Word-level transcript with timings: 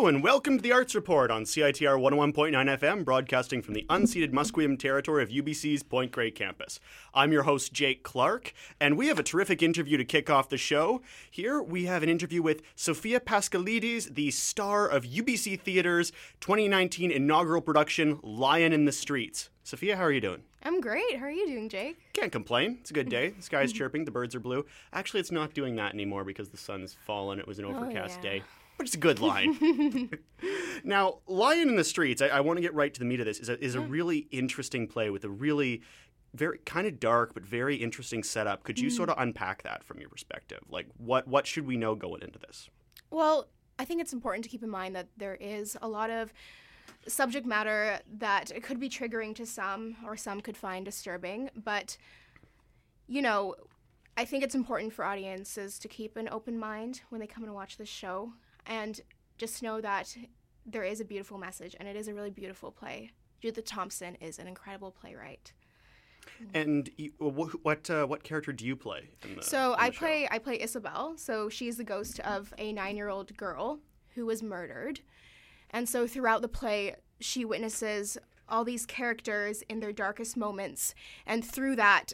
Hello 0.00 0.08
and 0.08 0.22
welcome 0.22 0.56
to 0.56 0.62
the 0.62 0.72
Arts 0.72 0.94
Report 0.94 1.30
on 1.30 1.42
CITR 1.42 2.00
101.9 2.00 2.78
FM, 2.78 3.04
broadcasting 3.04 3.60
from 3.60 3.74
the 3.74 3.84
unceded 3.90 4.32
Musqueam 4.32 4.78
territory 4.78 5.22
of 5.22 5.28
UBC's 5.28 5.82
Point 5.82 6.10
Grey 6.10 6.30
campus. 6.30 6.80
I'm 7.12 7.32
your 7.32 7.42
host, 7.42 7.74
Jake 7.74 8.02
Clark, 8.02 8.54
and 8.80 8.96
we 8.96 9.08
have 9.08 9.18
a 9.18 9.22
terrific 9.22 9.62
interview 9.62 9.98
to 9.98 10.04
kick 10.06 10.30
off 10.30 10.48
the 10.48 10.56
show. 10.56 11.02
Here 11.30 11.62
we 11.62 11.84
have 11.84 12.02
an 12.02 12.08
interview 12.08 12.40
with 12.40 12.62
Sophia 12.74 13.20
Paskaledes, 13.20 14.14
the 14.14 14.30
star 14.30 14.88
of 14.88 15.04
UBC 15.04 15.60
Theatre's 15.60 16.12
2019 16.40 17.10
inaugural 17.10 17.60
production, 17.60 18.20
Lion 18.22 18.72
in 18.72 18.86
the 18.86 18.92
Streets. 18.92 19.50
Sophia, 19.64 19.98
how 19.98 20.04
are 20.04 20.12
you 20.12 20.22
doing? 20.22 20.42
I'm 20.62 20.80
great. 20.80 21.18
How 21.18 21.26
are 21.26 21.30
you 21.30 21.46
doing, 21.46 21.68
Jake? 21.68 21.98
Can't 22.14 22.32
complain. 22.32 22.78
It's 22.80 22.90
a 22.90 22.94
good 22.94 23.10
day. 23.10 23.30
The 23.30 23.42
sky's 23.42 23.70
chirping, 23.74 24.06
the 24.06 24.10
birds 24.10 24.34
are 24.34 24.40
blue. 24.40 24.64
Actually, 24.94 25.20
it's 25.20 25.30
not 25.30 25.52
doing 25.52 25.76
that 25.76 25.92
anymore 25.92 26.24
because 26.24 26.48
the 26.48 26.56
sun's 26.56 26.96
fallen. 27.06 27.38
It 27.38 27.46
was 27.46 27.58
an 27.58 27.66
oh, 27.66 27.76
overcast 27.76 28.20
yeah. 28.24 28.30
day. 28.30 28.42
But 28.80 28.86
it's 28.86 28.94
a 28.94 28.98
good 28.98 29.20
line. 29.20 30.08
now, 30.84 31.18
Lion 31.26 31.68
in 31.68 31.76
the 31.76 31.84
Streets, 31.84 32.22
I, 32.22 32.28
I 32.28 32.40
want 32.40 32.56
to 32.56 32.62
get 32.62 32.72
right 32.72 32.94
to 32.94 32.98
the 32.98 33.04
meat 33.04 33.20
of 33.20 33.26
this, 33.26 33.38
is 33.38 33.50
a, 33.50 33.62
is 33.62 33.74
a 33.74 33.80
really 33.80 34.26
interesting 34.30 34.88
play 34.88 35.10
with 35.10 35.22
a 35.22 35.28
really 35.28 35.82
very 36.32 36.56
kind 36.64 36.86
of 36.86 36.98
dark 36.98 37.34
but 37.34 37.44
very 37.44 37.76
interesting 37.76 38.22
setup. 38.22 38.62
Could 38.62 38.78
you 38.78 38.88
sort 38.88 39.10
of 39.10 39.16
mm-hmm. 39.16 39.24
unpack 39.24 39.64
that 39.64 39.84
from 39.84 40.00
your 40.00 40.08
perspective? 40.08 40.60
Like 40.70 40.86
what 40.96 41.28
what 41.28 41.46
should 41.46 41.66
we 41.66 41.76
know 41.76 41.94
going 41.94 42.22
into 42.22 42.38
this? 42.38 42.70
Well, 43.10 43.48
I 43.78 43.84
think 43.84 44.00
it's 44.00 44.14
important 44.14 44.44
to 44.44 44.48
keep 44.48 44.62
in 44.62 44.70
mind 44.70 44.96
that 44.96 45.08
there 45.18 45.34
is 45.34 45.76
a 45.82 45.86
lot 45.86 46.08
of 46.08 46.32
subject 47.06 47.46
matter 47.46 47.98
that 48.14 48.50
could 48.62 48.80
be 48.80 48.88
triggering 48.88 49.34
to 49.34 49.44
some 49.44 49.94
or 50.06 50.16
some 50.16 50.40
could 50.40 50.56
find 50.56 50.86
disturbing, 50.86 51.50
but 51.54 51.98
you 53.06 53.20
know, 53.20 53.56
I 54.16 54.24
think 54.24 54.42
it's 54.42 54.54
important 54.54 54.94
for 54.94 55.04
audiences 55.04 55.78
to 55.80 55.88
keep 55.88 56.16
an 56.16 56.30
open 56.32 56.58
mind 56.58 57.02
when 57.10 57.20
they 57.20 57.26
come 57.26 57.44
and 57.44 57.52
watch 57.52 57.76
this 57.76 57.86
show 57.86 58.32
and 58.66 59.00
just 59.38 59.62
know 59.62 59.80
that 59.80 60.16
there 60.66 60.84
is 60.84 61.00
a 61.00 61.04
beautiful 61.04 61.38
message 61.38 61.74
and 61.78 61.88
it 61.88 61.96
is 61.96 62.08
a 62.08 62.14
really 62.14 62.30
beautiful 62.30 62.70
play. 62.70 63.10
Judith 63.40 63.64
Thompson 63.64 64.16
is 64.16 64.38
an 64.38 64.46
incredible 64.46 64.90
playwright. 64.90 65.52
And 66.54 66.90
you, 66.96 67.12
what 67.18 67.88
uh, 67.90 68.06
what 68.06 68.22
character 68.22 68.52
do 68.52 68.66
you 68.66 68.76
play? 68.76 69.08
In 69.24 69.36
the, 69.36 69.42
So 69.42 69.74
I 69.78 69.90
play 69.90 70.28
I 70.30 70.38
play 70.38 70.60
Isabel. 70.60 71.14
So 71.16 71.48
she's 71.48 71.76
the 71.76 71.84
ghost 71.84 72.20
of 72.20 72.52
a 72.58 72.72
nine 72.72 72.96
year 72.96 73.08
old 73.08 73.36
girl 73.36 73.80
who 74.14 74.26
was 74.26 74.42
murdered, 74.42 75.00
and 75.70 75.88
so 75.88 76.06
throughout 76.06 76.42
the 76.42 76.48
play 76.48 76.96
she 77.20 77.44
witnesses 77.44 78.18
all 78.48 78.64
these 78.64 78.84
characters 78.84 79.62
in 79.68 79.80
their 79.80 79.92
darkest 79.92 80.36
moments, 80.36 80.94
and 81.26 81.44
through 81.44 81.76
that 81.76 82.12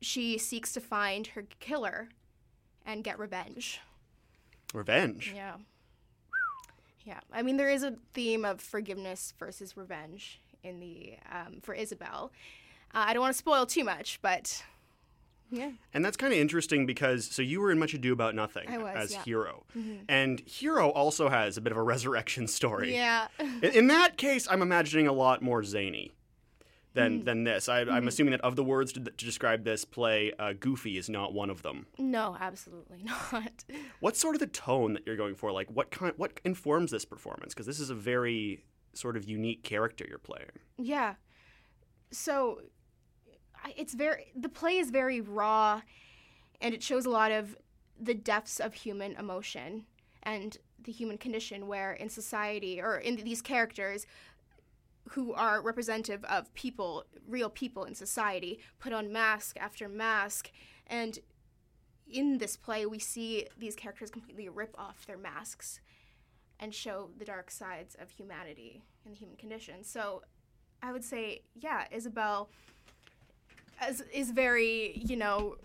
she 0.00 0.36
seeks 0.38 0.72
to 0.72 0.80
find 0.80 1.28
her 1.28 1.44
killer 1.60 2.08
and 2.84 3.04
get 3.04 3.18
revenge. 3.18 3.80
Revenge. 4.76 5.32
Yeah. 5.34 5.54
Yeah. 7.04 7.20
I 7.32 7.42
mean 7.42 7.56
there 7.56 7.70
is 7.70 7.82
a 7.82 7.94
theme 8.12 8.44
of 8.44 8.60
forgiveness 8.60 9.34
versus 9.38 9.76
revenge 9.76 10.40
in 10.62 10.80
the 10.80 11.14
um, 11.30 11.60
for 11.62 11.74
Isabel. 11.74 12.32
Uh, 12.94 13.04
I 13.08 13.12
don't 13.12 13.22
want 13.22 13.32
to 13.32 13.38
spoil 13.38 13.66
too 13.66 13.84
much, 13.84 14.18
but 14.22 14.62
yeah. 15.50 15.70
And 15.94 16.04
that's 16.04 16.16
kind 16.16 16.32
of 16.32 16.38
interesting 16.38 16.86
because 16.86 17.24
so 17.24 17.40
you 17.42 17.60
were 17.60 17.70
in 17.70 17.78
Much 17.78 17.94
Ado 17.94 18.12
About 18.12 18.34
Nothing 18.34 18.82
was, 18.82 18.96
as 18.96 19.12
yeah. 19.12 19.18
Mm-hmm. 19.18 19.24
Hero, 19.24 19.64
and 20.08 20.40
Hero 20.40 20.90
also 20.90 21.28
has 21.28 21.56
a 21.56 21.60
bit 21.60 21.70
of 21.70 21.78
a 21.78 21.82
resurrection 21.82 22.48
story. 22.48 22.92
Yeah. 22.94 23.28
In, 23.38 23.62
in 23.62 23.86
that 23.88 24.16
case, 24.16 24.48
I'm 24.50 24.62
imagining 24.62 25.06
a 25.06 25.12
lot 25.12 25.42
more 25.42 25.62
zany 25.62 26.12
than 26.96 27.20
Mm. 27.20 27.24
than 27.24 27.44
this. 27.44 27.68
I, 27.68 27.80
I'm 27.82 28.08
assuming 28.08 28.32
that 28.32 28.40
of 28.40 28.56
the 28.56 28.64
words 28.64 28.92
to, 28.94 29.00
to 29.00 29.24
describe 29.24 29.62
this 29.64 29.84
play, 29.84 30.32
uh, 30.38 30.52
Goofy 30.58 30.98
is 30.98 31.08
not 31.08 31.32
one 31.32 31.50
of 31.50 31.62
them. 31.62 31.86
No, 31.98 32.36
absolutely 32.40 33.04
not. 33.04 33.64
What's 34.00 34.18
sort 34.20 34.34
of 34.34 34.40
the 34.40 34.46
tone 34.48 34.94
that 34.94 35.06
you're 35.06 35.16
going 35.16 35.34
for? 35.36 35.52
Like, 35.52 35.70
what 35.70 35.90
kind, 35.90 36.12
what 36.16 36.40
informs 36.44 36.90
this 36.90 37.04
performance? 37.04 37.54
Because 37.54 37.66
this 37.66 37.78
is 37.80 37.90
a 37.90 37.94
very 37.94 38.64
sort 38.94 39.16
of 39.16 39.28
unique 39.28 39.62
character 39.62 40.04
you're 40.08 40.18
playing. 40.18 40.50
Yeah. 40.78 41.14
So 42.10 42.60
it's 43.76 43.94
very 43.94 44.32
the 44.36 44.48
play 44.48 44.78
is 44.78 44.90
very 44.90 45.20
raw 45.20 45.82
and 46.60 46.74
it 46.74 46.82
shows 46.82 47.04
a 47.06 47.10
lot 47.10 47.32
of 47.32 47.56
the 48.00 48.14
depths 48.14 48.60
of 48.60 48.74
human 48.74 49.12
emotion 49.16 49.84
and 50.22 50.58
the 50.82 50.92
human 50.92 51.18
condition 51.18 51.66
where 51.66 51.92
in 51.92 52.08
society 52.08 52.80
or 52.80 52.96
in 52.98 53.16
these 53.16 53.42
characters 53.42 54.06
who 55.10 55.32
are 55.32 55.62
representative 55.62 56.24
of 56.24 56.52
people, 56.54 57.04
real 57.28 57.50
people 57.50 57.84
in 57.84 57.94
society, 57.94 58.58
put 58.78 58.92
on 58.92 59.12
mask 59.12 59.56
after 59.58 59.88
mask 59.88 60.50
and 60.86 61.18
in 62.08 62.38
this 62.38 62.56
play 62.56 62.86
we 62.86 62.98
see 62.98 63.46
these 63.58 63.74
characters 63.74 64.10
completely 64.10 64.48
rip 64.48 64.74
off 64.78 65.06
their 65.06 65.18
masks 65.18 65.80
and 66.60 66.74
show 66.74 67.10
the 67.18 67.24
dark 67.24 67.50
sides 67.50 67.96
of 68.00 68.10
humanity 68.10 68.82
and 69.04 69.14
the 69.14 69.18
human 69.18 69.36
condition. 69.36 69.82
So 69.82 70.22
I 70.82 70.92
would 70.92 71.04
say, 71.04 71.42
yeah, 71.54 71.84
Isabel 71.90 72.48
is, 73.86 74.02
is 74.12 74.30
very, 74.30 75.02
you 75.04 75.16
know, 75.16 75.56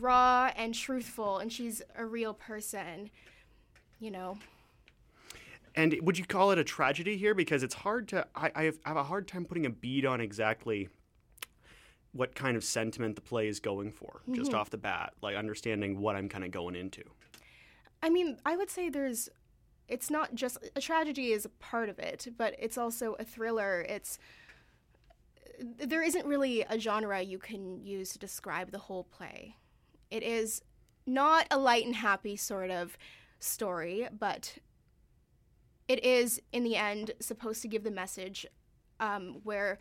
raw 0.00 0.50
and 0.56 0.74
truthful, 0.74 1.38
and 1.38 1.52
she's 1.52 1.82
a 1.96 2.04
real 2.04 2.34
person, 2.34 3.10
you 3.98 4.10
know. 4.10 4.38
And 5.76 5.94
would 6.02 6.18
you 6.18 6.24
call 6.24 6.50
it 6.52 6.58
a 6.58 6.64
tragedy 6.64 7.16
here? 7.16 7.34
Because 7.34 7.62
it's 7.62 7.74
hard 7.74 8.08
to. 8.08 8.26
I, 8.34 8.50
I, 8.54 8.62
have, 8.64 8.78
I 8.84 8.88
have 8.88 8.96
a 8.96 9.04
hard 9.04 9.28
time 9.28 9.44
putting 9.44 9.66
a 9.66 9.70
bead 9.70 10.06
on 10.06 10.20
exactly 10.20 10.88
what 12.12 12.34
kind 12.34 12.56
of 12.56 12.64
sentiment 12.64 13.14
the 13.14 13.20
play 13.20 13.46
is 13.46 13.60
going 13.60 13.92
for, 13.92 14.22
just 14.32 14.50
Mm-hmm. 14.50 14.58
off 14.58 14.70
the 14.70 14.78
bat, 14.78 15.12
like 15.20 15.36
understanding 15.36 16.00
what 16.00 16.16
I'm 16.16 16.30
kind 16.30 16.44
of 16.44 16.50
going 16.50 16.74
into. 16.74 17.02
I 18.02 18.08
mean, 18.08 18.38
I 18.46 18.56
would 18.56 18.70
say 18.70 18.88
there's, 18.88 19.28
it's 19.86 20.10
not 20.10 20.34
just, 20.34 20.56
a 20.74 20.80
tragedy 20.80 21.32
is 21.32 21.44
a 21.44 21.50
part 21.50 21.90
of 21.90 21.98
it, 21.98 22.28
but 22.38 22.54
it's 22.58 22.78
also 22.78 23.16
a 23.18 23.24
thriller. 23.24 23.82
It's, 23.86 24.18
there 25.60 26.02
isn't 26.02 26.24
really 26.24 26.62
a 26.62 26.78
genre 26.78 27.20
you 27.20 27.38
can 27.38 27.84
use 27.84 28.12
to 28.12 28.18
describe 28.18 28.70
the 28.70 28.78
whole 28.78 29.04
play. 29.04 29.56
It 30.10 30.22
is 30.22 30.62
not 31.06 31.46
a 31.50 31.58
light 31.58 31.84
and 31.84 31.96
happy 31.96 32.36
sort 32.36 32.70
of 32.70 32.96
story, 33.40 34.08
but 34.18 34.54
it 35.88 36.04
is, 36.04 36.40
in 36.52 36.64
the 36.64 36.76
end, 36.76 37.12
supposed 37.20 37.62
to 37.62 37.68
give 37.68 37.84
the 37.84 37.90
message 37.90 38.46
um, 39.00 39.40
where 39.44 39.78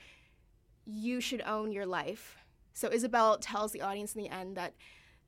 you 0.85 1.19
should 1.21 1.41
own 1.45 1.71
your 1.71 1.85
life. 1.85 2.37
So 2.73 2.91
Isabel 2.91 3.37
tells 3.37 3.71
the 3.71 3.81
audience 3.81 4.13
in 4.13 4.21
the 4.21 4.29
end 4.29 4.55
that 4.57 4.73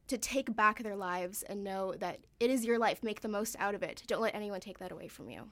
to 0.08 0.18
take 0.18 0.56
back 0.56 0.84
their 0.84 0.96
lives 0.96 1.44
and 1.44 1.64
know 1.64 1.94
that 2.00 2.20
it 2.40 2.50
is 2.50 2.64
your 2.66 2.78
life. 2.80 3.04
Make 3.04 3.22
the 3.22 3.28
most 3.28 3.56
out 3.60 3.76
of 3.76 3.84
it. 3.84 4.04
Don't 4.08 4.22
let 4.22 4.36
anyone 4.36 4.60
take 4.62 4.80
that 4.80 4.92
away 4.92 5.08
from 5.08 5.30
you. 5.30 5.50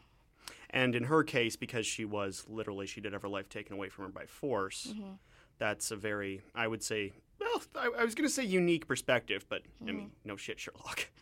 And 0.70 0.96
in 0.96 1.06
her 1.06 1.24
case, 1.24 1.56
because 1.56 1.86
she 1.86 2.06
was 2.06 2.46
literally, 2.48 2.86
she 2.86 3.02
did 3.02 3.14
have 3.14 3.22
her 3.22 3.28
life 3.30 3.50
taken 3.50 3.74
away 3.74 3.90
from 3.90 4.06
her 4.06 4.12
by 4.12 4.26
force, 4.26 4.88
Mm-hmm. 4.92 5.14
that's 5.58 5.92
a 5.92 5.96
very, 5.96 6.42
I 6.54 6.68
would 6.68 6.84
say, 6.84 7.14
well, 7.46 7.62
I, 7.76 8.02
I 8.02 8.04
was 8.06 8.16
going 8.16 8.28
to 8.28 8.34
say 8.34 8.44
unique 8.44 8.88
perspective, 8.88 9.46
but 9.50 9.62
I 9.82 9.86
Mm-hmm. 9.86 9.98
mean, 9.98 10.12
no 10.24 10.36
shit, 10.36 10.60
Sherlock. 10.60 11.08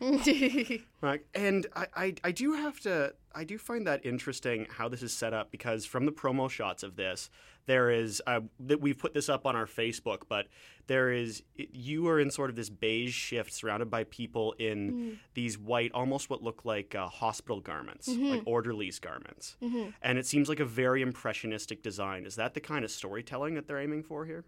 Right. 1.00 1.24
And 1.34 1.66
I, 1.76 1.86
I, 1.94 2.14
I 2.24 2.32
do 2.32 2.52
have 2.54 2.80
to, 2.80 3.14
I 3.34 3.44
do 3.44 3.58
find 3.58 3.86
that 3.86 4.04
interesting 4.06 4.66
how 4.70 4.88
this 4.88 5.02
is 5.02 5.12
set 5.12 5.34
up 5.34 5.50
because 5.50 5.84
from 5.84 6.06
the 6.06 6.12
promo 6.12 6.48
shots 6.48 6.82
of 6.82 6.96
this, 6.96 7.30
there 7.66 7.90
is, 7.90 8.22
uh, 8.26 8.40
that 8.60 8.80
we've 8.80 8.98
put 8.98 9.14
this 9.14 9.28
up 9.28 9.46
on 9.46 9.56
our 9.56 9.66
Facebook, 9.66 10.22
but 10.28 10.46
there 10.86 11.10
is, 11.10 11.42
you 11.56 12.06
are 12.08 12.20
in 12.20 12.30
sort 12.30 12.50
of 12.50 12.56
this 12.56 12.68
beige 12.70 13.14
shift 13.14 13.52
surrounded 13.52 13.90
by 13.90 14.04
people 14.04 14.54
in 14.58 15.18
these 15.34 15.58
white, 15.58 15.90
almost 15.92 16.28
what 16.28 16.42
look 16.42 16.64
like 16.64 16.94
uh, 16.94 17.06
hospital 17.08 17.60
garments, 17.60 18.08
like 18.08 18.42
orderlies 18.46 18.98
garments. 18.98 19.56
And 20.02 20.18
it 20.18 20.26
seems 20.26 20.48
like 20.48 20.60
a 20.60 20.64
very 20.66 21.00
impressionistic 21.02 21.82
design. 21.82 22.26
Is 22.26 22.36
that 22.36 22.52
the 22.54 22.60
kind 22.60 22.84
of 22.84 22.90
storytelling 22.90 23.54
that 23.54 23.66
they're 23.66 23.80
aiming 23.80 24.02
for 24.02 24.26
here? 24.26 24.44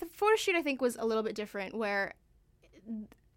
The 0.00 0.06
photo 0.06 0.36
shoot, 0.36 0.54
I 0.54 0.62
think, 0.62 0.80
was 0.80 0.96
a 0.96 1.06
little 1.06 1.22
bit 1.22 1.34
different, 1.34 1.74
where 1.74 2.14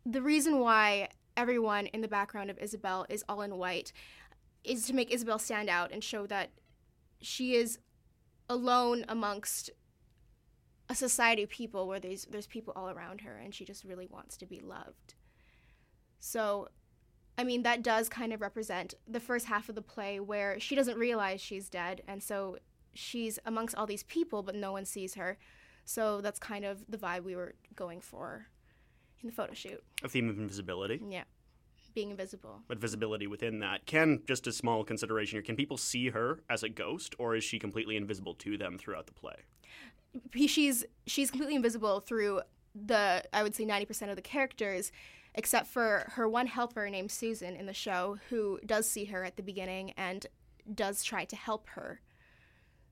the 0.06 0.22
reason 0.22 0.60
why 0.60 1.10
everyone 1.38 1.88
in 1.88 2.02
the 2.02 2.08
background 2.08 2.50
of 2.50 2.58
Isabel 2.60 3.06
is 3.10 3.24
all 3.30 3.42
in 3.42 3.58
white 3.58 3.94
is 4.64 4.86
to 4.88 4.94
make 4.94 5.12
Isabel 5.12 5.40
stand 5.40 5.70
out 5.70 5.92
and 5.92 6.04
show 6.04 6.26
that 6.28 6.50
she 7.22 7.56
is 7.56 7.80
alone 8.50 9.06
amongst 9.08 9.70
a 10.90 10.96
society 10.96 11.44
of 11.44 11.50
people 11.50 11.88
where 11.88 12.00
there's 12.00 12.26
there's 12.26 12.48
people 12.48 12.74
all 12.76 12.90
around 12.90 13.22
her 13.22 13.36
and 13.36 13.54
she 13.54 13.64
just 13.64 13.84
really 13.84 14.08
wants 14.08 14.36
to 14.38 14.46
be 14.46 14.60
loved. 14.60 15.14
So 16.20 16.70
I 17.38 17.44
mean 17.44 17.64
that 17.64 17.84
does 17.84 18.10
kind 18.10 18.34
of 18.34 18.42
represent 18.42 18.96
the 19.08 19.20
first 19.20 19.46
half 19.46 19.70
of 19.70 19.76
the 19.76 19.82
play 19.82 20.20
where 20.20 20.60
she 20.60 20.76
doesn't 20.76 20.98
realize 20.98 21.40
she's 21.40 21.70
dead 21.70 22.02
and 22.08 22.24
so 22.24 22.58
she's 22.94 23.38
amongst 23.46 23.76
all 23.76 23.86
these 23.86 24.04
people 24.04 24.42
but 24.42 24.56
no 24.56 24.72
one 24.72 24.86
sees 24.86 25.14
her. 25.14 25.38
So 25.90 26.22
that's 26.22 26.38
kind 26.38 26.66
of 26.66 26.86
the 26.88 27.00
vibe 27.00 27.24
we 27.24 27.36
were 27.36 27.56
going 27.76 28.00
for 28.00 28.46
in 29.24 29.28
the 29.28 29.34
photo 29.34 29.56
shoot. 29.56 29.84
A 30.04 30.08
theme 30.08 30.30
of 30.30 30.38
invisibility. 30.38 31.02
Yeah. 31.10 31.24
Being 31.96 32.12
invisible. 32.12 32.62
but 32.68 32.78
visibility 32.78 33.26
within 33.26 33.60
that. 33.60 33.88
Can 33.88 34.22
just 34.28 34.46
a 34.46 34.52
small 34.52 34.84
consideration 34.84 35.38
here? 35.38 35.42
Can 35.42 35.56
people 35.56 35.78
see 35.78 36.10
her 36.10 36.42
as 36.48 36.62
a 36.62 36.70
ghost, 36.70 37.16
or 37.18 37.36
is 37.36 37.44
she 37.44 37.58
completely 37.58 37.98
invisible 37.98 38.36
to 38.36 38.56
them 38.56 38.78
throughout 38.78 39.08
the 39.08 39.14
play? 39.14 39.34
she's 40.36 40.86
she's 41.08 41.32
completely 41.32 41.56
invisible 41.56 42.00
through 42.00 42.42
the 42.76 43.24
I 43.34 43.42
would 43.42 43.56
say 43.56 43.66
90% 43.66 44.12
of 44.12 44.16
the 44.16 44.22
characters 44.22 44.92
except 45.34 45.68
for 45.68 46.12
her 46.14 46.30
one 46.30 46.46
helper 46.46 46.88
named 46.90 47.10
Susan 47.12 47.56
in 47.56 47.66
the 47.66 47.74
show, 47.74 48.18
who 48.30 48.60
does 48.64 48.88
see 48.88 49.06
her 49.06 49.24
at 49.24 49.38
the 49.38 49.44
beginning 49.44 49.92
and 49.98 50.28
does 50.72 51.04
try 51.04 51.26
to 51.26 51.36
help 51.36 51.68
her. 51.70 52.02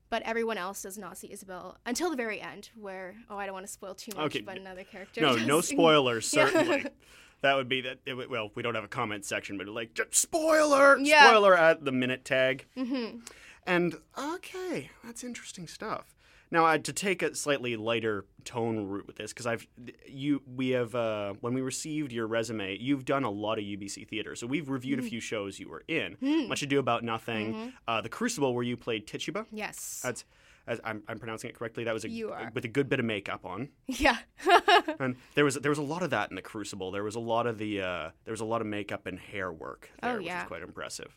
But 0.09 0.21
everyone 0.23 0.57
else 0.57 0.81
does 0.83 0.97
not 0.97 1.17
see 1.17 1.31
Isabel 1.31 1.77
until 1.85 2.09
the 2.09 2.15
very 2.15 2.39
end, 2.39 2.69
where 2.79 3.15
oh, 3.29 3.37
I 3.37 3.45
don't 3.45 3.53
want 3.53 3.65
to 3.65 3.71
spoil 3.71 3.93
too 3.93 4.11
much, 4.15 4.25
Okay. 4.27 4.41
but 4.41 4.57
another 4.57 4.83
character. 4.83 5.19
No, 5.21 5.35
no 5.45 5.57
does- 5.57 5.67
spoilers, 5.67 6.33
Yeah. 6.33 6.45
certainly. 6.49 6.85
that 7.41 7.55
would 7.55 7.67
be 7.67 7.81
that. 7.81 7.99
It, 8.05 8.29
well, 8.29 8.51
we 8.55 8.63
don't 8.63 8.75
have 8.75 8.85
a 8.85 8.87
comment 8.89 9.25
section, 9.25 9.57
but 9.57 9.67
like, 9.67 9.93
just 9.93 10.15
spoiler, 10.15 10.97
Yeah. 10.97 11.27
spoiler 11.29 11.55
at 11.57 11.83
the 11.83 11.91
minute 11.91 12.23
tag. 12.23 12.65
Mhm. 12.77 13.27
And 13.67 13.95
okay, 14.17 14.89
that's 15.03 15.23
interesting 15.23 15.67
stuff. 15.67 16.15
Now, 16.49 16.65
uh, 16.65 16.77
to 16.77 16.93
take 16.93 17.21
a 17.21 17.35
slightly 17.35 17.75
lighter 17.75 18.25
tone 18.45 18.87
route 18.87 19.05
with 19.05 19.17
this, 19.17 19.33
because 19.33 19.45
I've 19.45 19.67
you 20.07 20.41
we 20.55 20.69
have 20.69 20.95
uh, 20.95 21.33
when 21.41 21.53
we 21.53 21.59
received 21.59 22.13
your 22.13 22.25
resume, 22.25 22.77
you've 22.79 23.03
done 23.03 23.25
a 23.25 23.29
lot 23.29 23.57
of 23.59 23.65
UBC 23.65 24.07
theater, 24.07 24.33
so 24.35 24.47
we've 24.47 24.69
reviewed 24.69 24.99
a 24.99 25.03
few 25.03 25.19
shows 25.19 25.59
you 25.59 25.67
were 25.69 25.83
in. 25.89 26.15
Much 26.47 26.61
Ado 26.63 26.79
About 26.79 27.03
Nothing, 27.03 27.73
uh, 27.87 27.99
The 27.99 28.07
Crucible, 28.07 28.55
where 28.55 28.63
you 28.63 28.77
played 28.77 29.05
Tituba. 29.07 29.45
Yes. 29.51 29.99
That's 30.01 30.23
as 30.67 30.79
I'm, 30.85 31.01
I'm 31.09 31.17
pronouncing 31.19 31.49
it 31.49 31.55
correctly. 31.57 31.83
That 31.85 31.93
was 31.93 32.03
a, 32.05 32.09
You 32.09 32.31
are. 32.31 32.51
with 32.53 32.65
a 32.65 32.67
good 32.69 32.87
bit 32.89 32.99
of 32.99 33.05
makeup 33.05 33.45
on. 33.45 33.69
yeah. 33.87 34.17
And 34.99 35.15
there 35.35 35.43
was 35.45 35.55
there 35.55 35.69
was 35.71 35.77
a 35.79 35.83
lot 35.83 36.01
of 36.01 36.09
that 36.11 36.29
in 36.29 36.35
the 36.37 36.41
Crucible. 36.41 36.91
There 36.91 37.03
was 37.03 37.15
a 37.15 37.19
lot 37.19 37.45
of 37.45 37.57
the 37.57 37.81
uh, 37.81 38.09
there 38.23 38.31
was 38.31 38.41
a 38.41 38.45
lot 38.45 38.61
of 38.61 38.67
makeup 38.67 39.05
and 39.05 39.19
hair 39.19 39.51
work 39.51 39.89
there, 40.01 40.13
Oh, 40.13 40.17
which 40.17 40.25
yeah. 40.27 40.43
is 40.43 40.47
quite 40.47 40.61
impressive. 40.63 41.15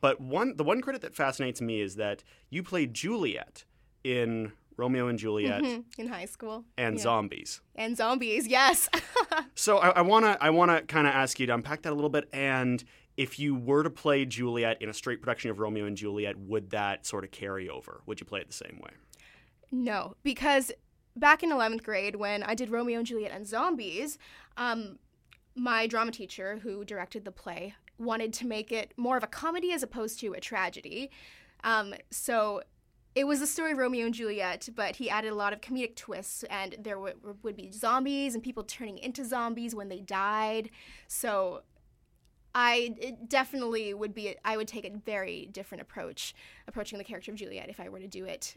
But 0.00 0.20
one 0.20 0.56
the 0.56 0.64
one 0.64 0.80
credit 0.80 1.02
that 1.02 1.14
fascinates 1.14 1.60
me 1.60 1.80
is 1.80 1.96
that 1.96 2.22
you 2.50 2.62
played 2.62 2.94
Juliet 2.94 3.64
in 4.04 4.52
Romeo 4.76 5.08
and 5.08 5.18
Juliet 5.18 5.62
Mhm. 5.62 5.84
In 5.98 6.08
high 6.08 6.26
school. 6.26 6.64
and 6.76 6.96
Yeah. 6.96 7.02
Zombies. 7.02 7.60
And 7.74 7.96
zombies, 7.96 8.46
yes. 8.46 8.88
So 9.54 9.78
I, 9.78 9.88
I 9.90 10.00
wanna 10.02 10.36
I 10.40 10.50
wanna 10.50 10.82
kind 10.82 11.06
of 11.06 11.14
ask 11.14 11.40
you 11.40 11.46
to 11.46 11.54
unpack 11.54 11.82
that 11.82 11.92
a 11.92 11.94
little 11.94 12.10
bit. 12.10 12.28
And 12.32 12.84
if 13.16 13.38
you 13.38 13.54
were 13.54 13.82
to 13.82 13.88
play 13.90 14.26
Juliet 14.26 14.80
in 14.82 14.88
a 14.90 14.94
straight 14.94 15.20
production 15.22 15.50
of 15.50 15.58
Romeo 15.58 15.86
and 15.86 15.96
Juliet, 15.96 16.38
would 16.38 16.70
that 16.70 17.06
sort 17.06 17.24
of 17.24 17.30
carry 17.30 17.68
over? 17.68 18.02
Would 18.06 18.20
you 18.20 18.26
play 18.26 18.40
it 18.40 18.46
the 18.48 18.52
same 18.52 18.78
way? 18.82 18.90
No, 19.72 20.14
because 20.22 20.70
back 21.16 21.42
in 21.42 21.50
11th 21.50 21.82
grade 21.82 22.16
when 22.16 22.42
I 22.42 22.54
did 22.54 22.68
Romeo 22.70 22.98
and 22.98 23.06
Juliet 23.06 23.32
and 23.32 23.46
Zombies, 23.46 24.18
um, 24.58 24.98
my 25.54 25.86
drama 25.86 26.12
teacher 26.12 26.58
who 26.62 26.84
directed 26.84 27.24
the 27.24 27.32
play 27.32 27.74
wanted 27.98 28.32
to 28.34 28.46
make 28.46 28.72
it 28.72 28.92
more 28.96 29.16
of 29.16 29.22
a 29.22 29.26
comedy 29.28 29.72
as 29.72 29.82
opposed 29.82 30.20
to 30.20 30.32
a 30.32 30.40
tragedy. 30.40 31.10
Um, 31.64 31.94
so 32.10 32.62
it 33.14 33.26
was 33.26 33.40
the 33.40 33.46
story 33.46 33.72
of 33.72 33.78
Romeo 33.78 34.04
and 34.04 34.14
Juliet, 34.14 34.68
but 34.74 34.96
he 34.96 35.08
added 35.08 35.32
a 35.32 35.34
lot 35.34 35.54
of 35.54 35.62
comedic 35.62 35.96
twists, 35.96 36.44
and 36.44 36.76
there 36.78 36.96
w- 36.96 37.16
would 37.42 37.56
be 37.56 37.70
zombies 37.70 38.34
and 38.34 38.42
people 38.42 38.62
turning 38.62 38.98
into 38.98 39.24
zombies 39.24 39.74
when 39.74 39.88
they 39.88 40.00
died. 40.00 40.68
So 41.08 41.62
I 42.54 42.94
it 43.00 43.28
definitely 43.28 43.94
would 43.94 44.14
be. 44.14 44.34
I 44.44 44.56
would 44.56 44.68
take 44.68 44.84
a 44.84 44.90
very 44.90 45.48
different 45.50 45.82
approach 45.82 46.34
approaching 46.68 46.98
the 46.98 47.04
character 47.04 47.30
of 47.30 47.38
Juliet 47.38 47.68
if 47.68 47.80
I 47.80 47.88
were 47.88 48.00
to 48.00 48.06
do 48.06 48.26
it 48.26 48.56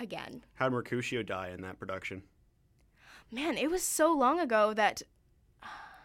again. 0.00 0.44
How 0.54 0.66
did 0.68 0.74
Mercutio 0.74 1.22
die 1.22 1.50
in 1.50 1.60
that 1.62 1.78
production? 1.78 2.22
Man, 3.30 3.58
it 3.58 3.70
was 3.70 3.82
so 3.82 4.12
long 4.12 4.40
ago 4.40 4.72
that 4.72 5.02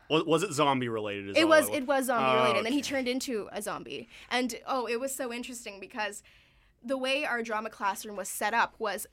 Was, 0.10 0.24
was 0.26 0.44
it 0.44 0.54
zombie 0.54 0.90
related? 0.90 1.30
is 1.30 1.38
it 1.38 1.48
was 1.48 1.70
it 1.70 1.88
was 1.88 2.06
zombie 2.06 2.26
Oh, 2.30 2.36
related, 2.36 2.58
and 2.58 2.66
then 2.66 2.74
he 2.74 2.82
turned 2.82 3.08
into 3.08 3.48
a 3.52 3.62
zombie. 3.62 4.10
And 4.30 4.56
oh, 4.68 4.86
it 4.88 5.00
was 5.00 5.14
so 5.16 5.32
interesting 5.32 5.80
because 5.80 6.24
the 6.84 6.98
way 6.98 7.26
our 7.26 7.42
drama 7.42 7.70
classroom 7.70 8.18
was 8.18 8.28
set 8.30 8.54
up 8.54 8.76
was 8.78 9.08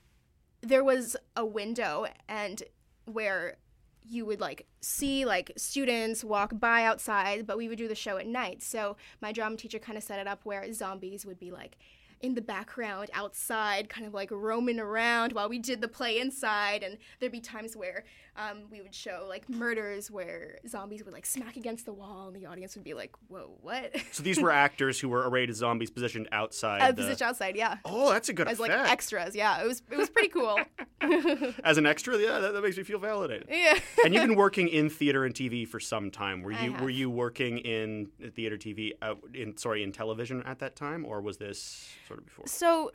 there 0.61 0.85
was 0.85 1.17
a 1.37 1.45
window 1.47 2.07
and 2.29 2.63
where 3.07 3.57
you 4.03 4.27
would 4.27 4.41
like 4.41 4.67
see 4.81 5.25
like 5.25 5.53
students 5.57 6.25
walk 6.25 6.53
by 6.59 6.85
outside, 6.85 7.47
but 7.47 7.57
we 7.57 7.69
would 7.69 7.79
do 7.79 7.87
the 7.89 7.95
show 7.95 8.17
at 8.17 8.27
night. 8.27 8.63
So 8.63 8.97
my 9.21 9.31
drama 9.33 9.57
teacher 9.57 9.79
kind 9.79 9.97
of 9.97 10.03
set 10.05 10.19
it 10.19 10.27
up 10.27 10.41
where 10.45 10.71
zombies 10.73 11.25
would 11.25 11.39
be 11.39 11.51
like 11.51 11.77
in 12.21 12.35
the 12.35 12.43
background 12.43 13.09
outside, 13.15 13.89
kind 13.89 14.07
of 14.07 14.13
like 14.13 14.31
roaming 14.31 14.79
around 14.81 15.33
while 15.33 15.49
we 15.49 15.59
did 15.59 15.81
the 15.81 15.89
play 15.89 16.19
inside. 16.19 16.83
And 16.83 16.99
there'd 17.19 17.33
be 17.33 17.41
times 17.41 17.77
where 17.77 18.05
um, 18.41 18.63
we 18.71 18.81
would 18.81 18.95
show 18.95 19.27
like 19.29 19.49
murders 19.49 20.11
where 20.11 20.59
zombies 20.67 21.05
would 21.05 21.13
like 21.13 21.27
smack 21.27 21.57
against 21.57 21.85
the 21.85 21.93
wall, 21.93 22.29
and 22.29 22.37
the 22.37 22.47
audience 22.47 22.75
would 22.75 22.85
be 22.85 22.95
like, 22.95 23.13
"Whoa, 23.29 23.51
what?" 23.61 23.95
So 24.13 24.23
these 24.23 24.41
were 24.41 24.51
actors 24.67 24.99
who 24.99 25.09
were 25.09 25.29
arrayed 25.29 25.51
as 25.51 25.57
zombies 25.57 25.91
positioned 25.91 26.29
outside. 26.33 26.81
Uh, 26.81 26.93
the- 26.93 27.03
position 27.03 27.27
outside, 27.27 27.57
yeah. 27.57 27.77
Oh, 27.85 28.11
that's 28.11 28.29
a 28.29 28.33
good 28.33 28.47
idea. 28.47 28.53
As 28.53 28.61
like 28.61 28.71
extras, 28.71 29.35
yeah. 29.35 29.63
It 29.63 29.67
was 29.67 29.83
it 29.91 29.97
was 29.99 30.11
pretty 30.11 30.29
cool. 30.29 30.59
As 31.65 31.79
an 31.79 31.87
extra, 31.87 32.19
yeah, 32.19 32.41
that, 32.41 32.53
that 32.53 32.63
makes 32.63 32.77
me 32.77 32.83
feel 32.83 32.99
validated. 32.99 33.47
yeah. 33.51 33.79
and 34.05 34.13
you've 34.13 34.27
been 34.27 34.37
working 34.37 34.69
in 34.69 34.91
theater 34.91 35.25
and 35.25 35.35
TV 35.35 35.67
for 35.67 35.81
some 35.81 36.11
time. 36.11 36.43
Were 36.43 36.53
you 36.53 36.75
were 36.75 36.91
you 36.91 37.09
working 37.09 37.59
in 37.59 38.09
theater, 38.35 38.57
TV, 38.57 38.93
uh, 39.01 39.15
in 39.35 39.57
sorry, 39.57 39.83
in 39.83 39.93
television 39.93 40.43
at 40.43 40.59
that 40.59 40.77
time, 40.77 41.05
or 41.07 41.21
was 41.21 41.39
this 41.39 41.89
sort 42.07 42.21
of 42.21 42.27
before? 42.27 42.47
So, 42.47 42.93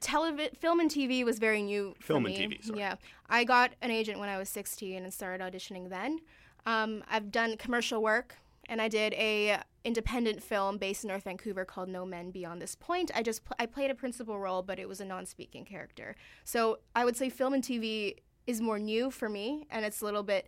television, 0.00 0.54
film 0.54 0.80
and 0.80 0.90
TV 0.90 1.24
was 1.24 1.38
very 1.38 1.62
new. 1.62 1.94
For 1.98 2.06
Film 2.08 2.26
and 2.26 2.36
me. 2.36 2.46
TV, 2.46 2.64
sorry. 2.64 2.78
Yeah, 2.78 2.96
I 3.28 3.44
got 3.44 3.72
an 3.82 3.90
agent 3.90 4.18
when 4.18 4.28
I 4.28 4.38
was 4.38 4.48
16 4.48 5.02
and 5.02 5.12
started 5.12 5.44
auditioning 5.44 5.88
then. 5.88 6.20
Um, 6.66 7.02
I've 7.10 7.30
done 7.32 7.56
commercial 7.56 8.02
work, 8.02 8.36
and 8.68 8.80
I 8.80 8.88
did 8.88 9.12
a 9.14 9.58
independent 9.84 10.42
film 10.42 10.78
based 10.78 11.02
in 11.02 11.08
North 11.08 11.24
Vancouver 11.24 11.64
called 11.64 11.88
No 11.88 12.06
Men 12.06 12.30
Beyond 12.30 12.62
This 12.62 12.74
Point. 12.74 13.10
I 13.14 13.22
just 13.22 13.44
pl- 13.44 13.56
I 13.58 13.66
played 13.66 13.90
a 13.90 13.94
principal 13.94 14.38
role, 14.38 14.62
but 14.62 14.78
it 14.78 14.88
was 14.88 15.00
a 15.00 15.04
non-speaking 15.04 15.64
character. 15.64 16.14
So 16.44 16.78
I 16.94 17.04
would 17.04 17.16
say 17.16 17.28
film 17.28 17.54
and 17.54 17.64
TV 17.64 18.16
is 18.46 18.60
more 18.60 18.78
new 18.78 19.10
for 19.10 19.28
me, 19.28 19.66
and 19.70 19.84
it's 19.84 20.00
a 20.00 20.04
little 20.04 20.22
bit 20.22 20.46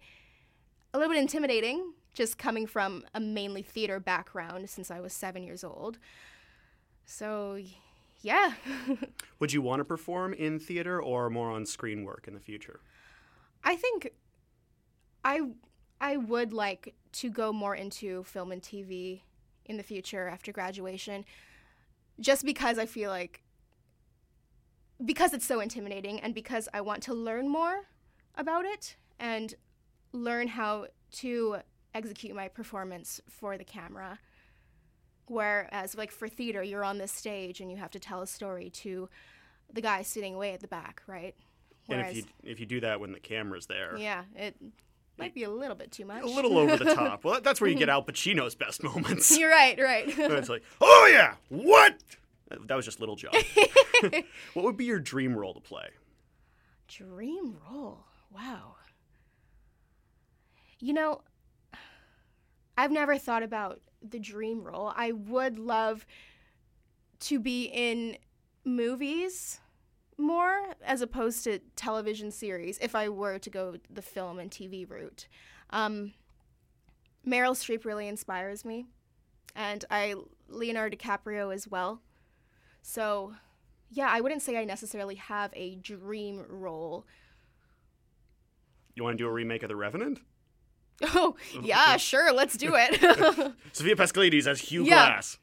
a 0.93 0.99
little 0.99 1.13
bit 1.13 1.21
intimidating 1.21 1.93
just 2.15 2.39
coming 2.39 2.67
from 2.67 3.05
a 3.13 3.21
mainly 3.21 3.63
theater 3.63 3.99
background 3.99 4.71
since 4.71 4.91
I 4.91 5.01
was 5.01 5.13
seven 5.13 5.43
years 5.43 5.65
old. 5.65 5.99
So, 7.05 7.59
yeah. 8.25 8.55
Would 9.39 9.53
you 9.53 9.61
want 9.61 9.81
to 9.81 9.85
perform 9.85 10.33
in 10.33 10.59
theater 10.59 11.01
or 11.01 11.29
more 11.29 11.51
on 11.51 11.67
screen 11.67 12.05
work 12.05 12.25
in 12.27 12.33
the 12.33 12.41
future? 12.41 12.81
I 13.63 13.77
think 13.77 14.11
I 15.23 15.43
I 16.01 16.17
would 16.17 16.53
like 16.53 16.95
to 17.13 17.31
go 17.31 17.53
more 17.53 17.75
into 17.75 18.25
film 18.25 18.51
and 18.51 18.63
TV 18.63 19.21
in 19.67 19.77
the 19.77 19.83
future 19.83 20.27
after 20.27 20.53
graduation 20.53 21.25
just 22.19 22.45
because 22.45 22.79
I 22.79 22.87
feel 22.87 23.11
like 23.11 23.43
because 25.05 25.35
it's 25.35 25.47
so 25.47 25.61
intimidating 25.61 26.19
and 26.21 26.35
because 26.35 26.67
I 26.73 26.81
want 26.81 27.03
to 27.05 27.15
learn 27.15 27.49
more 27.49 27.83
about 28.37 28.65
it 28.65 28.97
and 29.19 29.55
learn 30.13 30.49
how 30.49 30.87
to 31.13 31.57
execute 31.93 32.35
my 32.35 32.49
performance 32.49 33.21
for 33.29 33.59
the 33.59 33.65
camera 33.65 34.19
whereas 35.27 35.97
like 35.97 36.11
for 36.11 36.29
theater 36.29 36.63
you're 36.63 36.85
on 36.85 36.99
this 36.99 37.13
stage 37.13 37.61
and 37.61 37.71
you 37.71 37.77
have 37.77 37.91
to 37.91 37.99
tell 37.99 38.23
a 38.23 38.27
story 38.27 38.71
to 38.71 39.09
the 39.73 39.81
guy 39.81 40.03
sitting 40.03 40.37
way 40.37 40.53
at 40.53 40.61
the 40.61 40.69
back 40.69 41.03
right 41.07 41.35
and 41.89 42.01
if 42.01 42.17
you 42.17 42.25
if 42.43 42.61
you 42.61 42.67
do 42.67 42.81
that 42.81 43.01
when 43.01 43.13
the 43.13 43.21
camera's 43.21 43.67
there, 43.67 43.97
yeah, 43.99 44.25
it 44.35 44.57
might 45.19 45.35
be 45.35 45.45
a 45.45 45.51
little 45.51 45.77
bit 45.77 45.93
too 45.93 46.05
much. 46.05 46.23
a 46.23 46.27
little 46.27 46.57
over 46.57 46.77
the 46.77 46.95
top. 46.95 47.25
Well, 47.25 47.41
that's 47.43 47.61
where 47.61 47.69
you 47.69 47.77
get 47.77 47.89
Al 47.91 48.03
Pacino's 48.03 48.55
best 48.55 48.83
moments. 48.83 49.37
You're 49.37 49.51
right, 49.51 49.79
right. 49.79 50.05
it's 50.19 50.49
like, 50.49 50.63
oh 50.81 51.11
yeah, 51.13 51.35
what? 51.49 51.97
That 52.67 52.75
was 52.75 52.85
just 52.85 53.01
Little 53.01 53.17
John. 53.17 53.33
what 54.55 54.65
would 54.65 54.77
be 54.77 54.85
your 54.85 55.01
dream 55.01 55.35
role 55.37 55.55
to 55.55 55.61
play? 55.61 55.89
Dream 56.89 57.57
role. 57.71 58.05
Wow. 58.35 58.77
You 60.79 60.93
know, 60.93 61.23
I've 62.77 62.93
never 62.93 63.19
thought 63.19 63.43
about 63.43 63.81
the 64.09 64.19
dream 64.19 64.63
role. 64.63 64.93
I 64.95 65.13
would 65.13 65.59
love 65.59 66.07
to 67.21 67.39
be 67.39 67.65
in 67.65 68.17
movies 68.65 69.61
more 70.17 70.75
as 70.85 71.03
opposed 71.03 71.45
to 71.45 71.59
television 71.77 72.31
series 72.31 72.79
if 72.79 72.95
I 72.95 73.09
were 73.09 73.39
to 73.39 73.51
go 73.51 73.77
the 73.91 74.03
film 74.03 74.39
and 74.39 74.51
TV 74.51 74.89
route. 74.89 75.27
Um, 75.71 76.13
Meryl 77.27 77.53
Streep 77.53 77.85
really 77.85 78.07
inspires 78.07 78.65
me, 78.65 78.87
and 79.57 79.85
I 79.91 80.15
Leonardo 80.49 80.97
DiCaprio 80.97 81.53
as 81.53 81.67
well. 81.67 82.01
So, 82.83 83.35
yeah, 83.91 84.09
I 84.11 84.21
wouldn't 84.21 84.43
say 84.43 84.59
I 84.59 84.65
necessarily 84.65 85.15
have 85.15 85.51
a 85.55 85.77
dream 85.77 86.45
role. 86.49 87.07
You 88.95 89.03
want 89.03 89.19
to 89.19 89.25
do 89.25 89.29
a 89.29 89.33
remake 89.33 89.63
of 89.63 89.69
The 89.69 89.77
Revenant? 89.77 90.21
Oh, 91.15 91.37
yeah, 91.63 91.97
sure, 91.99 92.33
let's 92.33 92.57
do 92.57 92.73
it. 92.75 93.01
Sophia 93.73 93.97
Paskaledes 93.97 94.47
as 94.47 94.61
Hugh 94.61 94.85
Yeah. 94.85 95.07
Glass. 95.07 95.39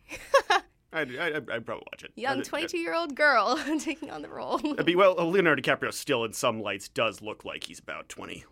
I'd, 0.94 1.16
I'd, 1.18 1.50
I'd 1.50 1.66
probably 1.66 1.86
watch 1.92 2.04
it. 2.04 2.12
Young 2.16 2.42
22 2.42 2.78
year 2.78 2.94
old 2.94 3.16
girl 3.16 3.58
taking 3.80 4.10
on 4.10 4.22
the 4.22 4.30
role. 4.30 4.60
I'd 4.78 4.86
be, 4.86 4.96
well, 4.96 5.16
Leonardo 5.30 5.62
DiCaprio 5.62 5.94
still, 5.94 6.26
in 6.26 6.34
some 6.34 6.62
lights, 6.62 6.90
does 6.90 7.22
look 7.22 7.46
like 7.46 7.64
he's 7.66 7.80
about 7.80 8.10
20. 8.10 8.44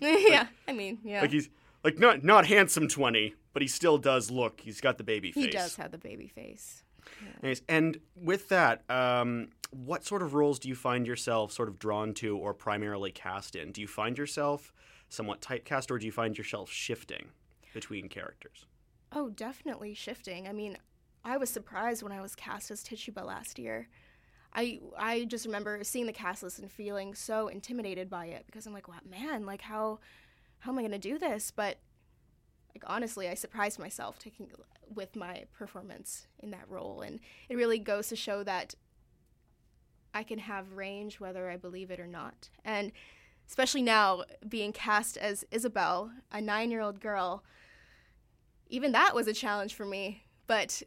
Like, 0.00 0.28
yeah, 0.28 0.46
I 0.68 0.72
mean, 0.72 0.98
yeah. 1.04 1.22
like 1.22 1.32
he's, 1.32 1.48
like, 1.82 1.98
not, 1.98 2.22
not 2.22 2.46
handsome 2.46 2.88
20, 2.88 3.34
but 3.52 3.62
he 3.62 3.68
still 3.68 3.98
does 3.98 4.30
look, 4.30 4.60
he's 4.60 4.80
got 4.80 4.98
the 4.98 5.04
baby 5.04 5.32
face. 5.32 5.44
he 5.44 5.50
does 5.50 5.76
have 5.76 5.90
the 5.90 5.98
baby 5.98 6.28
face. 6.28 6.82
Nice. 7.42 7.62
And 7.68 7.98
with 8.14 8.48
that, 8.50 8.88
um, 8.90 9.48
what 9.70 10.04
sort 10.04 10.22
of 10.22 10.34
roles 10.34 10.58
do 10.58 10.68
you 10.68 10.74
find 10.74 11.06
yourself 11.06 11.52
sort 11.52 11.68
of 11.68 11.78
drawn 11.78 12.14
to 12.14 12.36
or 12.36 12.54
primarily 12.54 13.10
cast 13.10 13.56
in? 13.56 13.72
Do 13.72 13.80
you 13.80 13.88
find 13.88 14.16
yourself 14.18 14.72
somewhat 15.08 15.40
typecast 15.40 15.90
or 15.90 15.98
do 15.98 16.06
you 16.06 16.12
find 16.12 16.36
yourself 16.36 16.70
shifting 16.70 17.26
between 17.72 18.08
characters? 18.08 18.66
Oh, 19.12 19.30
definitely 19.30 19.94
shifting. 19.94 20.46
I 20.46 20.52
mean, 20.52 20.78
I 21.24 21.36
was 21.36 21.50
surprised 21.50 22.02
when 22.02 22.12
I 22.12 22.20
was 22.20 22.34
cast 22.34 22.70
as 22.70 22.82
Tituba 22.82 23.20
last 23.20 23.58
year. 23.58 23.88
I 24.54 24.80
I 24.96 25.24
just 25.24 25.44
remember 25.44 25.82
seeing 25.84 26.06
the 26.06 26.12
cast 26.12 26.42
list 26.42 26.58
and 26.58 26.70
feeling 26.70 27.14
so 27.14 27.48
intimidated 27.48 28.08
by 28.08 28.26
it 28.26 28.44
because 28.46 28.66
I'm 28.66 28.72
like, 28.72 28.88
wow, 28.88 28.96
man, 29.08 29.44
like 29.44 29.62
how 29.62 30.00
how 30.60 30.72
am 30.72 30.78
I 30.78 30.82
gonna 30.82 30.98
do 30.98 31.18
this? 31.18 31.50
But 31.50 31.78
like 32.74 32.82
honestly, 32.86 33.28
I 33.28 33.34
surprised 33.34 33.78
myself 33.78 34.18
taking 34.18 34.50
with 34.94 35.16
my 35.16 35.44
performance 35.52 36.26
in 36.38 36.50
that 36.52 36.68
role, 36.68 37.02
and 37.02 37.20
it 37.48 37.56
really 37.56 37.78
goes 37.78 38.08
to 38.08 38.16
show 38.16 38.42
that 38.44 38.74
I 40.14 40.22
can 40.22 40.38
have 40.38 40.72
range 40.72 41.20
whether 41.20 41.50
I 41.50 41.56
believe 41.56 41.90
it 41.90 42.00
or 42.00 42.06
not, 42.06 42.48
and 42.64 42.92
especially 43.48 43.82
now 43.82 44.22
being 44.46 44.72
cast 44.72 45.16
as 45.16 45.44
Isabel, 45.50 46.12
a 46.30 46.40
nine-year-old 46.40 47.00
girl. 47.00 47.42
Even 48.68 48.92
that 48.92 49.14
was 49.14 49.26
a 49.26 49.32
challenge 49.32 49.74
for 49.74 49.86
me, 49.86 50.24
but 50.46 50.82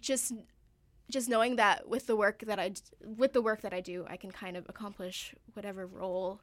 just 0.00 0.32
just 1.08 1.28
knowing 1.28 1.54
that 1.54 1.88
with 1.88 2.06
the 2.06 2.16
work 2.16 2.42
that 2.46 2.58
I 2.58 2.72
with 3.04 3.32
the 3.32 3.42
work 3.42 3.62
that 3.62 3.74
I 3.74 3.80
do, 3.80 4.04
I 4.08 4.16
can 4.16 4.30
kind 4.30 4.56
of 4.56 4.66
accomplish 4.68 5.34
whatever 5.54 5.86
role 5.86 6.40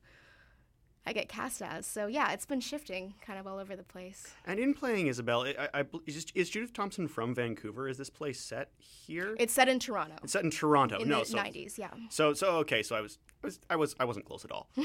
I 1.05 1.13
get 1.13 1.27
cast 1.27 1.61
as. 1.61 1.85
So 1.85 2.07
yeah, 2.07 2.31
it's 2.31 2.45
been 2.45 2.61
shifting 2.61 3.13
kind 3.25 3.37
of 3.39 3.45
all 3.45 3.59
over 3.59 3.75
the 3.75 3.83
place. 3.83 4.33
And 4.45 4.59
in 4.59 4.73
playing 4.73 5.07
Isabel, 5.07 5.41
I, 5.41 5.67
I, 5.73 5.85
is, 6.05 6.25
is 6.33 6.49
Judith 6.49 6.73
Thompson 6.73 7.07
from 7.07 7.35
Vancouver? 7.35 7.89
Is 7.89 7.97
this 7.97 8.09
place 8.09 8.39
set 8.39 8.69
here? 8.79 9.35
It's 9.37 9.53
set 9.53 9.67
in 9.67 9.79
Toronto. 9.79 10.15
It's 10.23 10.33
set 10.33 10.43
in 10.43 10.51
Toronto. 10.51 10.97
No. 10.97 11.01
In 11.03 11.09
no, 11.09 11.19
the 11.19 11.25
so, 11.25 11.37
90s, 11.37 11.77
yeah. 11.77 11.89
So 12.09 12.33
so 12.33 12.57
okay, 12.57 12.83
so 12.83 12.95
I 12.95 13.01
was 13.01 13.17
I 13.43 13.47
was 13.47 13.59
I 13.71 13.75
was 13.75 13.95
I 13.99 14.05
wasn't 14.05 14.25
close 14.25 14.45
at 14.45 14.51
all. 14.51 14.69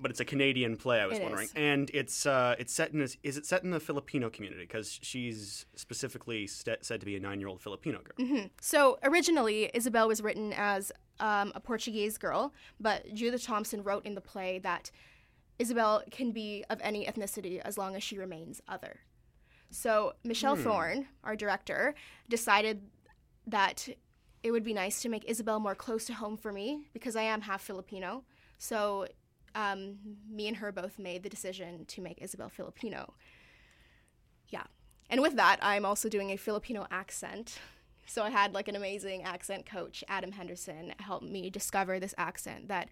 but 0.00 0.10
it's 0.10 0.20
a 0.20 0.24
Canadian 0.24 0.76
play. 0.76 1.00
I 1.00 1.06
was 1.06 1.18
It 1.18 1.22
wondering, 1.22 1.46
is. 1.46 1.52
and 1.56 1.90
it's 1.92 2.26
uh, 2.26 2.54
it's 2.58 2.72
set 2.72 2.92
in 2.92 3.00
this, 3.00 3.16
is 3.22 3.36
it 3.36 3.46
set 3.46 3.64
in 3.64 3.70
the 3.70 3.80
Filipino 3.80 4.30
community 4.30 4.62
because 4.62 4.98
she's 5.02 5.66
specifically 5.74 6.46
st- 6.46 6.84
said 6.84 7.00
to 7.00 7.06
be 7.06 7.16
a 7.16 7.20
nine 7.20 7.40
year 7.40 7.48
old 7.48 7.60
Filipino 7.60 8.00
girl. 8.00 8.46
So 8.60 8.98
originally, 9.02 9.70
Isabel 9.74 10.06
was 10.06 10.22
written 10.22 10.52
as 10.56 10.92
um, 11.18 11.52
a 11.54 11.60
Portuguese 11.60 12.16
girl, 12.18 12.52
but 12.78 13.12
Judith 13.14 13.42
Thompson 13.44 13.82
wrote 13.82 14.06
in 14.06 14.14
the 14.14 14.20
play 14.20 14.58
that 14.60 14.90
Isabel 15.60 16.02
can 16.10 16.32
be 16.32 16.64
of 16.70 16.80
any 16.82 17.04
ethnicity 17.04 17.60
as 17.60 17.76
long 17.76 17.94
as 17.94 18.02
she 18.02 18.18
remains 18.18 18.62
other. 18.66 19.00
So 19.70 20.14
Michelle 20.24 20.56
Thorne, 20.56 21.06
our 21.22 21.36
director, 21.36 21.94
decided 22.30 22.80
that 23.46 23.86
it 24.42 24.50
would 24.52 24.64
be 24.64 24.72
nice 24.72 25.02
to 25.02 25.10
make 25.10 25.28
Isabel 25.28 25.60
more 25.60 25.74
close 25.74 26.06
to 26.06 26.14
home 26.14 26.38
for 26.38 26.50
me 26.50 26.88
because 26.94 27.14
I 27.14 27.22
am 27.22 27.42
half 27.42 27.60
Filipino. 27.62 28.24
So 28.56 29.06
um, 29.54 29.98
me 30.28 30.48
and 30.48 30.56
her 30.56 30.72
both 30.72 30.98
made 30.98 31.22
the 31.22 31.28
decision 31.28 31.84
to 31.86 32.00
make 32.00 32.22
Isabel 32.22 32.48
Filipino. 32.48 33.12
Yeah. 34.48 34.64
And 35.10 35.20
with 35.20 35.36
that, 35.36 35.58
I'm 35.60 35.84
also 35.84 36.08
doing 36.08 36.30
a 36.30 36.36
Filipino 36.36 36.86
accent. 36.90 37.58
So 38.06 38.22
I 38.22 38.30
had 38.30 38.54
like 38.54 38.68
an 38.68 38.76
amazing 38.76 39.24
accent 39.24 39.66
coach, 39.66 40.02
Adam 40.08 40.32
Henderson, 40.32 40.94
help 41.00 41.22
me 41.22 41.50
discover 41.50 42.00
this 42.00 42.14
accent 42.16 42.68
that 42.68 42.88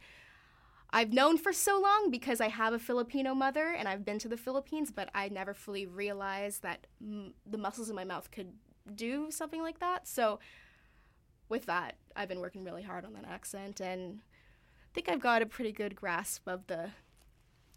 I've 0.90 1.12
known 1.12 1.36
for 1.36 1.52
so 1.52 1.80
long 1.80 2.10
because 2.10 2.40
I 2.40 2.48
have 2.48 2.72
a 2.72 2.78
Filipino 2.78 3.34
mother 3.34 3.68
and 3.76 3.86
I've 3.86 4.04
been 4.04 4.18
to 4.20 4.28
the 4.28 4.36
Philippines, 4.38 4.90
but 4.90 5.10
I 5.14 5.28
never 5.28 5.52
fully 5.52 5.86
realized 5.86 6.62
that 6.62 6.86
m- 7.00 7.34
the 7.46 7.58
muscles 7.58 7.90
in 7.90 7.96
my 7.96 8.04
mouth 8.04 8.30
could 8.30 8.52
do 8.94 9.30
something 9.30 9.60
like 9.62 9.80
that. 9.80 10.08
So 10.08 10.38
with 11.50 11.66
that, 11.66 11.96
I've 12.16 12.28
been 12.28 12.40
working 12.40 12.64
really 12.64 12.82
hard 12.82 13.04
on 13.04 13.12
that 13.14 13.26
accent 13.26 13.80
and 13.80 14.20
I 14.20 14.94
think 14.94 15.10
I've 15.10 15.20
got 15.20 15.42
a 15.42 15.46
pretty 15.46 15.72
good 15.72 15.94
grasp 15.94 16.48
of 16.48 16.66
the 16.68 16.90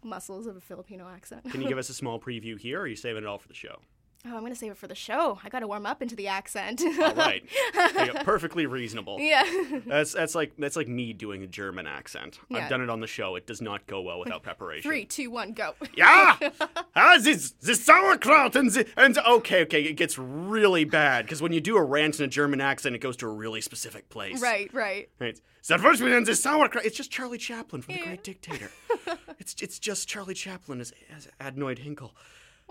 muscles 0.02 0.46
of 0.46 0.56
a 0.56 0.60
Filipino 0.60 1.08
accent. 1.08 1.44
Can 1.50 1.60
you 1.60 1.68
give 1.68 1.78
us 1.84 1.90
a 1.90 1.94
small 1.94 2.18
preview 2.18 2.58
here, 2.58 2.80
or 2.80 2.82
are 2.82 2.86
you 2.86 2.96
saving 2.96 3.22
it 3.24 3.26
all 3.26 3.38
for 3.38 3.48
the 3.48 3.54
show? 3.54 3.80
Oh, 4.24 4.36
I'm 4.36 4.42
gonna 4.42 4.54
save 4.54 4.70
it 4.70 4.76
for 4.76 4.86
the 4.86 4.94
show. 4.94 5.40
I 5.42 5.48
gotta 5.48 5.66
warm 5.66 5.84
up 5.84 6.00
into 6.00 6.14
the 6.14 6.28
accent. 6.28 6.80
All 7.02 7.14
right, 7.14 7.42
go. 7.74 8.12
perfectly 8.24 8.66
reasonable. 8.66 9.18
yeah. 9.18 9.42
That's 9.84 10.12
that's 10.12 10.36
like 10.36 10.52
that's 10.56 10.76
like 10.76 10.86
me 10.86 11.12
doing 11.12 11.42
a 11.42 11.48
German 11.48 11.88
accent. 11.88 12.38
Yeah. 12.48 12.58
I've 12.58 12.70
done 12.70 12.82
it 12.82 12.88
on 12.90 13.00
the 13.00 13.08
show. 13.08 13.34
It 13.34 13.48
does 13.48 13.60
not 13.60 13.86
go 13.88 14.00
well 14.00 14.20
without 14.20 14.44
preparation. 14.44 14.88
Three, 14.88 15.06
two, 15.06 15.30
one, 15.30 15.52
go. 15.52 15.74
Yeah, 15.96 16.36
ah, 16.96 17.18
this 17.20 17.50
the 17.60 17.74
sauerkraut 17.74 18.54
and 18.54 18.70
the, 18.70 18.86
and 18.96 19.16
the- 19.16 19.28
okay, 19.28 19.62
okay, 19.62 19.82
it 19.82 19.94
gets 19.94 20.16
really 20.18 20.84
bad 20.84 21.24
because 21.24 21.42
when 21.42 21.52
you 21.52 21.60
do 21.60 21.76
a 21.76 21.82
rant 21.82 22.20
in 22.20 22.24
a 22.24 22.28
German 22.28 22.60
accent, 22.60 22.94
it 22.94 23.00
goes 23.00 23.16
to 23.18 23.26
a 23.26 23.32
really 23.32 23.60
specific 23.60 24.08
place. 24.08 24.40
right, 24.40 24.72
right. 24.72 25.08
Right. 25.18 25.40
One 25.68 26.12
and 26.12 26.26
the 26.26 26.34
sauerkraut. 26.34 26.84
It's 26.84 26.96
just 26.96 27.10
Charlie 27.10 27.38
Chaplin 27.38 27.82
from 27.82 27.94
The 27.94 28.02
Great 28.02 28.24
Dictator. 28.24 28.70
it's 29.38 29.54
it's 29.60 29.78
just 29.78 30.08
Charlie 30.08 30.34
Chaplin 30.34 30.80
as, 30.80 30.92
as 31.14 31.28
Adenoid 31.40 31.78
Hynkel. 31.84 32.10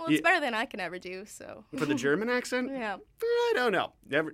Well, 0.01 0.09
it's 0.09 0.19
Yeah. 0.19 0.23
better 0.29 0.39
than 0.39 0.53
I 0.53 0.65
can 0.65 0.79
ever 0.79 0.99
do. 0.99 1.25
So. 1.25 1.63
For 1.77 1.85
the 1.85 1.95
German 1.95 2.29
accent, 2.37 2.69
Yeah. 2.71 2.97
I 3.23 3.51
don't 3.55 3.71
know. 3.71 3.93
Never. 4.09 4.33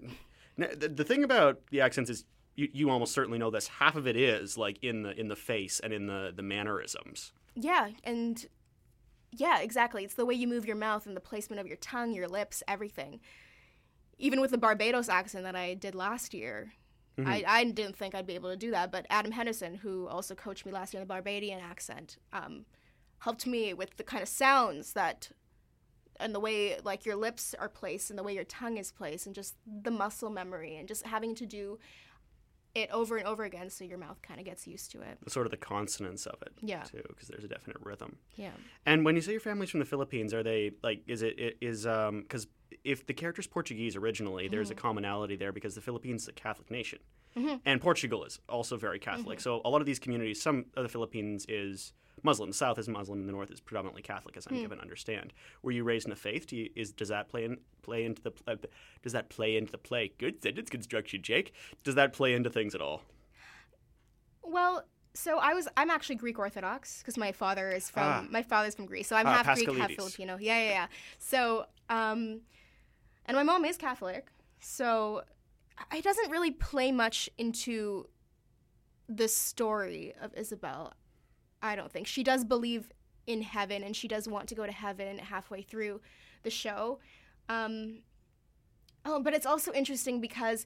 The, 0.57 0.89
the 0.89 1.03
thing 1.03 1.24
about 1.24 1.62
the 1.69 1.81
accents 1.81 2.09
is 2.09 2.25
you, 2.55 2.69
you 2.74 2.89
almost 2.89 3.13
certainly 3.13 3.38
know 3.38 3.51
this. 3.51 3.67
Half 3.67 3.95
of 3.95 4.07
it 4.07 4.15
is 4.15 4.57
like 4.57 4.79
in 4.83 5.03
the 5.03 5.12
in 5.19 5.27
the 5.27 5.36
face 5.36 5.79
and 5.79 5.93
in 5.93 6.07
the 6.07 6.33
the 6.36 6.41
mannerisms. 6.41 7.31
Yeah, 7.55 7.89
and 8.03 8.43
yeah, 9.31 9.59
exactly. 9.59 10.03
It's 10.03 10.15
the 10.15 10.25
way 10.25 10.33
you 10.36 10.47
move 10.47 10.65
your 10.65 10.75
mouth 10.75 11.05
and 11.05 11.15
the 11.15 11.21
placement 11.21 11.59
of 11.59 11.67
your 11.67 11.77
tongue, 11.77 12.13
your 12.13 12.27
lips, 12.27 12.63
everything. 12.67 13.19
Even 14.17 14.41
with 14.41 14.50
the 14.51 14.57
Barbados 14.57 15.09
accent 15.09 15.43
that 15.43 15.55
I 15.55 15.75
did 15.75 15.93
last 15.93 16.33
year, 16.33 16.74
I, 17.24 17.43
I 17.47 17.63
didn't 17.65 17.95
think 17.95 18.15
I'd 18.15 18.25
be 18.27 18.33
able 18.36 18.50
to 18.50 18.57
do 18.57 18.71
that. 18.71 18.91
But 18.91 19.05
Adam 19.12 19.31
Henderson, 19.31 19.75
who 19.75 20.07
also 20.07 20.33
coached 20.33 20.65
me 20.65 20.71
last 20.71 20.93
year 20.93 21.01
in 21.01 21.07
the 21.07 21.12
Barbadian 21.12 21.59
accent, 21.59 22.17
um, 22.33 22.65
helped 23.19 23.45
me 23.45 23.74
with 23.75 23.97
the 23.97 24.03
kind 24.03 24.21
of 24.24 24.29
sounds 24.29 24.93
that 24.93 25.29
and 26.19 26.33
the 26.33 26.39
way 26.39 26.77
like 26.83 27.05
your 27.05 27.15
lips 27.15 27.55
are 27.59 27.69
placed 27.69 28.09
and 28.09 28.17
the 28.17 28.24
way 28.24 28.33
your 28.33 28.43
tongue 28.43 28.77
is 28.77 28.91
placed 28.91 29.25
and 29.25 29.36
just 29.36 29.55
the 29.83 29.91
muscle 29.91 30.29
memory 30.29 30.75
and 30.75 30.88
just 30.88 31.05
having 31.05 31.36
to 31.36 31.45
do 31.45 31.77
it 32.75 32.89
over 32.91 33.17
and 33.17 33.27
over 33.27 33.43
again 33.43 33.69
so 33.69 33.83
your 33.83 33.97
mouth 33.97 34.21
kind 34.21 34.39
of 34.39 34.45
gets 34.45 34.67
used 34.67 34.91
to 34.91 35.01
it. 35.01 35.17
Sort 35.27 35.47
of 35.47 35.51
the 35.51 35.57
consonants 35.57 36.25
of 36.25 36.41
it. 36.41 36.53
Yeah. 36.62 36.83
Too, 36.83 37.01
because 37.07 37.27
there's 37.27 37.43
a 37.43 37.47
definite 37.47 37.77
rhythm. 37.81 38.17
Yeah. 38.36 38.51
And 38.86 39.03
when 39.03 39.15
you 39.15 39.21
say 39.21 39.31
your 39.31 39.41
family's 39.41 39.69
from 39.69 39.79
the 39.79 39.86
Philippines, 39.86 40.33
are 40.33 40.43
they 40.43 40.71
like? 40.83 41.01
Is 41.07 41.21
it 41.21 41.39
it 41.39 41.57
is 41.62 41.88
um 41.88 42.21
because 42.21 42.47
if 42.83 43.05
the 43.05 43.13
character's 43.13 43.47
Portuguese 43.47 43.95
originally, 43.95 44.47
there's 44.47 44.69
a 44.69 44.75
mm-hmm. 44.75 44.81
commonality 44.81 45.36
there 45.36 45.51
because 45.51 45.75
the 45.75 45.81
Philippines 45.81 46.24
is 46.24 46.27
a 46.29 46.33
Catholic 46.33 46.69
nation, 46.69 47.00
mm-hmm. 47.36 47.55
and 47.65 47.81
Portugal 47.81 48.24
is 48.24 48.39
also 48.47 48.77
very 48.77 49.00
Catholic. 49.00 49.39
Mm-hmm. 49.39 49.43
So 49.43 49.62
a 49.65 49.69
lot 49.69 49.81
of 49.81 49.88
these 49.88 50.00
communities, 50.00 50.41
some 50.41 50.65
of 50.75 50.83
the 50.83 50.89
Philippines 50.89 51.45
is 51.50 51.93
Muslim. 52.24 52.50
The 52.50 52.55
South 52.55 52.77
is 52.79 52.88
Muslim, 52.89 53.19
and 53.19 53.27
the 53.27 53.33
North 53.33 53.51
is 53.51 53.59
predominantly 53.59 54.01
Catholic, 54.01 54.36
as 54.38 54.47
I'm 54.47 54.55
given 54.57 54.77
to 54.77 54.81
understand. 54.81 55.33
Were 55.62 55.71
you 55.71 55.83
raised 55.83 56.05
in 56.07 56.12
a 56.12 56.15
faith? 56.15 56.47
Do 56.47 56.55
you, 56.55 56.69
is 56.75 56.91
does 56.91 57.09
that 57.09 57.29
play 57.29 57.45
in 57.45 57.57
play 57.83 58.05
into 58.05 58.21
the 58.21 58.31
uh, 58.47 58.55
does 59.03 59.13
that 59.13 59.29
play 59.29 59.55
into 59.57 59.71
the 59.71 59.77
play? 59.77 60.12
Good 60.17 60.41
sentence 60.41 60.69
construction, 60.69 61.21
Jake. 61.21 61.53
Does 61.83 61.95
that 61.95 62.13
play 62.13 62.33
into 62.33 62.50
things 62.50 62.74
at 62.75 62.81
all? 62.81 63.03
Well, 64.43 64.83
so 65.13 65.38
I 65.39 65.53
was 65.53 65.67
I'm 65.77 65.89
actually 65.89 66.15
Greek 66.15 66.39
Orthodox 66.39 67.00
because 67.00 67.17
my 67.17 67.31
father 67.31 67.69
is 67.69 67.89
from 67.89 68.03
Ah. 68.03 68.25
my 68.29 68.41
father's 68.43 68.75
from 68.75 68.86
Greece, 68.86 69.07
so 69.07 69.15
I'm 69.15 69.27
Ah, 69.27 69.43
half 69.43 69.55
Greek, 69.57 69.75
half 69.77 69.91
Filipino. 69.91 70.38
Yeah, 70.39 70.59
yeah, 70.63 70.69
yeah. 70.69 70.88
So, 71.19 71.65
um, 71.89 72.41
and 73.25 73.36
my 73.36 73.43
mom 73.43 73.65
is 73.65 73.77
Catholic, 73.77 74.27
so 74.59 75.24
it 75.93 76.03
doesn't 76.03 76.31
really 76.31 76.51
play 76.51 76.91
much 76.91 77.29
into 77.38 78.07
the 79.09 79.27
story 79.27 80.13
of 80.21 80.33
Isabel. 80.36 80.93
I 81.67 81.75
don't 81.75 81.91
think 81.91 82.07
she 82.07 82.24
does 82.24 82.43
believe 82.43 82.91
in 83.25 83.41
heaven, 83.41 83.83
and 83.83 83.95
she 83.95 84.07
does 84.07 84.27
want 84.27 84.47
to 84.50 84.55
go 84.55 84.65
to 84.65 84.71
heaven 84.71 85.19
halfway 85.19 85.62
through 85.62 86.01
the 86.43 86.50
show. 86.50 87.00
Um, 87.50 88.00
oh, 89.05 89.21
but 89.21 89.33
it's 89.33 89.45
also 89.45 89.71
interesting 89.74 90.21
because 90.21 90.65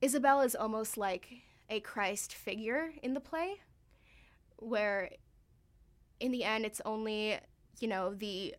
Isabel 0.00 0.40
is 0.40 0.54
almost 0.54 0.98
like 0.98 1.28
a 1.70 1.80
Christ 1.80 2.34
figure 2.34 2.92
in 3.02 3.14
the 3.14 3.20
play, 3.20 3.60
where 4.56 5.10
in 6.20 6.32
the 6.32 6.44
end 6.44 6.64
it's 6.64 6.80
only, 6.84 7.38
you 7.80 7.88
know, 7.88 8.14
the 8.14 8.54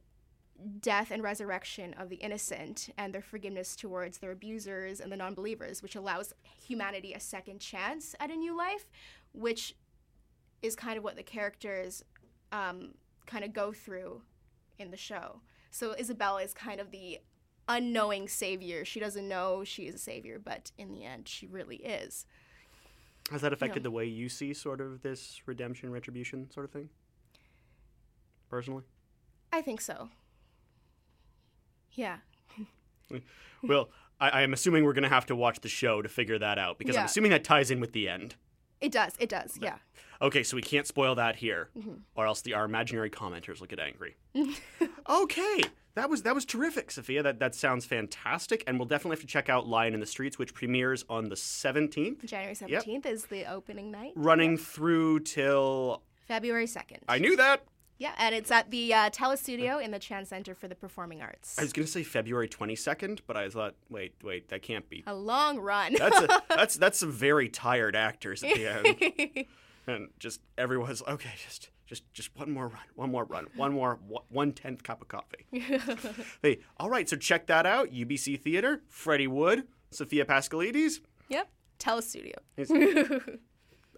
death 0.82 1.12
and 1.12 1.24
resurrection 1.24 1.94
of 1.94 2.10
the 2.10 2.18
innocent 2.18 2.90
and 2.98 3.14
their 3.14 3.22
forgiveness 3.22 3.76
towards 3.76 4.18
their 4.18 4.32
abusers 4.32 5.00
and 5.00 5.12
the 5.12 5.18
non 5.18 5.34
believers, 5.34 5.82
which 5.82 5.96
allows 5.96 6.34
humanity 6.44 7.14
a 7.14 7.20
second 7.20 7.60
chance 7.60 8.16
at 8.20 8.30
a 8.30 8.36
new 8.36 8.56
life, 8.58 8.86
which 9.34 9.76
is 10.62 10.76
kind 10.76 10.98
of 10.98 11.04
what 11.04 11.16
the 11.16 11.24
characters 11.24 12.04
um, 12.52 12.94
kind 13.26 13.44
of 13.44 13.54
go 13.54 13.72
through 13.72 14.22
in 14.78 14.92
the 14.92 14.98
show. 14.98 15.42
So 15.72 15.94
Isabella 15.94 16.42
is 16.42 16.54
kind 16.54 16.80
of 16.80 16.92
the 16.92 17.20
unknowing 17.68 18.28
savior. 18.28 18.84
She 18.84 19.00
doesn't 19.00 19.28
know 19.28 19.64
she 19.64 19.88
is 19.88 19.96
a 19.96 20.00
savior, 20.00 20.40
but 20.44 20.72
in 20.78 20.92
the 20.92 21.06
end, 21.06 21.28
she 21.28 21.48
really 21.48 21.78
is. 21.78 22.26
Has 23.32 23.42
that 23.42 23.54
affected 23.54 23.84
the 23.84 23.92
way 23.92 24.06
you 24.06 24.28
see 24.28 24.54
sort 24.54 24.82
of 24.82 25.04
this 25.04 25.42
redemption, 25.46 25.92
retribution 25.92 26.50
sort 26.52 26.66
of 26.66 26.72
thing? 26.72 26.90
Personally? 28.50 28.84
I 29.54 29.62
think 29.62 29.82
so. 29.82 30.10
Yeah. 31.94 32.18
Well, 33.62 33.90
I, 34.22 34.44
am 34.44 34.54
assuming 34.54 34.86
we're 34.86 34.94
going 34.94 35.04
to 35.04 35.10
have 35.10 35.26
to 35.26 35.36
watch 35.36 35.60
the 35.60 35.68
show 35.68 36.02
to 36.02 36.08
figure 36.08 36.40
that 36.40 36.58
out 36.58 36.78
because 36.78 36.96
yeah. 36.96 37.02
I'm 37.02 37.06
assuming 37.06 37.32
that 37.32 37.44
ties 37.44 37.72
in 37.72 37.80
with 37.80 37.92
the 37.92 38.08
end. 38.08 38.36
It 38.82 38.92
does. 38.92 39.14
It 39.20 39.30
does. 39.30 39.58
Yeah. 39.62 39.76
Okay, 40.22 40.44
so 40.44 40.56
we 40.56 40.62
can't 40.62 40.86
spoil 40.86 41.16
that 41.16 41.38
here, 41.38 41.70
mm-hmm. 41.78 41.94
or 42.16 42.26
else 42.26 42.42
the 42.42 42.54
our 42.54 42.66
imaginary 42.66 43.10
commenters 43.10 43.60
will 43.60 43.68
get 43.68 43.80
angry. 43.80 44.18
okay, 45.10 45.64
that 45.96 46.10
was 46.10 46.24
that 46.24 46.36
was 46.36 46.46
terrific, 46.46 46.92
Sophia. 46.92 47.24
That 47.24 47.40
that 47.40 47.56
sounds 47.56 47.86
fantastic, 47.86 48.64
and 48.68 48.78
we'll 48.78 48.88
definitely 48.88 49.16
have 49.16 49.22
to 49.22 49.28
check 49.28 49.48
out 49.48 49.68
Lion 49.68 49.94
in 49.94 50.02
the 50.02 50.06
Streets, 50.06 50.38
which 50.38 50.54
premieres 50.54 51.06
on 51.10 51.30
the 51.30 51.38
seventeenth. 51.38 52.26
January 52.26 52.56
seventeenth 52.56 53.06
yep. 53.06 53.14
is 53.14 53.26
the 53.28 53.46
opening 53.46 53.92
night. 53.92 54.12
Running 54.16 54.52
yep. 54.52 54.60
through 54.60 55.22
till 55.22 56.04
February 56.28 56.68
second. 56.68 57.00
I 57.08 57.18
knew 57.20 57.38
that. 57.38 57.64
Yeah, 58.00 58.14
and 58.18 58.34
it's 58.34 58.50
at 58.50 58.72
the 58.72 58.94
uh, 58.94 59.10
Telus 59.10 59.40
Studio 59.40 59.78
in 59.78 59.92
the 59.92 60.00
Chan 60.00 60.26
Center 60.26 60.56
for 60.56 60.70
the 60.70 60.76
Performing 60.76 61.22
Arts. 61.22 61.60
I 61.60 61.64
was 61.64 61.74
going 61.74 61.86
to 61.86 61.92
say 61.92 62.02
February 62.04 62.48
22nd, 62.48 63.20
but 63.28 63.36
I 63.36 63.50
thought, 63.50 63.76
wait, 63.90 64.14
wait, 64.24 64.48
that 64.50 64.62
can't 64.62 64.90
be. 64.90 65.04
A 65.06 65.14
long 65.14 65.60
run. 65.60 65.96
that's 65.98 66.18
a, 66.18 66.42
that's 66.50 66.76
that's 66.78 66.98
some 66.98 67.12
very 67.12 67.50
tired 67.50 67.98
actors 67.98 68.42
at 68.42 68.56
the 68.56 68.68
end. 68.68 69.46
and 69.88 70.08
just 70.18 70.40
everyone's 70.58 71.04
okay, 71.10 71.32
just 71.46 71.72
just 71.88 72.12
just 72.14 72.30
one 72.38 72.50
more 72.52 72.70
run, 72.70 72.84
one 72.96 73.12
more 73.12 73.26
run, 73.26 73.48
one 73.58 73.74
more 73.74 74.00
one 74.30 74.54
tenth 74.54 74.82
cup 74.82 75.02
of 75.02 75.10
coffee. 75.10 75.46
hey, 76.42 76.60
all 76.78 76.90
right, 76.90 77.10
so 77.10 77.18
check 77.18 77.48
that 77.48 77.66
out. 77.66 77.92
UBC 77.92 78.40
Theater, 78.40 78.82
Freddie 78.88 79.28
Wood, 79.28 79.68
Sophia 79.92 80.24
Paskaledes. 80.24 81.02
Yep, 81.28 81.50
Telus 81.80 82.04
Studio. 82.04 82.36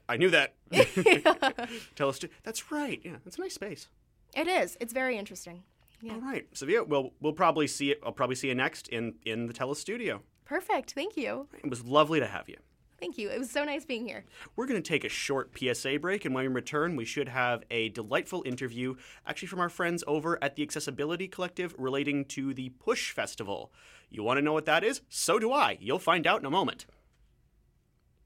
I 0.10 0.18
knew 0.18 0.32
that. 0.32 0.56
Tell 1.96 2.10
us. 2.10 2.20
To, 2.20 2.30
that's 2.44 2.72
right. 2.72 3.02
Yeah, 3.04 3.18
it's 3.26 3.38
a 3.38 3.42
nice 3.42 3.54
space. 3.54 3.88
It 4.36 4.48
is. 4.48 4.78
It's 4.80 4.94
very 4.94 5.18
interesting. 5.18 5.64
Yeah. 6.02 6.14
All 6.14 6.22
right, 6.22 6.48
Sophia. 6.54 6.84
Well, 6.84 7.12
we'll 7.20 7.34
probably 7.34 7.68
see 7.68 7.92
it. 7.92 8.00
I'll 8.04 8.12
probably 8.12 8.36
see 8.36 8.48
you 8.48 8.56
next 8.56 8.88
in 8.88 9.16
in 9.26 9.48
the 9.48 9.54
Telus 9.54 9.78
Studio. 9.78 10.22
Perfect. 10.46 10.94
Thank 10.94 11.16
you. 11.16 11.48
It 11.64 11.70
was 11.70 11.86
lovely 11.86 12.20
to 12.20 12.28
have 12.28 12.50
you. 12.50 12.58
Thank 13.00 13.18
you. 13.18 13.30
It 13.30 13.40
was 13.40 13.50
so 13.50 13.64
nice 13.64 13.84
being 13.84 14.06
here. 14.06 14.26
We're 14.56 14.68
going 14.68 14.82
to 14.82 14.88
take 14.88 15.04
a 15.04 15.10
short 15.10 15.58
PSA 15.58 15.98
break, 16.00 16.24
and 16.24 16.36
when 16.36 16.44
we 16.44 16.50
return, 16.50 16.96
we 16.96 17.04
should 17.06 17.30
have 17.30 17.64
a 17.72 17.90
delightful 17.90 18.44
interview, 18.46 18.96
actually 19.26 19.48
from 19.48 19.60
our 19.60 19.70
friends 19.70 20.04
over 20.06 20.38
at 20.44 20.56
the 20.56 20.62
Accessibility 20.62 21.28
Collective, 21.28 21.74
relating 21.80 22.26
to 22.26 22.54
the 22.54 22.72
PuSh 22.86 23.12
Festival. 23.12 23.72
You 24.12 24.22
want 24.22 24.38
to 24.38 24.44
know 24.44 24.54
what 24.54 24.66
that 24.66 24.84
is? 24.84 25.02
So 25.10 25.40
do 25.40 25.52
I. 25.52 25.80
You'll 25.82 25.98
find 25.98 26.28
out 26.28 26.42
in 26.42 26.46
a 26.46 26.52
moment 26.52 26.86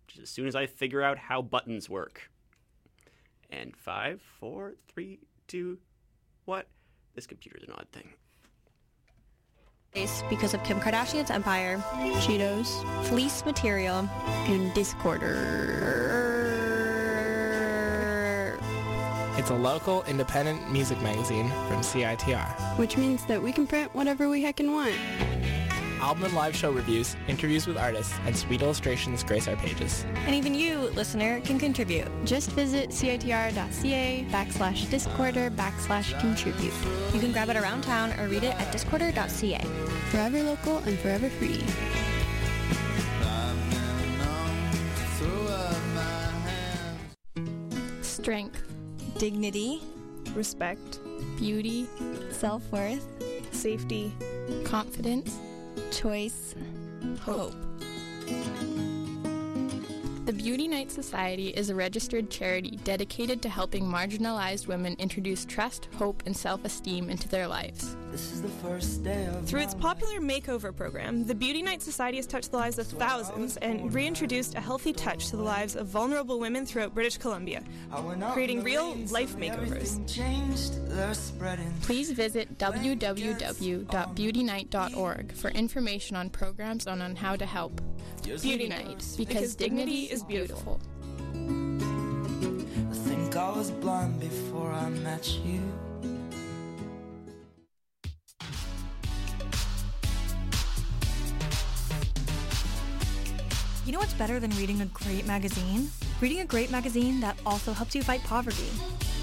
Just 0.08 0.24
as 0.24 0.30
soon 0.30 0.46
as 0.48 0.56
I 0.56 0.66
figure 0.66 1.02
out 1.02 1.18
how 1.18 1.42
buttons 1.42 1.90
work. 1.90 2.30
And 3.50 3.76
five, 3.76 4.22
four, 4.40 4.76
three, 4.88 5.20
two, 5.48 5.78
what? 6.46 6.68
This 7.14 7.28
computer's 7.28 7.64
an 7.64 7.72
odd 7.74 7.88
thing. 7.92 8.10
Because 10.30 10.54
of 10.54 10.62
Kim 10.66 10.82
Kardashian's 10.82 11.32
empire, 11.32 11.78
Cheetos, 12.20 12.84
fleece 13.06 13.46
material, 13.46 14.10
and 14.48 14.72
Discorder. 14.74 15.66
It's 19.38 19.52
a 19.52 19.56
local 19.56 20.04
independent 20.04 20.70
music 20.72 21.02
magazine 21.02 21.48
from 21.68 21.82
CITR. 21.82 22.78
Which 22.78 22.98
means 22.98 23.26
that 23.28 23.42
we 23.42 23.54
can 23.54 23.68
print 23.68 23.94
whatever 23.96 24.28
we 24.28 24.44
heckin' 24.44 24.74
want 24.74 24.96
album 26.06 26.26
and 26.26 26.36
live 26.36 26.56
show 26.56 26.72
reviews, 26.72 27.16
interviews 27.28 27.66
with 27.66 27.78
artists, 27.78 28.14
and 28.28 28.38
sweet 28.38 28.62
illustrations 28.62 29.24
grace 29.24 29.48
our 29.48 29.56
pages. 29.56 30.06
And 30.28 30.36
even 30.36 30.54
you, 30.54 30.78
listener, 30.94 31.42
can 31.42 31.58
contribute. 31.58 32.08
Just 32.26 32.52
visit 32.52 32.92
citr.ca 32.92 34.28
backslash 34.30 34.86
discorder 34.86 35.50
backslash 35.56 36.18
contribute. 36.20 36.74
You 37.12 37.20
can 37.20 37.32
grab 37.32 37.50
it 37.50 37.58
around 37.58 37.82
town 37.82 38.14
or 38.20 38.28
read 38.28 38.44
it 38.44 38.54
at 38.62 38.72
discorder.ca. 38.72 39.66
Forever 40.12 40.44
local 40.44 40.78
and 40.78 41.00
forever 41.00 41.28
free. 41.28 41.64
Strength. 48.04 48.62
Dignity. 49.18 49.82
Respect. 50.36 51.00
Beauty. 51.38 51.88
Self-worth. 52.30 53.04
Safety. 53.52 54.14
Confidence 54.66 55.40
choice, 55.92 56.56
hope. 57.22 57.54
The 60.26 60.34
Beauty 60.34 60.68
Night 60.68 60.92
Society 60.92 61.50
is 61.50 61.70
a 61.70 61.76
registered 61.76 62.30
charity 62.30 62.80
dedicated 62.84 63.42
to 63.44 63.50
helping 63.50 63.84
marginalized 63.84 64.68
women 64.68 64.96
introduce 64.98 65.46
trust, 65.46 65.88
hope, 65.98 66.24
and 66.26 66.36
self 66.36 66.66
esteem 66.66 67.10
into 67.10 67.30
their 67.30 67.48
lives. 67.48 67.96
Through 68.16 69.62
its 69.62 69.74
popular 69.74 70.22
makeover 70.22 70.74
program, 70.76 71.26
the 71.26 71.36
Beauty 71.36 71.62
Night 71.62 71.82
Society 71.82 72.18
has 72.18 72.26
touched 72.26 72.52
the 72.52 72.58
lives 72.58 72.80
of 72.80 72.88
thousands 72.88 73.58
and 73.58 73.94
reintroduced 73.94 74.56
a 74.56 74.62
healthy 74.62 74.94
touch 74.94 75.28
to 75.30 75.36
the 75.36 75.44
lives 75.44 75.76
of 75.76 75.88
vulnerable 75.88 76.40
women 76.40 76.66
throughout 76.66 76.94
British 76.94 77.18
Columbia, 77.18 77.62
creating 78.32 78.64
real 78.64 78.96
life 79.12 79.36
makeovers. 79.36 80.00
Please 81.82 82.12
visit 82.12 82.58
www.beautynight.org 82.58 85.32
for 85.34 85.50
information 85.52 86.16
on 86.16 86.30
programs 86.30 86.88
and 86.88 87.04
on 87.04 87.16
how 87.18 87.36
to 87.36 87.46
help. 87.46 87.82
Beauty 88.24 88.70
Night, 88.70 88.88
because, 88.88 89.18
because 89.18 89.56
dignity 89.56 90.04
is 90.04 90.24
beautiful. 90.24 90.80
I 91.34 92.94
think 92.94 93.36
I 93.36 93.50
was 93.52 93.72
blind 93.72 94.20
before 94.20 94.72
I 94.72 94.90
met 94.90 95.28
you. 95.46 95.62
You 103.86 103.92
know 103.92 104.00
what's 104.00 104.16
better 104.16 104.40
than 104.40 104.50
reading 104.58 104.82
a 104.82 104.88
great 104.88 105.28
magazine? 105.28 105.92
Reading 106.20 106.40
a 106.40 106.46
great 106.46 106.72
magazine 106.72 107.20
that 107.20 107.38
also 107.46 107.72
helps 107.72 107.94
you 107.94 108.02
fight 108.02 108.24
poverty. 108.24 108.72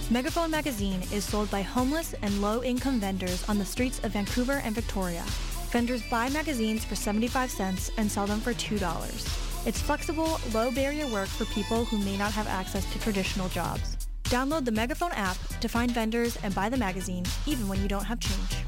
Megaphone 0.09 0.53
Magazine 0.53 1.03
is 1.13 1.25
sold 1.25 1.51
by 1.51 1.63
homeless 1.63 2.15
and 2.23 2.41
low-income 2.41 3.01
vendors 3.01 3.49
on 3.49 3.59
the 3.59 3.65
streets 3.65 3.99
of 4.05 4.13
Vancouver 4.13 4.61
and 4.65 4.73
Victoria. 4.73 5.25
Vendors 5.73 6.05
buy 6.09 6.29
magazines 6.29 6.85
for 6.85 6.95
75 6.95 7.51
cents 7.51 7.91
and 7.97 8.09
sell 8.09 8.25
them 8.25 8.39
for 8.39 8.55
$2. 8.55 9.67
It's 9.67 9.83
flexible, 9.83 10.39
low-barrier 10.55 11.09
work 11.09 11.29
for 11.29 11.45
people 11.47 11.85
who 11.85 11.99
may 11.99 12.17
not 12.17 12.31
have 12.31 12.47
access 12.47 12.85
to 12.93 13.01
traditional 13.01 13.49
jobs. 13.49 13.97
Download 14.25 14.65
the 14.65 14.71
Megaphone 14.71 15.13
app 15.13 15.37
to 15.61 15.69
find 15.69 15.91
vendors 15.91 16.39
and 16.45 16.55
buy 16.55 16.69
the 16.69 16.77
magazine, 16.77 17.25
even 17.47 17.67
when 17.67 17.83
you 17.83 17.89
don't 17.89 18.05
have 18.05 18.21
change. 18.21 18.62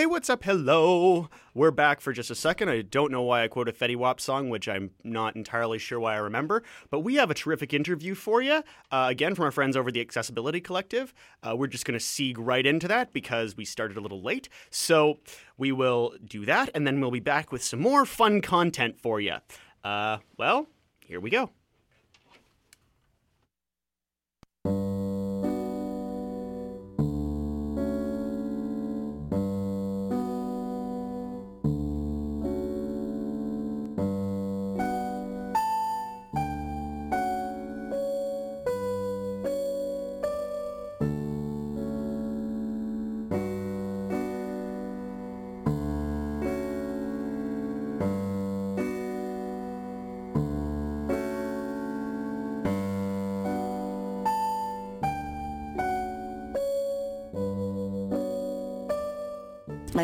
Hey, 0.00 0.06
what's 0.06 0.30
up? 0.30 0.44
Hello. 0.44 1.28
We're 1.52 1.70
back 1.70 2.00
for 2.00 2.14
just 2.14 2.30
a 2.30 2.34
second. 2.34 2.70
I 2.70 2.80
don't 2.80 3.12
know 3.12 3.20
why 3.20 3.44
I 3.44 3.48
quote 3.48 3.68
a 3.68 3.72
Fetty 3.72 3.96
Wap 3.96 4.18
song, 4.18 4.48
which 4.48 4.66
I'm 4.66 4.92
not 5.04 5.36
entirely 5.36 5.78
sure 5.78 6.00
why 6.00 6.14
I 6.14 6.20
remember, 6.20 6.62
but 6.88 7.00
we 7.00 7.16
have 7.16 7.30
a 7.30 7.34
terrific 7.34 7.74
interview 7.74 8.14
for 8.14 8.40
you. 8.40 8.62
Uh, 8.90 9.08
again, 9.10 9.34
from 9.34 9.44
our 9.44 9.50
friends 9.50 9.76
over 9.76 9.92
the 9.92 10.00
Accessibility 10.00 10.58
Collective. 10.58 11.12
Uh, 11.42 11.54
we're 11.54 11.66
just 11.66 11.84
going 11.84 11.98
to 11.98 12.02
seeg 12.02 12.36
right 12.38 12.64
into 12.64 12.88
that 12.88 13.12
because 13.12 13.58
we 13.58 13.66
started 13.66 13.98
a 13.98 14.00
little 14.00 14.22
late. 14.22 14.48
So 14.70 15.18
we 15.58 15.70
will 15.70 16.14
do 16.24 16.46
that, 16.46 16.70
and 16.74 16.86
then 16.86 16.98
we'll 17.02 17.10
be 17.10 17.20
back 17.20 17.52
with 17.52 17.62
some 17.62 17.80
more 17.80 18.06
fun 18.06 18.40
content 18.40 18.98
for 18.98 19.20
you. 19.20 19.34
Uh, 19.84 20.16
well, 20.38 20.66
here 21.04 21.20
we 21.20 21.28
go. 21.28 21.50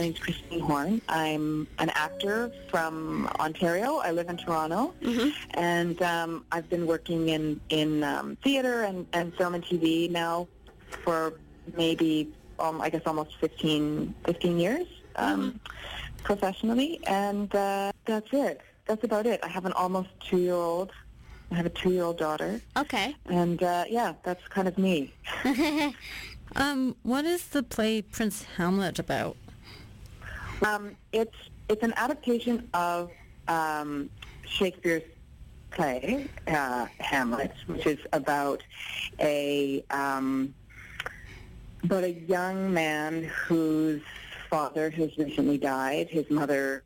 Name's 0.06 0.20
Christine 0.20 0.60
Horn. 0.60 1.02
I'm 1.08 1.66
an 1.80 1.90
actor 1.90 2.52
from 2.70 3.26
Ontario. 3.40 3.96
I 3.96 4.12
live 4.12 4.28
in 4.28 4.36
Toronto, 4.36 4.94
mm-hmm. 5.02 5.30
and 5.54 6.00
um, 6.00 6.44
I've 6.52 6.70
been 6.70 6.86
working 6.86 7.30
in 7.30 7.60
in 7.70 8.04
um, 8.04 8.36
theater 8.44 8.84
and, 8.84 9.04
and 9.12 9.34
film 9.34 9.56
and 9.56 9.64
TV 9.64 10.08
now 10.08 10.46
for 11.02 11.34
maybe 11.76 12.32
um, 12.60 12.80
I 12.80 12.88
guess 12.88 13.02
almost 13.04 13.36
15, 13.40 14.14
15 14.24 14.60
years 14.60 14.86
um, 15.16 15.26
mm-hmm. 15.26 16.22
professionally, 16.22 17.00
and 17.08 17.52
uh, 17.54 17.90
that's 18.04 18.28
it. 18.32 18.60
That's 18.86 19.02
about 19.02 19.26
it. 19.26 19.40
I 19.42 19.48
have 19.48 19.64
an 19.64 19.72
almost 19.72 20.10
two-year-old 20.20 20.92
I 21.50 21.54
have 21.54 21.66
a 21.66 21.70
two-year-old 21.70 22.18
daughter. 22.18 22.60
Okay. 22.76 23.14
And 23.26 23.62
uh, 23.62 23.84
yeah, 23.88 24.14
that's 24.24 24.46
kind 24.48 24.66
of 24.66 24.78
me. 24.78 25.12
um, 26.56 26.96
what 27.04 27.24
is 27.24 27.46
the 27.48 27.62
play 27.62 28.02
Prince 28.02 28.44
Hamlet 28.56 28.98
about? 28.98 29.36
Um, 30.62 30.96
it's 31.12 31.36
it's 31.68 31.82
an 31.82 31.92
adaptation 31.96 32.68
of 32.74 33.10
um, 33.48 34.08
Shakespeare's 34.44 35.02
play 35.70 36.26
uh, 36.46 36.86
Hamlet, 36.98 37.52
which 37.66 37.86
is 37.86 37.98
about 38.12 38.62
a 39.20 39.84
um, 39.90 40.54
about 41.82 42.04
a 42.04 42.12
young 42.12 42.72
man 42.72 43.24
whose 43.24 44.02
father 44.48 44.90
has 44.90 45.16
recently 45.18 45.58
died. 45.58 46.08
His 46.08 46.28
mother 46.30 46.84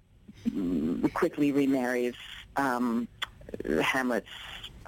mm, 0.48 1.12
quickly 1.12 1.52
remarries 1.52 2.14
um, 2.56 3.06
Hamlet's 3.82 4.26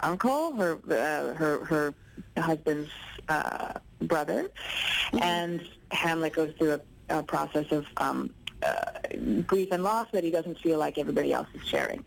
uncle, 0.03 0.53
her 0.57 0.79
uh, 0.91 1.35
her 1.35 1.65
her 1.65 1.95
husband's 2.37 2.91
uh, 3.29 3.75
brother, 4.03 4.51
mm-hmm. 5.13 5.23
and 5.23 5.69
Hamlet 5.93 6.33
goes 6.33 6.53
through 6.59 6.73
a, 6.73 7.19
a 7.19 7.23
process 7.23 7.71
of 7.71 7.87
um, 7.99 8.31
uh, 8.65 9.43
grief 9.47 9.69
and 9.73 9.83
loss 9.83 10.09
that 10.13 10.25
he 10.25 10.31
doesn't 10.31 10.59
feel 10.59 10.79
like 10.79 10.99
everybody 10.99 11.33
else 11.33 11.49
is 11.55 11.67
sharing, 11.67 12.05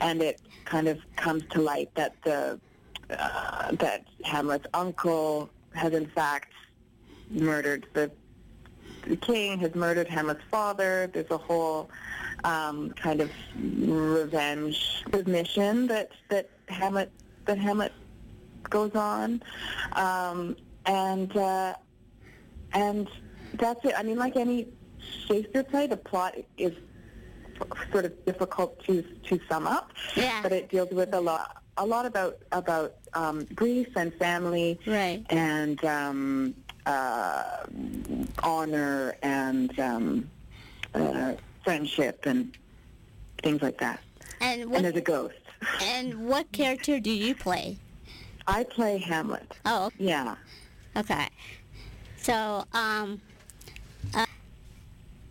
and 0.00 0.22
it 0.22 0.40
kind 0.64 0.88
of 0.88 0.98
comes 1.16 1.42
to 1.50 1.60
light 1.60 1.90
that 1.94 2.14
the 2.24 2.60
uh, 3.10 3.72
that 3.72 4.04
Hamlet's 4.24 4.66
uncle 4.74 5.50
has 5.74 5.92
in 5.92 6.06
fact 6.06 6.52
murdered 7.30 7.86
the 7.92 8.10
the 9.06 9.16
king 9.16 9.58
has 9.58 9.74
murdered 9.74 10.08
Hamlet's 10.08 10.42
father. 10.50 11.10
There's 11.12 11.30
a 11.30 11.38
whole 11.38 11.90
um, 12.44 12.90
kind 12.90 13.20
of 13.20 13.30
revenge 13.56 15.04
mission 15.26 15.86
that 15.88 16.10
that 16.28 16.48
Hamlet 16.68 17.10
that 17.46 17.58
Hamlet 17.58 17.92
goes 18.68 18.94
on, 18.94 19.42
um, 19.92 20.56
and 20.86 21.34
uh, 21.36 21.74
and 22.72 23.08
that's 23.54 23.84
it. 23.84 23.94
I 23.96 24.02
mean, 24.02 24.18
like 24.18 24.36
any 24.36 24.68
Shakespeare 25.26 25.64
play, 25.64 25.86
the 25.86 25.96
plot 25.96 26.36
is 26.56 26.72
sort 27.92 28.04
of 28.06 28.24
difficult 28.24 28.82
to 28.84 29.02
to 29.02 29.40
sum 29.48 29.66
up. 29.66 29.92
Yeah. 30.16 30.40
But 30.42 30.52
it 30.52 30.70
deals 30.70 30.90
with 30.90 31.12
a 31.14 31.20
lot 31.20 31.62
a 31.76 31.86
lot 31.86 32.06
about 32.06 32.38
about 32.52 32.94
um, 33.14 33.46
grief 33.54 33.88
and 33.96 34.14
family. 34.14 34.78
Right. 34.86 35.24
And 35.30 35.84
um, 35.84 36.54
uh, 36.86 37.66
honor 38.42 39.16
and 39.22 39.78
um, 39.78 40.30
uh, 40.94 41.34
friendship 41.64 42.26
and 42.26 42.56
things 43.42 43.62
like 43.62 43.78
that. 43.78 44.00
And, 44.40 44.70
what, 44.70 44.76
and 44.76 44.84
there's 44.86 44.96
a 44.96 45.00
ghost. 45.00 45.34
And 45.82 46.26
what 46.26 46.50
character 46.52 46.98
do 46.98 47.10
you 47.10 47.34
play? 47.34 47.76
I 48.46 48.64
play 48.64 48.98
Hamlet. 48.98 49.58
Oh. 49.66 49.90
Yeah. 49.98 50.34
Okay. 50.96 51.28
So, 52.16 52.64
um, 52.72 53.20
uh, 54.14 54.26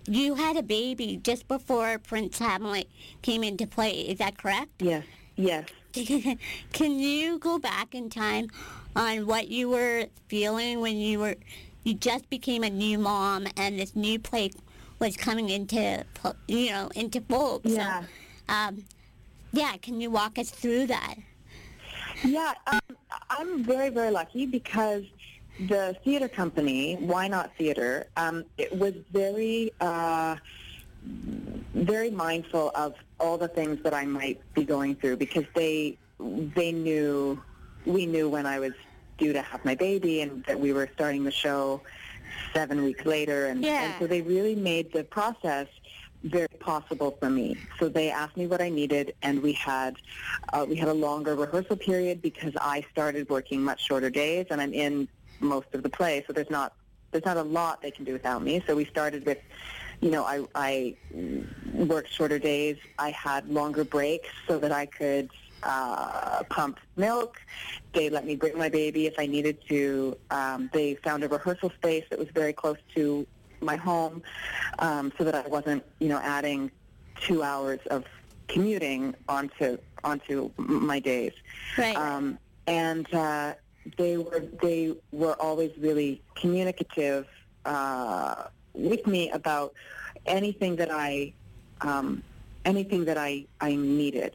you 0.10 0.36
had 0.36 0.58
a 0.58 0.64
baby 0.64 1.20
just 1.22 1.48
before 1.48 2.00
Prince 2.00 2.40
Hamlet 2.40 2.90
came 3.22 3.44
into 3.44 3.68
play. 3.68 3.92
Is 3.92 4.18
that 4.18 4.38
correct? 4.38 4.72
Yes. 4.80 5.06
Yes. 5.36 5.70
Can 6.74 7.00
you 7.00 7.40
go 7.40 7.60
back 7.60 7.94
in 7.94 8.10
time 8.10 8.48
on 8.96 9.28
what 9.28 9.48
you 9.50 9.70
were 9.70 10.06
feeling 10.28 10.82
when 10.82 10.98
you 10.98 11.20
were 11.20 11.36
you 11.84 11.94
just 11.94 12.30
became 12.30 12.64
a 12.64 12.70
new 12.70 13.00
mom 13.00 13.48
and 13.56 13.80
this 13.80 13.96
new 13.96 14.20
play 14.20 14.52
was 15.00 15.16
coming 15.16 15.50
into 15.50 16.04
you 16.48 16.72
know 16.72 16.90
into 16.96 17.22
fold. 17.22 17.62
Yeah. 17.64 18.02
So, 18.02 18.54
um, 18.54 18.86
yeah. 19.52 19.78
Can 19.78 20.02
you 20.02 20.10
walk 20.10 20.38
us 20.38 20.50
through 20.50 20.88
that? 20.88 21.16
Yeah, 22.24 22.54
um, 22.68 22.80
I'm 23.30 23.64
very 23.64 23.90
very 23.90 24.12
lucky 24.12 24.46
because 24.46 25.04
the 25.68 25.96
theater 26.04 26.28
company, 26.28 26.96
Why 26.96 27.28
Not 27.28 27.56
Theater, 27.58 28.08
um, 28.18 28.46
it 28.58 28.78
was 28.78 28.94
very. 29.12 29.72
Uh, 29.80 30.38
very 31.74 32.12
mindful 32.12 32.72
of 32.76 32.94
all 33.20 33.38
the 33.38 33.48
things 33.48 33.82
that 33.84 33.94
I 33.94 34.06
might 34.06 34.42
be 34.54 34.66
going 34.66 34.96
through 34.96 35.18
because 35.18 35.46
they 35.56 35.98
they 36.20 36.74
knew 36.74 37.42
we 37.86 38.06
knew 38.06 38.28
when 38.28 38.46
I 38.46 38.60
was 38.60 38.74
due 39.18 39.34
to 39.34 39.42
have 39.42 39.64
my 39.64 39.76
baby 39.76 40.22
and 40.22 40.44
that 40.46 40.60
we 40.60 40.74
were 40.74 40.90
starting 40.94 41.24
the 41.24 41.32
show 41.32 41.82
seven 42.54 42.84
weeks 42.84 43.06
later 43.06 43.48
and, 43.48 43.64
yeah. 43.64 43.84
and 43.84 43.94
so 44.00 44.08
they 44.08 44.22
really 44.22 44.56
made 44.56 44.92
the 44.92 45.04
process 45.04 45.68
very 46.24 46.48
possible 46.60 47.16
for 47.20 47.30
me. 47.30 47.56
So 47.80 47.88
they 47.88 48.12
asked 48.12 48.36
me 48.36 48.46
what 48.46 48.62
I 48.62 48.70
needed, 48.70 49.16
and 49.22 49.42
we 49.42 49.54
had 49.54 49.96
uh, 50.52 50.66
we 50.68 50.76
had 50.76 50.90
a 50.90 50.94
longer 50.94 51.36
rehearsal 51.36 51.78
period 51.78 52.22
because 52.22 52.54
I 52.60 52.86
started 52.92 53.30
working 53.30 53.64
much 53.64 53.86
shorter 53.86 54.10
days, 54.10 54.48
and 54.50 54.60
I'm 54.60 54.74
in 54.74 55.08
most 55.40 55.68
of 55.74 55.84
the 55.84 55.90
play, 55.90 56.24
so 56.28 56.34
there's 56.34 56.50
not 56.50 56.74
there's 57.12 57.26
not 57.26 57.38
a 57.38 57.44
lot 57.44 57.82
they 57.82 57.92
can 57.92 58.06
do 58.06 58.14
without 58.14 58.44
me. 58.44 58.64
So 58.68 58.76
we 58.76 58.86
started 58.86 59.26
with 59.26 59.40
you 60.02 60.12
know, 60.12 60.24
I, 60.24 60.46
I 60.56 60.96
worked 61.74 62.12
shorter 62.12 62.40
days. 62.40 62.78
I 62.98 63.12
had 63.12 63.50
longer 63.50 63.84
breaks 63.84 64.30
so 64.48 64.58
that 64.60 64.72
I 64.72 64.86
could 64.86 65.30
uh, 65.64 66.44
pump 66.50 66.80
milk. 66.96 67.42
They 67.94 68.10
let 68.10 68.26
me 68.26 68.36
bring 68.36 68.58
my 68.58 68.70
baby 68.70 69.08
if 69.08 69.16
I 69.18 69.26
needed 69.26 69.58
to. 69.68 70.18
Um, 70.32 70.70
they 70.72 70.96
found 70.96 71.24
a 71.24 71.28
rehearsal 71.28 71.72
space 71.72 72.06
that 72.10 72.20
was 72.20 72.30
very 72.30 72.54
close 72.54 72.78
to 72.96 73.28
my 73.62 73.76
home 73.76 74.24
um, 74.80 75.12
so 75.18 75.26
that 75.26 75.36
I 75.36 75.48
wasn't, 75.48 75.84
you 76.00 76.08
know, 76.08 76.20
adding 76.20 76.72
two 77.22 77.44
hours 77.44 77.80
of 77.90 78.06
commuting 78.48 79.16
onto 79.28 79.78
onto 80.04 80.50
my 80.58 81.00
days. 81.00 81.34
Right. 81.78 81.96
Um, 81.98 82.40
and 82.68 83.14
uh, 83.14 83.56
they 83.98 84.18
were 84.18 84.44
they 84.62 84.96
were 85.12 85.36
always 85.42 85.72
really 85.78 86.22
communicative. 86.36 87.28
Uh, 87.66 88.46
with 88.74 89.06
me 89.06 89.30
about 89.32 89.74
anything 90.26 90.76
that 90.78 90.90
I 90.92 91.34
um, 91.82 92.24
anything 92.66 93.06
that 93.06 93.18
I, 93.18 93.46
I 93.62 93.76
needed. 93.76 94.34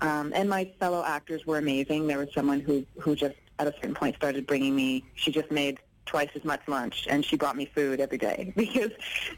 Um, 0.00 0.32
and 0.34 0.48
my 0.48 0.70
fellow 0.78 1.04
actors 1.04 1.46
were 1.46 1.58
amazing. 1.58 2.06
There 2.06 2.18
was 2.18 2.28
someone 2.34 2.60
who, 2.60 2.84
who 3.00 3.16
just 3.16 3.34
at 3.58 3.66
a 3.66 3.72
certain 3.74 3.94
point 3.94 4.16
started 4.16 4.46
bringing 4.46 4.74
me, 4.76 5.04
she 5.14 5.30
just 5.30 5.50
made 5.50 5.78
twice 6.04 6.28
as 6.34 6.44
much 6.44 6.60
lunch 6.66 7.06
and 7.08 7.24
she 7.24 7.36
brought 7.36 7.56
me 7.56 7.64
food 7.64 8.00
every 8.00 8.18
day 8.18 8.52
because 8.56 8.90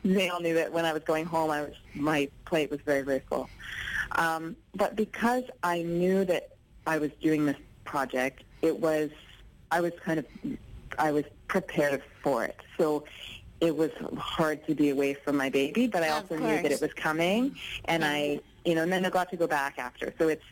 they 0.05 0.29
all 0.29 0.41
knew 0.41 0.55
that 0.55 0.73
when 0.73 0.85
I 0.85 0.93
was 0.93 1.03
going 1.05 1.27
home, 1.27 1.51
I 1.51 1.63
was, 1.63 1.75
my 1.95 2.29
plate 2.45 2.71
was 2.71 2.81
very, 2.81 3.03
very 3.03 3.21
full. 3.29 3.49
Um, 4.13 4.57
but 4.75 4.97
because 4.97 5.45
I 5.63 5.83
knew 5.83 6.25
that 6.25 6.57
I 6.87 6.99
was 6.99 7.11
doing 7.23 7.47
this 7.47 7.57
project, 7.85 8.43
it 8.63 8.79
was, 8.79 9.11
I 9.75 9.81
was 9.81 9.93
kind 10.05 10.19
of, 10.21 10.27
I 10.99 11.11
was 11.13 11.25
prepared 11.49 12.03
for 12.23 12.45
it. 12.45 12.59
So 12.79 13.05
it 13.61 13.77
was 13.77 13.91
hard 14.17 14.67
to 14.67 14.75
be 14.75 14.91
away 14.91 15.15
from 15.15 15.37
my 15.37 15.51
baby, 15.51 15.87
but 15.87 16.03
I 16.03 16.09
also 16.09 16.37
knew 16.37 16.63
that 16.63 16.73
it 16.73 16.81
was 16.81 16.93
coming, 16.95 17.57
and. 17.87 18.05
I, 18.05 18.41
you 18.65 18.75
know, 18.75 18.83
and 18.83 18.93
then 18.93 19.05
I 19.05 19.11
got 19.11 19.31
to 19.31 19.37
go 19.37 19.47
back 19.47 19.79
after. 19.79 20.15
So 20.19 20.29
it's 20.29 20.45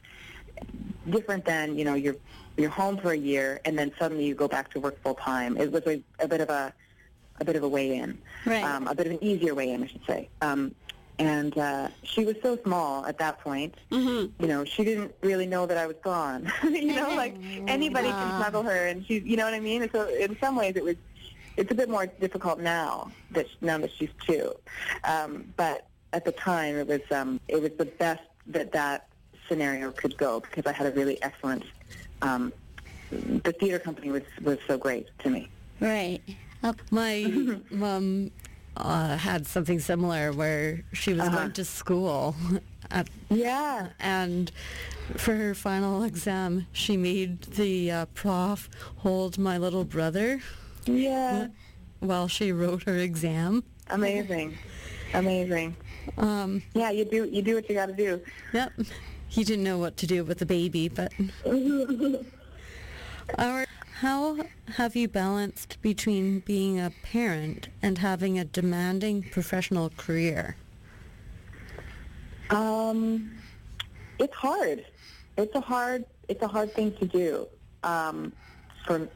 different 1.11 1.45
than 1.45 1.77
you 1.77 1.85
know 1.85 1.95
you're 1.95 2.17
you're 2.57 2.71
home 2.71 2.99
for 2.99 3.13
a 3.13 3.17
year 3.17 3.61
and 3.65 3.79
then 3.79 3.91
suddenly 3.99 4.25
you 4.27 4.35
go 4.35 4.49
back 4.49 4.71
to 4.73 4.81
work 4.81 5.03
full 5.03 5.15
time. 5.15 5.57
It 5.57 5.73
was 5.73 5.83
a, 5.87 6.03
a 6.19 6.29
bit 6.29 6.41
of 6.41 6.51
a 6.51 6.73
a 7.41 7.45
bit 7.45 7.57
of 7.57 7.63
a 7.63 7.69
way 7.69 7.97
in, 7.97 8.19
right. 8.45 8.63
um, 8.63 8.87
a 8.87 8.95
bit 8.95 9.07
of 9.07 9.13
an 9.15 9.25
easier 9.25 9.55
way 9.55 9.71
in, 9.71 9.83
I 9.83 9.87
should 9.87 10.05
say. 10.07 10.29
Um, 10.43 10.75
and 11.19 11.57
uh, 11.59 11.89
she 12.03 12.25
was 12.25 12.37
so 12.43 12.59
small 12.65 13.05
at 13.07 13.19
that 13.19 13.41
point. 13.41 13.75
Mm-hmm. 13.91 14.43
You 14.43 14.49
know, 14.49 14.65
she 14.65 14.85
didn't 14.85 15.15
really 15.23 15.47
know 15.47 15.67
that 15.67 15.79
I 15.79 15.87
was 15.87 15.97
gone. 16.03 16.51
you 16.63 16.95
know, 16.95 17.15
like 17.15 17.35
anybody 17.67 18.09
can 18.09 18.41
snuggle 18.41 18.63
her, 18.63 18.87
and 18.87 19.05
she, 19.07 19.21
you 19.21 19.37
know 19.37 19.45
what 19.45 19.55
I 19.55 19.61
mean. 19.61 19.89
so 19.93 20.09
in 20.09 20.37
some 20.41 20.57
ways, 20.57 20.77
it 20.77 20.85
was 20.85 20.97
it's 21.57 21.71
a 21.71 21.75
bit 21.75 21.89
more 21.89 22.07
difficult 22.07 22.59
now 22.59 23.11
that 23.33 23.47
now 23.61 23.79
that 23.79 23.91
she's 23.93 24.11
two. 24.27 24.53
Um, 25.05 25.53
but 25.57 25.87
at 26.13 26.25
the 26.25 26.33
time, 26.33 26.77
it 26.77 26.87
was 26.87 27.03
um, 27.11 27.41
it 27.49 27.61
was 27.61 27.73
the 27.79 27.85
best 27.85 28.23
that 28.47 28.73
that 28.73 29.09
scenario 29.49 29.93
could 29.93 30.17
go 30.17 30.41
because 30.41 30.67
I 30.67 30.73
had 30.73 30.87
a 30.87 30.93
really 30.93 31.23
excellent. 31.23 31.65
Um, 32.23 32.53
the 33.11 33.53
theater 33.53 33.79
company 33.79 34.11
was 34.11 34.23
was 34.43 34.59
so 34.67 34.79
great 34.79 35.07
to 35.21 35.31
me. 35.31 35.49
Right. 35.81 36.21
Oh. 36.65 36.75
My 36.91 37.25
mom 37.71 38.31
uh, 38.77 39.17
had 39.17 39.47
something 39.47 39.79
similar 39.81 40.33
where 40.33 40.83
she 40.93 41.13
was 41.13 41.21
Uh-huh. 41.21 41.37
going 41.37 41.53
to 41.53 41.65
school. 41.65 42.35
At, 42.91 43.09
Yeah. 43.31 43.89
and 44.01 44.51
for 45.17 45.35
her 45.35 45.55
final 45.55 46.03
exam, 46.03 46.67
she 46.73 46.97
made 46.97 47.43
the 47.43 47.91
uh, 47.91 48.07
prof 48.15 48.69
hold 48.97 49.39
my 49.39 49.57
little 49.57 49.85
brother 49.85 50.41
Yeah. 50.85 51.47
while 52.01 52.29
she 52.29 52.53
wrote 52.53 52.83
her 52.85 52.97
exam. 52.99 53.65
Amazing. 53.89 54.59
Amazing. 55.15 55.75
Um, 56.19 56.63
Yeah, 56.75 56.91
you 56.91 57.05
do 57.05 57.25
you 57.31 57.41
do 57.43 57.55
what 57.55 57.69
you 57.69 57.75
got 57.75 57.87
to 57.87 57.95
do. 57.95 58.21
yep. 58.53 58.73
He 59.29 59.45
didn't 59.45 59.65
know 59.65 59.79
what 59.79 59.97
to 59.99 60.07
do 60.07 60.25
with 60.25 60.39
the 60.39 60.47
baby, 60.47 60.89
but 60.89 61.13
Our, 63.39 63.65
how 64.03 64.37
have 64.79 64.97
you 64.97 65.07
balanced 65.07 65.81
between 65.81 66.41
being 66.41 66.81
a 66.81 66.91
parent 67.05 67.69
and 67.81 67.99
having 67.99 68.37
a 68.37 68.45
demanding 68.45 69.23
professional 69.23 69.91
career? 69.91 70.57
Um, 72.51 73.31
it's 74.19 74.35
hard. 74.35 74.85
it's 75.37 75.55
a 75.55 75.61
hard 75.61 76.05
it's 76.29 76.43
a 76.43 76.49
hard 76.49 76.75
thing 76.75 76.93
to 76.97 77.07
do. 77.07 77.47
Um, 77.85 78.33
for 78.85 79.09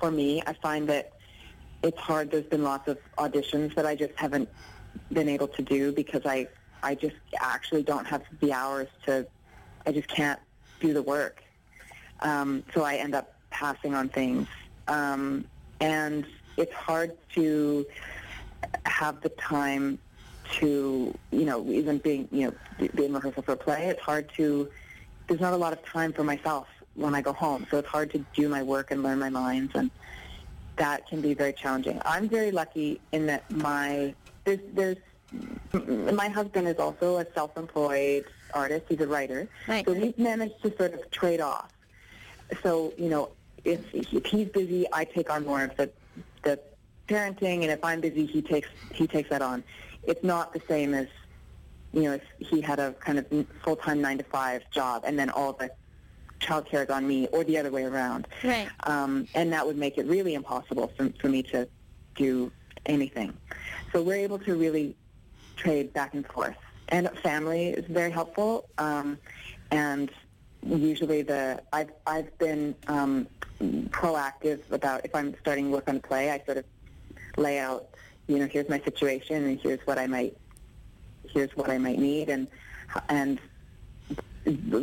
for 0.00 0.10
me, 0.10 0.42
I 0.44 0.54
find 0.54 0.88
that 0.88 1.12
it's 1.84 2.00
hard. 2.00 2.32
There's 2.32 2.46
been 2.46 2.64
lots 2.64 2.88
of 2.88 2.98
auditions 3.18 3.76
that 3.76 3.86
I 3.86 3.94
just 3.94 4.14
haven't 4.16 4.48
been 5.12 5.28
able 5.28 5.48
to 5.48 5.62
do 5.62 5.92
because 5.92 6.22
I 6.26 6.48
I 6.82 6.96
just 6.96 7.14
actually 7.38 7.84
don't 7.84 8.08
have 8.08 8.24
the 8.40 8.52
hours 8.52 8.88
to. 9.06 9.24
I 9.86 9.92
just 9.92 10.08
can't 10.08 10.40
do 10.80 10.92
the 10.92 11.02
work. 11.02 11.44
Um, 12.18 12.64
so 12.74 12.82
I 12.82 12.96
end 12.96 13.14
up 13.14 13.36
passing 13.52 13.94
on 13.94 14.08
things, 14.08 14.48
um, 14.88 15.44
and 15.80 16.26
it's 16.56 16.72
hard 16.72 17.16
to 17.34 17.86
have 18.86 19.20
the 19.20 19.28
time 19.30 19.98
to 20.52 21.16
you 21.30 21.44
know 21.44 21.64
even 21.68 21.98
being 21.98 22.28
you 22.30 22.46
know 22.46 22.88
being 22.94 23.12
rehearsal 23.12 23.42
for 23.42 23.52
a 23.52 23.56
play. 23.56 23.86
It's 23.86 24.00
hard 24.00 24.30
to. 24.36 24.68
There's 25.28 25.40
not 25.40 25.52
a 25.52 25.56
lot 25.56 25.72
of 25.72 25.84
time 25.84 26.12
for 26.12 26.24
myself 26.24 26.66
when 26.94 27.14
I 27.14 27.22
go 27.22 27.32
home, 27.32 27.66
so 27.70 27.78
it's 27.78 27.88
hard 27.88 28.10
to 28.10 28.24
do 28.34 28.48
my 28.48 28.62
work 28.62 28.90
and 28.90 29.02
learn 29.02 29.18
my 29.18 29.28
lines 29.28 29.70
and 29.74 29.90
that 30.76 31.06
can 31.06 31.20
be 31.20 31.34
very 31.34 31.52
challenging. 31.52 32.00
I'm 32.04 32.28
very 32.28 32.50
lucky 32.50 33.00
in 33.12 33.26
that 33.26 33.50
my 33.50 34.14
there's, 34.44 34.60
there's 34.72 34.96
my 35.72 36.28
husband 36.28 36.68
is 36.68 36.78
also 36.78 37.18
a 37.18 37.26
self-employed 37.34 38.24
artist. 38.52 38.86
He's 38.88 39.00
a 39.00 39.06
writer, 39.06 39.48
right. 39.68 39.84
so 39.84 39.92
we've 39.92 40.18
managed 40.18 40.62
to 40.62 40.76
sort 40.76 40.94
of 40.94 41.10
trade 41.10 41.40
off. 41.40 41.72
So 42.62 42.92
you 42.98 43.08
know, 43.08 43.30
if, 43.64 43.80
if 43.94 44.26
he's 44.26 44.48
busy, 44.48 44.86
I 44.92 45.04
take 45.04 45.30
on 45.30 45.44
more 45.44 45.64
of 45.64 45.76
the 45.76 45.90
the 46.42 46.58
parenting, 47.08 47.62
and 47.62 47.70
if 47.70 47.84
I'm 47.84 48.00
busy, 48.00 48.26
he 48.26 48.42
takes 48.42 48.68
he 48.92 49.06
takes 49.06 49.30
that 49.30 49.42
on. 49.42 49.62
It's 50.04 50.24
not 50.24 50.52
the 50.52 50.62
same 50.68 50.94
as 50.94 51.06
you 51.92 52.02
know 52.02 52.14
if 52.14 52.22
he 52.38 52.60
had 52.60 52.78
a 52.78 52.92
kind 52.94 53.18
of 53.18 53.26
full-time 53.62 54.00
nine 54.00 54.18
to 54.18 54.24
five 54.24 54.62
job, 54.70 55.02
and 55.06 55.18
then 55.18 55.30
all 55.30 55.52
the 55.52 55.70
child 56.40 56.66
care 56.66 56.82
is 56.82 56.90
on 56.90 57.06
me 57.06 57.28
or 57.28 57.44
the 57.44 57.56
other 57.56 57.70
way 57.70 57.84
around. 57.84 58.26
Right. 58.42 58.68
Um, 58.84 59.28
and 59.34 59.52
that 59.52 59.64
would 59.66 59.76
make 59.76 59.96
it 59.96 60.06
really 60.06 60.34
impossible 60.34 60.92
for, 60.96 61.08
for 61.20 61.28
me 61.28 61.42
to 61.44 61.68
do 62.16 62.50
anything. 62.86 63.32
So 63.92 64.02
we're 64.02 64.16
able 64.16 64.40
to 64.40 64.56
really 64.56 64.96
trade 65.56 65.92
back 65.92 66.14
and 66.14 66.26
forth. 66.26 66.56
And 66.88 67.08
family 67.22 67.68
is 67.68 67.84
very 67.86 68.10
helpful. 68.10 68.68
Um, 68.78 69.18
and 69.70 70.10
usually 70.66 71.22
the 71.22 71.62
I've 71.72 71.92
I've 72.06 72.36
been 72.38 72.74
um, 72.88 73.26
proactive 73.62 74.60
about 74.70 75.04
if 75.04 75.14
I'm 75.14 75.34
starting 75.40 75.70
work 75.70 75.88
on 75.88 75.96
a 75.96 76.00
play, 76.00 76.30
I 76.30 76.42
sort 76.44 76.58
of 76.58 76.64
lay 77.36 77.58
out, 77.58 77.88
you 78.26 78.38
know, 78.38 78.46
here's 78.46 78.68
my 78.68 78.80
situation 78.80 79.44
and 79.44 79.60
here's 79.60 79.80
what 79.86 79.98
I 79.98 80.06
might 80.06 80.36
here's 81.30 81.56
what 81.56 81.70
I 81.70 81.78
might 81.78 81.98
need 81.98 82.28
and 82.28 82.46
and 83.08 83.40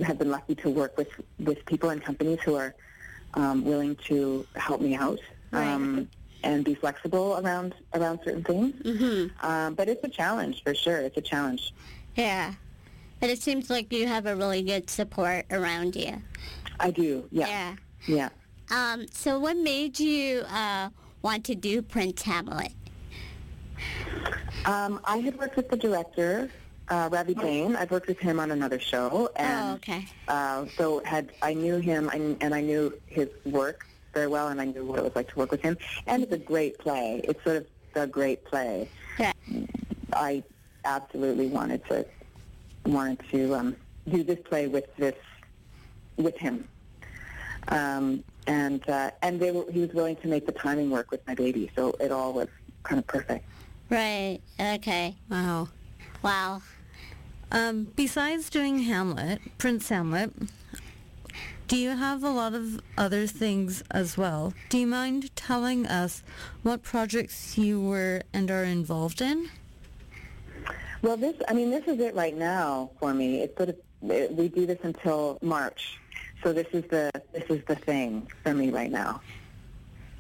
have 0.03 0.17
been 0.17 0.31
lucky 0.31 0.55
to 0.55 0.69
work 0.69 0.97
with, 0.97 1.09
with 1.39 1.65
people 1.65 1.89
and 1.89 2.01
companies 2.01 2.39
who 2.41 2.55
are 2.55 2.73
um, 3.33 3.63
willing 3.63 3.95
to 4.07 4.45
help 4.55 4.81
me 4.81 4.95
out 4.95 5.19
um, 5.51 6.07
and 6.43 6.63
be 6.63 6.73
flexible 6.75 7.39
around 7.43 7.75
around 7.93 8.19
certain 8.23 8.43
things. 8.43 8.73
Mm-hmm. 8.83 9.45
Um, 9.45 9.75
but 9.75 9.89
it's 9.89 10.03
a 10.03 10.09
challenge 10.09 10.63
for 10.63 10.73
sure. 10.73 10.97
It's 10.99 11.17
a 11.17 11.21
challenge. 11.21 11.73
Yeah, 12.15 12.53
but 13.19 13.29
it 13.29 13.41
seems 13.41 13.69
like 13.69 13.91
you 13.91 14.07
have 14.07 14.25
a 14.25 14.35
really 14.35 14.61
good 14.61 14.89
support 14.89 15.45
around 15.51 15.95
you. 15.95 16.21
I 16.79 16.91
do. 16.91 17.27
Yeah. 17.31 17.47
Yeah. 17.47 17.75
Yeah. 18.07 18.29
Um, 18.71 19.08
so 19.12 19.39
what 19.39 19.58
made 19.58 19.99
you 19.99 20.41
uh, 20.51 20.89
want 21.21 21.45
to 21.45 21.55
do 21.55 21.82
Prince 21.82 22.21
Hamlet? 22.21 22.73
Um, 24.65 24.99
I 25.05 25.17
had 25.17 25.38
worked 25.38 25.55
with 25.55 25.69
the 25.69 25.77
director 25.77 26.49
uh, 26.89 27.10
Ravi 27.12 27.36
Jain. 27.36 27.75
I've 27.75 27.91
worked 27.91 28.08
with 28.08 28.19
him 28.19 28.39
on 28.39 28.51
another 28.51 28.79
show, 28.79 29.29
and 29.36 29.69
oh, 29.69 29.73
okay. 29.75 30.05
uh, 30.27 30.65
so 30.77 31.01
had 31.05 31.32
I 31.41 31.53
knew 31.53 31.77
him 31.77 32.10
and, 32.13 32.38
and 32.41 32.53
I 32.53 32.62
knew 32.62 32.93
his 33.05 33.29
work 33.45 33.86
very 34.13 34.27
well, 34.27 34.47
and 34.47 34.60
I 34.60 34.65
knew 34.65 34.86
what 34.86 34.99
it 34.99 35.03
was 35.03 35.15
like 35.15 35.29
to 35.29 35.36
work 35.38 35.51
with 35.51 35.62
him. 35.62 35.77
And 36.08 36.23
it's 36.23 36.34
a 36.34 36.38
great 36.38 36.77
play. 36.79 37.21
It's 37.23 37.43
sort 37.43 37.58
of 37.58 37.67
a 37.95 38.08
great 38.08 38.43
play. 38.45 38.89
Yeah. 39.19 39.34
I 40.13 40.43
absolutely 40.86 41.47
wanted 41.47 41.86
to 41.86 42.05
wanted 42.86 43.19
to 43.29 43.53
um, 43.53 43.75
do 44.08 44.23
this 44.23 44.39
play 44.45 44.67
with 44.67 44.95
this 44.97 45.15
with 46.17 46.38
him. 46.38 46.67
Um, 47.67 48.23
and 48.49 48.89
uh, 48.89 49.12
and 49.21 49.39
they 49.39 49.51
were, 49.51 49.71
he 49.71 49.79
was 49.79 49.93
willing 49.93 50.15
to 50.17 50.27
make 50.27 50.45
the 50.47 50.51
timing 50.51 50.89
work 50.89 51.12
with 51.12 51.25
my 51.27 51.35
baby, 51.35 51.71
so 51.75 51.95
it 51.99 52.12
all 52.12 52.33
was 52.33 52.47
kind 52.83 52.97
of 52.97 53.05
perfect. 53.05 53.45
Right. 53.89 54.39
Okay. 54.59 55.15
Wow. 55.29 55.69
Wow. 56.23 56.62
Um, 57.51 57.88
besides 57.95 58.49
doing 58.49 58.79
Hamlet, 58.79 59.39
Prince 59.57 59.89
Hamlet, 59.89 60.33
do 61.67 61.77
you 61.77 61.91
have 61.91 62.23
a 62.23 62.29
lot 62.29 62.55
of 62.55 62.81
other 62.97 63.27
things 63.27 63.83
as 63.91 64.17
well? 64.17 64.53
Do 64.69 64.79
you 64.79 64.88
mind 64.88 65.35
telling 65.35 65.85
us 65.85 66.23
what 66.63 66.81
projects 66.81 67.57
you 67.57 67.79
were 67.79 68.23
and 68.33 68.49
are 68.49 68.63
involved 68.63 69.21
in? 69.21 69.49
Well, 71.01 71.17
this, 71.17 71.35
I 71.47 71.53
mean, 71.53 71.69
this 71.69 71.88
is 71.88 71.99
it 71.99 72.13
right 72.15 72.35
now 72.35 72.91
for 72.99 73.13
me. 73.13 73.41
It's 73.41 73.55
sort 73.55 73.69
of, 73.69 73.77
it, 74.03 74.33
we 74.33 74.49
do 74.49 74.65
this 74.65 74.79
until 74.83 75.38
March. 75.41 75.98
So 76.43 76.54
this 76.54 76.67
is 76.73 76.84
the, 76.89 77.12
this 77.34 77.43
is 77.49 77.63
the 77.65 77.75
thing 77.75 78.28
for 78.43 78.54
me 78.54 78.69
right 78.69 78.91
now. 78.91 79.21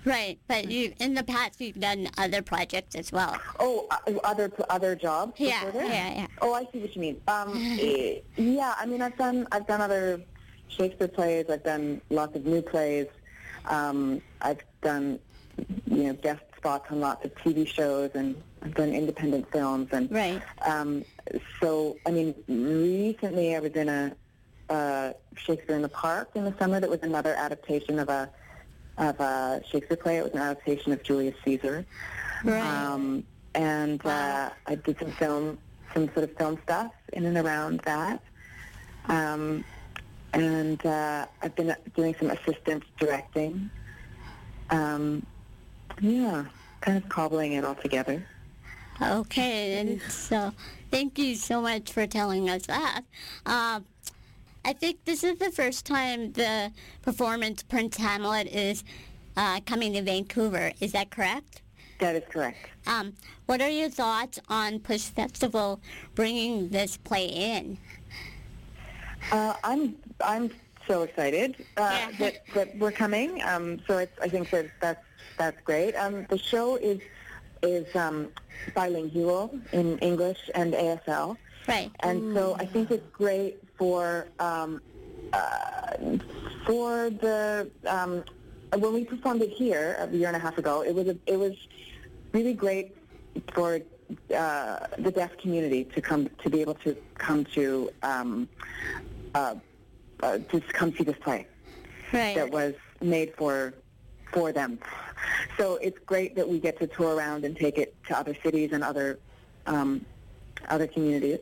Right, 0.05 0.39
but 0.47 0.71
you 0.71 0.93
in 0.99 1.13
the 1.13 1.23
past 1.23 1.59
you've 1.59 1.79
done 1.79 2.09
other 2.17 2.41
projects 2.41 2.95
as 2.95 3.11
well. 3.11 3.37
Oh, 3.59 3.85
uh, 3.91 4.13
other 4.23 4.49
other 4.69 4.95
jobs. 4.95 5.33
Yeah, 5.37 5.69
yeah, 5.75 5.87
yeah. 5.87 6.27
Oh, 6.41 6.53
I 6.53 6.65
see 6.71 6.79
what 6.79 6.95
you 6.95 7.01
mean. 7.01 7.21
Um, 7.27 7.61
eh, 7.79 8.19
yeah, 8.37 8.75
I 8.77 8.85
mean, 8.85 9.01
I've 9.01 9.17
done 9.17 9.45
I've 9.51 9.67
done 9.67 9.81
other 9.81 10.21
Shakespeare 10.69 11.09
plays. 11.09 11.47
I've 11.49 11.63
done 11.63 12.01
lots 12.09 12.33
of 12.35 12.45
new 12.45 12.61
plays. 12.61 13.07
Um, 13.65 14.21
I've 14.41 14.61
done 14.81 15.19
you 15.85 16.03
know 16.05 16.13
guest 16.13 16.43
spots 16.55 16.85
on 16.91 17.01
lots 17.01 17.25
of 17.25 17.35
TV 17.35 17.67
shows, 17.67 18.11
and 18.13 18.41
I've 18.61 18.75
done 18.75 18.93
independent 18.93 19.51
films. 19.51 19.89
And 19.91 20.11
Right. 20.11 20.41
um, 20.65 21.03
so, 21.61 21.97
I 22.05 22.11
mean, 22.11 22.35
recently 22.47 23.55
I 23.55 23.59
was 23.59 23.71
in 23.71 23.89
a 23.89 24.15
uh, 24.69 25.13
Shakespeare 25.35 25.75
in 25.75 25.81
the 25.81 25.89
Park 25.89 26.29
in 26.35 26.43
the 26.45 26.53
summer. 26.59 26.79
That 26.79 26.89
was 26.89 27.01
another 27.03 27.33
adaptation 27.35 27.99
of 27.99 28.09
a 28.09 28.29
of 28.97 29.19
a 29.19 29.61
Shakespeare 29.71 29.97
play. 29.97 30.17
It 30.17 30.23
was 30.23 30.33
an 30.33 30.39
adaptation 30.39 30.91
of 30.91 31.01
Julius 31.03 31.35
Caesar. 31.45 31.85
Right. 32.43 32.61
Um, 32.61 33.23
and 33.55 34.05
uh, 34.05 34.49
I 34.67 34.75
did 34.75 34.99
some 34.99 35.11
film, 35.13 35.57
some 35.93 36.05
sort 36.13 36.29
of 36.29 36.35
film 36.37 36.59
stuff 36.63 36.91
in 37.13 37.25
and 37.25 37.37
around 37.37 37.81
that. 37.85 38.21
Um, 39.05 39.63
and 40.33 40.85
uh, 40.85 41.25
I've 41.41 41.55
been 41.55 41.75
doing 41.95 42.15
some 42.19 42.29
assistant 42.29 42.83
directing. 42.99 43.69
Um, 44.69 45.25
yeah, 46.01 46.45
kind 46.81 46.97
of 46.97 47.09
cobbling 47.09 47.53
it 47.53 47.65
all 47.65 47.75
together. 47.75 48.23
Okay, 49.01 49.79
and 49.79 50.01
so 50.11 50.51
thank 50.91 51.17
you 51.17 51.35
so 51.35 51.61
much 51.61 51.91
for 51.91 52.05
telling 52.05 52.49
us 52.49 52.65
that. 52.67 53.01
Um, 53.45 53.85
I 54.65 54.73
think 54.73 55.05
this 55.05 55.23
is 55.23 55.37
the 55.39 55.51
first 55.51 55.85
time 55.85 56.33
the 56.33 56.71
performance 57.01 57.63
Prince 57.63 57.97
Hamlet 57.97 58.47
is 58.47 58.83
uh, 59.37 59.59
coming 59.65 59.93
to 59.93 60.01
Vancouver. 60.01 60.71
Is 60.79 60.91
that 60.91 61.09
correct? 61.09 61.61
That 61.99 62.15
is 62.15 62.23
correct. 62.29 62.57
Um, 62.87 63.13
what 63.45 63.61
are 63.61 63.69
your 63.69 63.89
thoughts 63.89 64.39
on 64.47 64.79
PuSh 64.79 65.11
Festival 65.11 65.81
bringing 66.15 66.69
this 66.69 66.97
play 66.97 67.25
in? 67.25 67.77
Uh, 69.31 69.53
I'm 69.63 69.95
I'm 70.23 70.49
so 70.87 71.03
excited 71.03 71.55
uh, 71.77 71.81
Yeah. 71.91 72.11
that, 72.19 72.33
that 72.55 72.77
we're 72.77 72.91
coming. 72.91 73.41
Um, 73.43 73.79
so 73.85 73.97
it's, 73.97 74.17
I 74.21 74.29
think 74.29 74.49
that 74.51 74.67
that's 74.81 75.03
that's 75.37 75.57
great. 75.63 75.93
Um, 75.95 76.25
the 76.29 76.37
show 76.37 76.75
is 76.77 76.99
is 77.61 77.93
um, 77.95 78.29
bilingual 78.73 79.57
in 79.73 79.97
English 79.99 80.49
and 80.55 80.73
ASL, 80.73 81.35
Right. 81.67 81.91
and 81.99 82.33
so 82.33 82.55
I 82.57 82.65
think 82.65 82.89
it's 82.91 83.05
great 83.11 83.61
for 83.79 84.27
um, 84.39 84.81
uh, 85.33 85.95
for 86.67 87.09
the 87.09 87.71
um, 87.87 88.23
when 88.77 88.93
we 88.93 89.03
performed 89.05 89.41
it 89.41 89.49
here 89.49 89.95
a 89.99 90.07
year 90.15 90.27
and 90.27 90.35
a 90.35 90.39
half 90.39 90.57
ago. 90.59 90.83
It 90.83 90.93
was 90.93 91.07
a, 91.07 91.17
it 91.25 91.39
was 91.39 91.53
really 92.33 92.53
great 92.53 92.95
for 93.53 93.79
uh, 94.35 94.79
the 94.99 95.11
deaf 95.11 95.35
community 95.37 95.85
to 95.85 96.01
come 96.01 96.29
to 96.43 96.49
be 96.49 96.61
able 96.61 96.75
to 96.75 96.95
come 97.17 97.45
to 97.45 97.89
um, 98.03 98.47
uh, 99.33 99.55
uh, 100.21 100.37
to 100.51 100.59
come 100.59 100.93
see 100.95 101.03
this 101.05 101.17
play 101.17 101.47
Right. 102.11 102.35
that 102.35 102.51
was 102.51 102.73
made 103.01 103.33
for 103.35 103.73
for 104.33 104.51
them. 104.51 104.77
So 105.57 105.75
it's 105.77 105.97
great 106.05 106.35
that 106.35 106.47
we 106.47 106.59
get 106.59 106.79
to 106.79 106.87
tour 106.87 107.15
around 107.15 107.45
and 107.45 107.55
take 107.55 107.77
it 107.77 107.95
to 108.07 108.17
other 108.17 108.35
cities 108.43 108.71
and 108.73 108.83
other 108.83 109.19
um, 109.65 110.05
other 110.69 110.87
communities, 110.87 111.39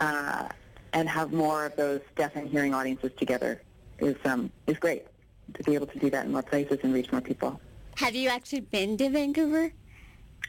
uh, 0.00 0.48
and 0.92 1.08
have 1.08 1.32
more 1.32 1.66
of 1.66 1.76
those 1.76 2.00
deaf 2.16 2.36
and 2.36 2.48
hearing 2.48 2.74
audiences 2.74 3.12
together. 3.18 3.62
Is 3.98 4.16
um, 4.24 4.50
is 4.66 4.78
great 4.78 5.06
to 5.54 5.62
be 5.64 5.74
able 5.74 5.86
to 5.88 5.98
do 5.98 6.10
that 6.10 6.26
in 6.26 6.32
more 6.32 6.42
places 6.42 6.78
and 6.82 6.94
reach 6.94 7.10
more 7.10 7.20
people. 7.20 7.60
Have 7.96 8.14
you 8.14 8.28
actually 8.28 8.60
been 8.60 8.96
to 8.98 9.10
Vancouver? 9.10 9.72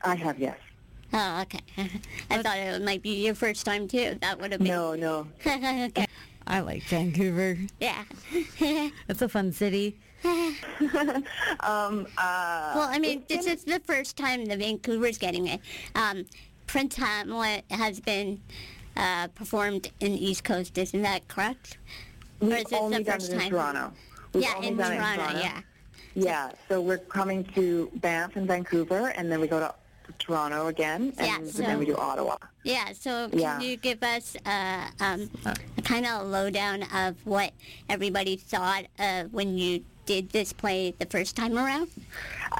I 0.04 0.15
have, 0.15 0.39
yes. 0.39 0.58
Oh, 1.13 1.41
okay. 1.41 1.62
I 2.30 2.43
thought 2.43 2.58
it 2.58 2.82
might 2.84 3.02
be 3.02 3.25
your 3.25 3.34
first 3.34 3.65
time 3.65 3.88
too. 3.88 4.17
That 4.21 4.39
would 4.39 4.52
have 4.52 4.60
been. 4.60 4.67
No, 4.67 4.93
no. 4.93 5.28
okay. 5.45 6.06
I 6.45 6.60
like 6.60 6.84
Vancouver. 6.84 7.58
Yeah. 7.80 8.04
it's 8.32 9.21
a 9.21 9.30
fun 9.30 9.52
city. 9.52 9.97
um, 10.23 12.06
uh, 12.17 12.71
well, 12.75 12.89
I 12.89 12.99
mean, 12.99 13.23
this 13.28 13.45
is 13.45 13.63
the 13.63 13.80
first 13.86 14.17
time 14.17 14.45
the 14.45 14.58
Vancouver's 14.58 15.17
getting 15.17 15.47
it. 15.47 15.62
Um, 15.95 16.25
Prince 16.67 16.97
Hamlet 16.97 17.63
has 17.71 17.99
been 17.99 18.41
uh, 18.99 19.27
performed 19.29 19.91
in 19.99 20.12
East 20.13 20.43
Coast, 20.43 20.77
isn't 20.77 21.01
that 21.01 21.27
correct? 21.27 21.77
We've 22.39 22.51
or 22.51 22.55
is 22.57 22.63
this 22.65 22.79
only 22.79 23.03
the 23.03 23.12
first 23.12 23.31
done 23.31 23.39
it 23.39 23.45
in 23.45 23.51
time? 23.51 23.51
Toronto. 23.51 23.93
We've 24.33 24.43
yeah, 24.43 24.62
in 24.62 24.77
Toronto, 24.77 24.95
in 24.95 25.17
Toronto, 25.17 25.39
yeah. 25.39 25.62
Yeah, 26.15 26.51
so 26.67 26.81
we're 26.81 26.97
coming 26.97 27.43
to 27.55 27.89
Banff 27.95 28.35
and 28.35 28.47
Vancouver, 28.47 29.09
and 29.09 29.31
then 29.31 29.39
we 29.39 29.47
go 29.47 29.59
to 29.59 29.73
Toronto 30.17 30.67
again, 30.67 31.13
and 31.17 31.45
yeah, 31.45 31.51
so, 31.51 31.62
then 31.62 31.79
we 31.79 31.85
do 31.85 31.95
Ottawa. 31.95 32.35
Yeah, 32.63 32.91
so 32.93 33.29
can 33.29 33.39
yeah. 33.39 33.59
you 33.59 33.77
give 33.77 34.03
us 34.03 34.35
uh, 34.45 34.88
um, 34.99 35.29
a 35.77 35.81
kind 35.81 36.05
of 36.05 36.21
a 36.21 36.23
lowdown 36.23 36.83
of 36.93 37.15
what 37.25 37.53
everybody 37.89 38.35
thought 38.35 38.85
uh, 38.97 39.25
when 39.25 39.57
you 39.57 39.83
did 40.05 40.29
this 40.31 40.51
play 40.51 40.93
the 40.97 41.05
first 41.05 41.35
time 41.35 41.57
around? 41.57 41.89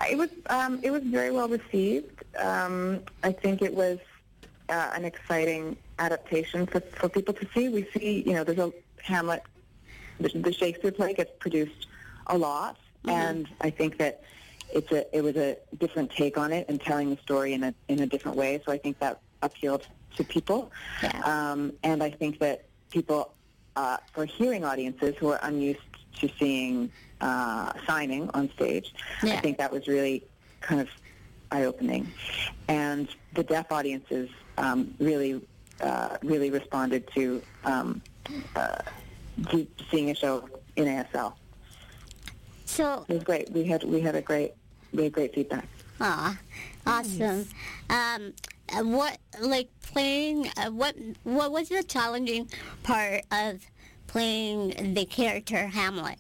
It 0.10 0.18
was 0.18 0.30
um, 0.50 0.80
it 0.84 0.92
was 0.92 1.04
very 1.04 1.32
well 1.32 1.50
received. 1.50 2.24
Um, 2.38 3.02
I 3.24 3.32
think 3.32 3.62
it 3.62 3.74
was 3.74 3.98
uh, 4.70 4.92
an 4.94 5.04
exciting 5.04 5.76
adaptation 6.00 6.66
for, 6.66 6.80
for 6.80 7.10
people 7.10 7.34
to 7.36 7.48
see. 7.54 7.70
We 7.70 7.88
see, 7.94 8.24
you 8.26 8.34
know, 8.34 8.44
there's 8.44 8.58
a 8.58 8.72
Hamlet, 9.04 9.44
the, 10.20 10.30
the 10.30 10.54
Shakespeare 10.54 10.92
play 10.92 11.14
gets 11.14 11.32
produced 11.40 11.88
a 12.28 12.38
lot, 12.38 12.78
mm-hmm. 13.04 13.10
and 13.10 13.48
I 13.62 13.70
think 13.70 13.98
that 13.98 14.24
it's 14.74 14.92
a 14.92 15.16
it 15.16 15.24
was 15.24 15.36
a 15.36 15.58
different 15.78 16.12
take 16.12 16.38
on 16.38 16.52
it 16.52 16.68
and 16.70 16.80
telling 16.80 17.10
the 17.10 17.22
story 17.22 17.54
in 17.54 17.64
a 17.64 17.74
in 17.88 18.00
a 18.00 18.06
different 18.06 18.38
way. 18.38 18.62
So 18.66 18.72
I 18.72 18.78
think 18.78 19.00
that 19.00 19.20
appealed 19.42 19.88
to 20.16 20.24
people, 20.24 20.72
yeah. 21.02 21.22
um, 21.24 21.74
and 21.84 22.04
I 22.04 22.10
think 22.10 22.40
that 22.40 22.66
people 22.92 23.34
uh, 23.76 23.98
for 24.14 24.26
hearing 24.26 24.64
audiences 24.66 25.16
who 25.18 25.30
are 25.30 25.40
unused 25.44 25.80
to 26.20 26.30
seeing 26.38 26.92
uh, 27.22 27.72
signing 27.88 28.30
on 28.34 28.52
stage, 28.52 28.94
yeah. 29.24 29.36
I 29.36 29.38
think 29.38 29.58
that 29.58 29.72
was 29.72 29.88
really 29.88 30.24
kind 30.62 30.82
of 30.82 30.90
eye 31.52 31.66
opening, 31.66 32.12
and 32.68 33.08
the 33.34 33.44
deaf 33.44 33.72
audiences 33.72 34.30
um, 34.58 34.94
really 35.00 35.42
uh, 35.82 36.18
really 36.24 36.50
responded 36.52 37.10
to, 37.14 37.42
um, 37.64 38.02
uh, 38.56 38.78
seeing 39.90 40.12
a 40.12 40.16
show 40.16 40.48
in 40.76 40.86
ASL. 40.86 41.34
So 42.66 43.06
it 43.08 43.14
was 43.16 43.24
great. 43.24 43.52
We 43.52 43.64
had 43.64 43.84
we 43.84 44.00
had 44.00 44.16
a 44.16 44.22
great 44.22 44.54
we 44.94 45.04
had 45.04 45.12
great 45.12 45.34
feedback. 45.34 45.68
Ah, 46.00 46.38
awesome. 46.86 47.48
Um, 47.90 48.34
uh, 48.72 48.84
what 48.84 49.18
like 49.42 49.70
playing? 49.82 50.50
Uh, 50.56 50.70
what 50.70 50.96
what 51.24 51.52
was 51.52 51.70
the 51.70 51.84
challenging 51.84 52.48
part 52.84 53.24
of 53.32 53.66
playing 54.08 54.94
the 54.94 55.06
character 55.06 55.68
Hamlet? 55.68 56.20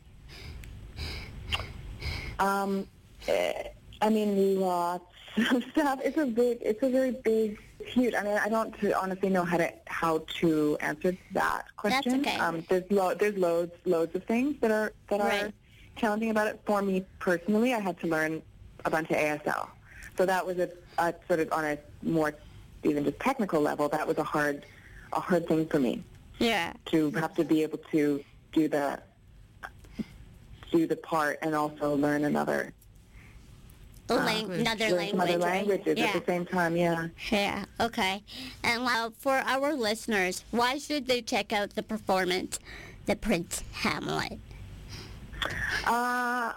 Um, 2.39 2.87
eh, 3.27 3.63
I 4.01 4.09
mean, 4.09 4.59
lots 4.59 5.05
of 5.51 5.63
stuff. 5.71 5.99
It's 6.03 6.17
a 6.17 6.25
big. 6.25 6.59
It's 6.61 6.81
a 6.81 6.89
very 6.89 7.11
big 7.11 7.59
huge. 7.85 8.13
I 8.13 8.23
mean, 8.23 8.37
I 8.37 8.49
don't 8.49 8.75
honestly 8.93 9.29
know 9.29 9.43
how 9.43 9.57
to 9.57 9.71
how 9.85 10.25
to 10.39 10.77
answer 10.81 11.17
that 11.33 11.65
question. 11.77 12.21
That's 12.21 12.35
okay. 12.35 12.39
Um, 12.39 12.63
there's 12.69 12.89
lo- 12.89 13.13
there's 13.13 13.37
loads 13.37 13.73
loads 13.85 14.15
of 14.15 14.23
things 14.25 14.55
that 14.61 14.71
are 14.71 14.93
that 15.09 15.19
right. 15.19 15.43
are 15.43 15.53
challenging 15.95 16.29
about 16.31 16.47
it. 16.47 16.59
For 16.65 16.81
me 16.81 17.05
personally, 17.19 17.73
I 17.73 17.79
had 17.79 17.99
to 18.01 18.07
learn 18.07 18.41
a 18.85 18.89
bunch 18.89 19.09
of 19.09 19.17
ASL, 19.17 19.69
so 20.17 20.25
that 20.25 20.45
was 20.45 20.59
a, 20.59 20.69
a 20.97 21.13
sort 21.27 21.39
of 21.39 21.51
on 21.51 21.65
a 21.65 21.77
more 22.03 22.33
even 22.83 23.03
just 23.03 23.19
technical 23.19 23.61
level. 23.61 23.89
That 23.89 24.07
was 24.07 24.17
a 24.17 24.23
hard 24.23 24.65
a 25.13 25.19
hard 25.19 25.47
thing 25.47 25.65
for 25.67 25.79
me. 25.79 26.03
Yeah. 26.39 26.73
To 26.87 27.11
have 27.11 27.33
to 27.35 27.43
be 27.43 27.63
able 27.63 27.79
to 27.91 28.23
do 28.53 28.67
the 28.67 28.99
do 30.71 30.87
the 30.87 30.95
part 30.95 31.39
and 31.41 31.55
also 31.55 31.95
learn 31.95 32.23
another 32.25 32.73
lang- 34.15 34.51
another 34.51 34.89
language. 34.89 35.29
Other 35.29 35.37
languages 35.37 35.87
right? 35.87 35.97
yeah. 35.97 36.05
at 36.07 36.25
the 36.25 36.31
same 36.31 36.45
time, 36.45 36.75
yeah. 36.75 37.07
Yeah, 37.31 37.65
okay. 37.79 38.23
And 38.63 38.83
uh, 38.83 39.09
for 39.17 39.35
our 39.35 39.73
listeners, 39.73 40.43
why 40.51 40.77
should 40.77 41.07
they 41.07 41.21
check 41.21 41.53
out 41.53 41.75
the 41.75 41.83
performance, 41.83 42.59
The 43.05 43.15
Prince 43.15 43.63
Hamlet? 43.73 44.39
Uh, 45.85 46.53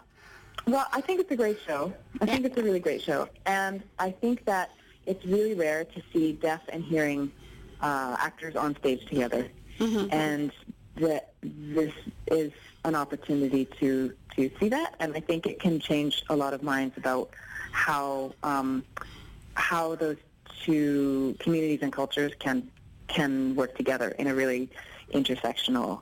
well, 0.67 0.87
I 0.93 1.01
think 1.01 1.21
it's 1.21 1.31
a 1.31 1.37
great 1.37 1.59
show. 1.67 1.93
I 2.21 2.25
yeah. 2.25 2.35
think 2.35 2.47
it's 2.47 2.57
a 2.57 2.63
really 2.63 2.81
great 2.81 3.03
show. 3.03 3.29
And 3.47 3.83
I 3.99 4.11
think 4.11 4.45
that 4.45 4.71
it's 5.07 5.25
really 5.25 5.55
rare 5.55 5.85
to 5.85 6.03
see 6.13 6.33
deaf 6.33 6.61
and 6.69 6.85
hearing 6.85 7.33
uh, 7.81 8.17
actors 8.19 8.57
on 8.57 8.77
stage 8.77 9.05
together. 9.07 9.49
Mm-hmm. 9.79 10.13
And 10.13 10.53
that 10.97 11.33
this 11.43 11.93
is 12.31 12.53
an 12.85 12.95
opportunity 12.95 13.67
to 13.81 14.15
to 14.37 14.51
see 14.59 14.69
that, 14.69 14.95
and 15.01 15.15
I 15.15 15.21
think 15.21 15.47
it 15.47 15.61
can 15.61 15.81
change 15.81 16.23
a 16.29 16.37
lot 16.37 16.55
of 16.55 16.63
minds 16.63 16.97
about 16.97 17.31
how 17.73 18.33
um, 18.43 18.85
how 19.55 19.95
those 19.95 20.17
two 20.65 21.37
communities 21.39 21.81
and 21.83 21.93
cultures 21.93 22.33
can 22.39 22.69
can 23.09 23.55
work 23.55 23.77
together 23.77 24.11
in 24.19 24.27
a 24.27 24.35
really 24.35 24.71
intersectional 25.13 26.01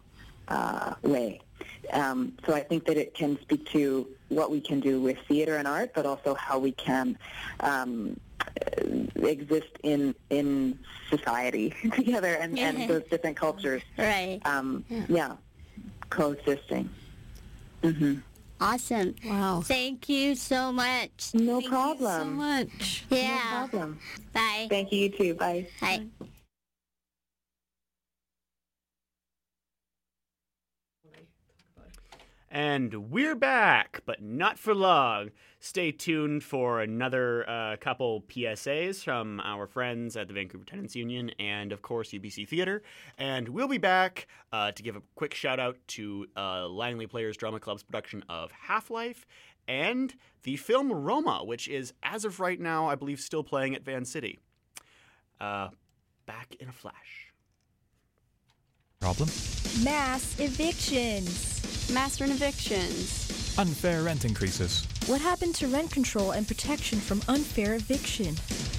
uh, 0.49 0.95
way. 1.03 1.41
Um, 1.93 2.35
so 2.47 2.55
I 2.55 2.61
think 2.61 2.85
that 2.87 2.97
it 2.97 3.15
can 3.15 3.41
speak 3.41 3.67
to 3.71 4.07
what 4.29 4.51
we 4.51 4.61
can 4.61 4.81
do 4.81 5.01
with 5.01 5.19
theater 5.27 5.57
and 5.57 5.67
art, 5.67 5.93
but 5.95 6.07
also 6.07 6.35
how 6.35 6.59
we 6.59 6.73
can 6.73 7.19
um, 7.61 8.19
exist 9.17 9.73
in 9.83 10.15
in 10.31 10.79
society 11.09 11.75
together 11.95 12.35
and, 12.35 12.59
and 12.59 12.89
those 12.89 13.03
different 13.11 13.37
cultures. 13.37 13.83
Right. 13.99 14.41
Um, 14.45 14.85
yeah. 14.89 15.05
yeah. 15.09 15.37
Coexisting. 16.11 16.89
Mm-hmm. 17.83 18.15
Awesome. 18.61 19.15
Wow. 19.25 19.63
Thank 19.65 20.09
you 20.09 20.35
so 20.35 20.71
much. 20.71 21.31
No 21.33 21.61
Thank 21.61 21.71
problem. 21.71 22.21
so 22.21 22.25
much. 22.27 23.05
Yeah. 23.09 23.39
No 23.63 23.69
problem. 23.69 23.99
Bye. 24.35 24.67
Thank 24.69 24.93
you, 24.93 25.01
you 25.01 25.09
too. 25.09 25.35
Bye. 25.35 25.67
Bye. 25.81 26.07
And 32.51 33.11
we're 33.11 33.37
back, 33.37 34.03
but 34.05 34.21
not 34.21 34.59
for 34.59 34.75
long. 34.75 35.31
Stay 35.63 35.93
tuned 35.93 36.43
for 36.43 36.81
another 36.81 37.49
uh, 37.49 37.77
couple 37.77 38.23
PSAs 38.23 39.05
from 39.05 39.41
our 39.41 39.67
friends 39.67 40.17
at 40.17 40.27
the 40.27 40.33
Vancouver 40.33 40.65
Tenants 40.65 40.97
Union 40.97 41.31
and, 41.39 41.71
of 41.71 41.83
course, 41.83 42.13
UBC 42.13 42.49
Theatre. 42.49 42.83
And 43.19 43.47
we'll 43.47 43.69
be 43.69 43.77
back 43.77 44.27
uh, 44.53 44.73
to 44.73 44.83
give 44.83 44.97
a 44.97 45.03
quick 45.17 45.35
shout 45.35 45.61
out 45.61 45.77
to 45.89 46.27
uh, 46.35 46.67
Langley 46.67 47.07
Players 47.07 47.37
Drama 47.37 47.61
Club's 47.61 47.83
production 47.83 48.25
of 48.31 48.51
Half 48.53 48.89
Life 48.89 49.27
and 49.69 50.15
the 50.45 50.57
film 50.57 50.91
Roma, 50.91 51.45
which 51.45 51.69
is, 51.69 51.93
as 52.03 52.25
of 52.25 52.41
right 52.41 52.59
now, 52.59 52.89
I 52.89 52.95
believe, 52.95 53.21
still 53.21 53.45
playing 53.45 53.75
at 53.75 53.85
Van 53.85 54.07
City. 54.07 54.39
Uh, 55.39 55.69
back 56.25 56.57
in 56.59 56.71
a 56.71 56.73
flash. 56.73 57.35
Problem? 58.99 59.29
Mass 59.85 60.41
evictions. 60.41 61.91
Mass 61.93 62.19
rent 62.19 62.33
evictions. 62.33 63.40
Unfair 63.61 64.03
rent 64.05 64.25
increases. 64.25 64.87
What 65.05 65.21
happened 65.21 65.55
to 65.57 65.69
rent 65.69 65.91
control 65.91 66.31
and 66.31 66.49
protection 66.49 66.99
from 66.99 67.21
unfair 67.29 67.75
eviction? 67.75 68.29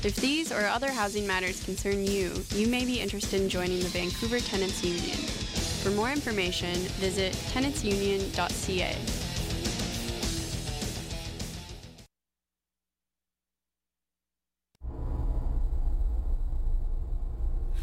If 0.04 0.16
these 0.16 0.52
or 0.52 0.66
other 0.66 0.90
housing 0.90 1.28
matters 1.28 1.64
concern 1.64 2.04
you, 2.04 2.34
you 2.56 2.66
may 2.66 2.84
be 2.84 3.00
interested 3.00 3.42
in 3.42 3.48
joining 3.48 3.78
the 3.78 3.90
Vancouver 3.90 4.40
Tenants 4.40 4.84
Union. 4.84 5.18
For 5.84 5.92
more 5.92 6.10
information, 6.10 6.74
visit 6.98 7.34
tenantsunion.ca. 7.54 8.98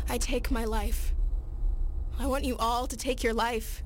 I 0.09 0.19
take 0.19 0.51
my 0.51 0.65
life. 0.65 1.15
I 2.19 2.27
want 2.27 2.45
you 2.45 2.57
all 2.57 2.89
to 2.89 2.97
take 2.97 3.23
your 3.23 3.35
life. 3.35 3.85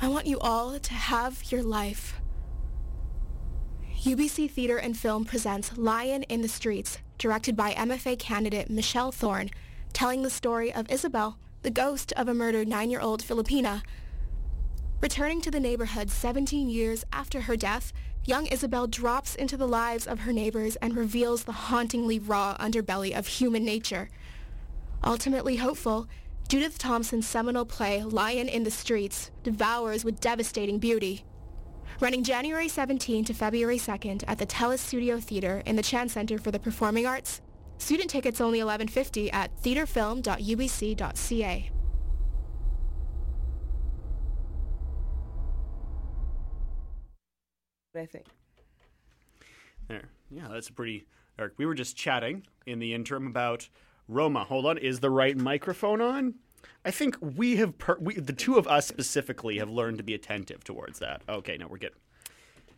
I 0.00 0.08
want 0.08 0.26
you 0.26 0.38
all 0.40 0.78
to 0.78 0.94
have 0.94 1.52
your 1.52 1.62
life. 1.62 2.20
UBC 4.02 4.50
Theatre 4.50 4.76
and 4.76 4.96
Film 4.96 5.24
presents 5.24 5.78
Lion 5.78 6.24
in 6.24 6.42
the 6.42 6.48
Streets, 6.48 6.98
directed 7.16 7.56
by 7.56 7.72
MFA 7.72 8.18
candidate 8.18 8.68
Michelle 8.68 9.12
Thorne, 9.12 9.50
telling 9.92 10.22
the 10.22 10.30
story 10.30 10.72
of 10.72 10.90
Isabel, 10.90 11.38
the 11.62 11.70
ghost 11.70 12.12
of 12.12 12.28
a 12.28 12.34
murdered 12.34 12.68
nine-year-old 12.68 13.22
Filipina. 13.22 13.82
Returning 15.00 15.40
to 15.40 15.50
the 15.50 15.60
neighborhood 15.60 16.10
17 16.10 16.68
years 16.68 17.04
after 17.12 17.42
her 17.42 17.56
death, 17.56 17.92
young 18.24 18.46
Isabel 18.46 18.86
drops 18.86 19.34
into 19.34 19.56
the 19.56 19.68
lives 19.68 20.06
of 20.06 20.20
her 20.20 20.32
neighbors 20.32 20.76
and 20.76 20.96
reveals 20.96 21.44
the 21.44 21.52
hauntingly 21.52 22.18
raw 22.18 22.56
underbelly 22.58 23.16
of 23.16 23.26
human 23.26 23.64
nature. 23.64 24.10
Ultimately 25.02 25.56
hopeful, 25.56 26.08
Judith 26.48 26.78
Thompson's 26.78 27.26
seminal 27.26 27.64
play, 27.64 28.02
Lion 28.02 28.48
in 28.48 28.64
the 28.64 28.70
Streets, 28.70 29.30
devours 29.42 30.04
with 30.04 30.20
devastating 30.20 30.78
beauty. 30.78 31.24
Running 32.00 32.22
January 32.22 32.68
17 32.68 33.24
to 33.24 33.32
February 33.32 33.78
2nd 33.78 34.24
at 34.28 34.36
the 34.38 34.46
Telus 34.46 34.80
Studio 34.80 35.18
Theater 35.18 35.62
in 35.64 35.76
the 35.76 35.82
Chan 35.82 36.10
Center 36.10 36.36
for 36.38 36.50
the 36.50 36.58
Performing 36.58 37.06
Arts, 37.06 37.40
student 37.78 38.10
tickets 38.10 38.40
only 38.40 38.58
$11.50 38.58 39.32
at 39.32 39.50
theaterfilm.ubc.ca. 39.62 41.70
I 47.96 48.06
think. 48.06 48.26
There. 49.88 50.08
Yeah, 50.30 50.48
that's 50.50 50.68
pretty, 50.68 51.06
Eric. 51.38 51.52
We 51.58 51.66
were 51.66 51.74
just 51.74 51.96
chatting 51.96 52.42
in 52.66 52.80
the 52.80 52.92
interim 52.92 53.28
about 53.28 53.68
Roma. 54.08 54.44
Hold 54.44 54.66
on, 54.66 54.78
is 54.78 55.00
the 55.00 55.10
right 55.10 55.36
microphone 55.36 56.00
on? 56.00 56.34
I 56.84 56.90
think 56.90 57.16
we 57.20 57.56
have, 57.56 57.78
per- 57.78 57.98
we, 57.98 58.14
the 58.14 58.32
two 58.34 58.56
of 58.58 58.66
us 58.68 58.86
specifically, 58.86 59.58
have 59.58 59.70
learned 59.70 59.98
to 59.98 60.04
be 60.04 60.12
attentive 60.14 60.62
towards 60.64 60.98
that. 60.98 61.22
Okay, 61.28 61.56
no, 61.56 61.66
we're 61.66 61.78
good. 61.78 61.92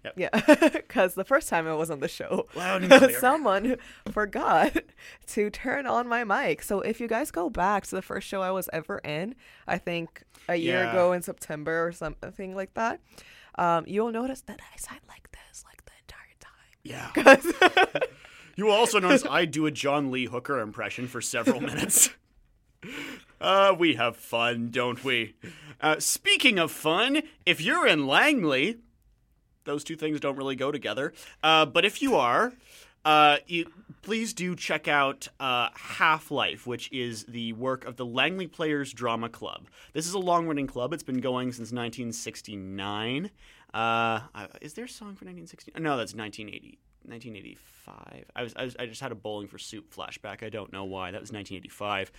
Yep. 0.04 0.14
Yeah, 0.16 0.68
because 0.72 1.14
the 1.14 1.24
first 1.24 1.48
time 1.48 1.66
I 1.66 1.74
was 1.74 1.90
on 1.90 1.98
the 1.98 2.06
show, 2.06 2.46
Loud 2.54 2.84
and 2.84 2.92
clear. 2.92 3.18
someone 3.18 3.76
forgot 4.12 4.76
to 5.28 5.50
turn 5.50 5.84
on 5.86 6.06
my 6.06 6.22
mic. 6.22 6.62
So 6.62 6.80
if 6.80 7.00
you 7.00 7.08
guys 7.08 7.32
go 7.32 7.50
back 7.50 7.84
to 7.86 7.96
the 7.96 8.02
first 8.02 8.28
show 8.28 8.40
I 8.40 8.52
was 8.52 8.68
ever 8.72 8.98
in, 8.98 9.34
I 9.66 9.78
think 9.78 10.22
a 10.48 10.54
year 10.54 10.82
Yeah. 10.84 10.90
ago 10.92 11.12
in 11.12 11.22
September 11.22 11.84
or 11.88 11.90
something 11.90 12.54
like 12.54 12.74
that, 12.74 13.00
um, 13.58 13.82
you'll 13.88 14.12
notice 14.12 14.42
that 14.42 14.60
I 14.72 14.76
sound 14.78 15.00
like 15.08 15.28
this 15.32 15.64
like 15.64 15.84
the 15.84 15.92
entire 16.02 16.36
time. 16.38 17.96
Yeah. 17.96 18.00
you 18.56 18.66
will 18.66 18.72
also 18.72 18.98
notice 18.98 19.24
I 19.28 19.44
do 19.44 19.66
a 19.66 19.70
John 19.70 20.10
Lee 20.10 20.26
Hooker 20.26 20.60
impression 20.60 21.06
for 21.06 21.20
several 21.20 21.60
minutes. 21.70 22.10
Uh, 23.40 23.74
we 23.78 23.94
have 23.94 24.16
fun, 24.16 24.70
don't 24.70 25.04
we? 25.04 25.36
Uh, 25.80 26.00
speaking 26.00 26.58
of 26.58 26.72
fun, 26.72 27.22
if 27.44 27.60
you're 27.60 27.86
in 27.86 28.06
Langley, 28.06 28.78
those 29.64 29.84
two 29.84 29.96
things 29.96 30.20
don't 30.20 30.36
really 30.36 30.56
go 30.56 30.72
together. 30.72 31.12
Uh, 31.42 31.66
but 31.66 31.84
if 31.84 32.00
you 32.00 32.16
are, 32.16 32.54
uh, 33.04 33.36
you, 33.46 33.70
please 34.02 34.32
do 34.32 34.56
check 34.56 34.88
out 34.88 35.28
uh, 35.38 35.68
Half 35.74 36.30
Life, 36.30 36.66
which 36.66 36.90
is 36.92 37.24
the 37.24 37.52
work 37.52 37.84
of 37.84 37.96
the 37.96 38.06
Langley 38.06 38.46
Players 38.46 38.92
Drama 38.92 39.28
Club. 39.28 39.66
This 39.92 40.06
is 40.06 40.14
a 40.14 40.18
long 40.18 40.46
running 40.46 40.66
club, 40.66 40.92
it's 40.94 41.02
been 41.02 41.20
going 41.20 41.52
since 41.52 41.72
1969. 41.72 43.30
Uh, 43.74 44.20
is 44.62 44.74
there 44.74 44.86
a 44.86 44.88
song 44.88 45.14
for 45.14 45.26
1960? 45.26 45.72
No, 45.78 45.96
that's 45.96 46.14
1980. 46.14 46.78
1985. 47.08 48.24
I 48.34 48.42
was, 48.42 48.54
I 48.56 48.64
was 48.64 48.76
I 48.78 48.86
just 48.86 49.00
had 49.00 49.12
a 49.12 49.14
Bowling 49.14 49.48
for 49.48 49.58
Soup 49.58 49.94
flashback. 49.94 50.42
I 50.42 50.48
don't 50.48 50.72
know 50.72 50.84
why. 50.84 51.10
That 51.10 51.20
was 51.20 51.32
1985. 51.32 52.12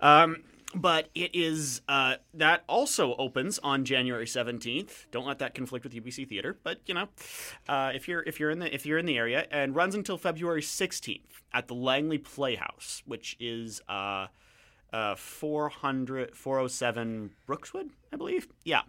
Um, 0.00 0.42
but 0.74 1.08
it 1.14 1.30
is 1.34 1.80
uh, 1.88 2.16
that 2.34 2.64
also 2.68 3.14
opens 3.16 3.58
on 3.60 3.84
January 3.84 4.26
17th. 4.26 5.06
Don't 5.10 5.26
let 5.26 5.38
that 5.38 5.54
conflict 5.54 5.84
with 5.84 5.94
UBC 5.94 6.28
Theater, 6.28 6.58
but 6.62 6.80
you 6.86 6.94
know, 6.94 7.08
uh, 7.68 7.92
if 7.94 8.08
you're 8.08 8.22
if 8.22 8.40
you're 8.40 8.50
in 8.50 8.58
the 8.58 8.74
if 8.74 8.84
you're 8.84 8.98
in 8.98 9.06
the 9.06 9.16
area 9.16 9.46
and 9.50 9.74
runs 9.74 9.94
until 9.94 10.18
February 10.18 10.62
16th 10.62 11.20
at 11.52 11.68
the 11.68 11.74
Langley 11.74 12.18
Playhouse, 12.18 13.02
which 13.06 13.36
is 13.38 13.80
uh, 13.88 14.26
uh, 14.92 15.14
400 15.14 16.36
407 16.36 17.30
Brookswood, 17.46 17.90
I 18.12 18.16
believe. 18.16 18.48
Yeah. 18.64 18.82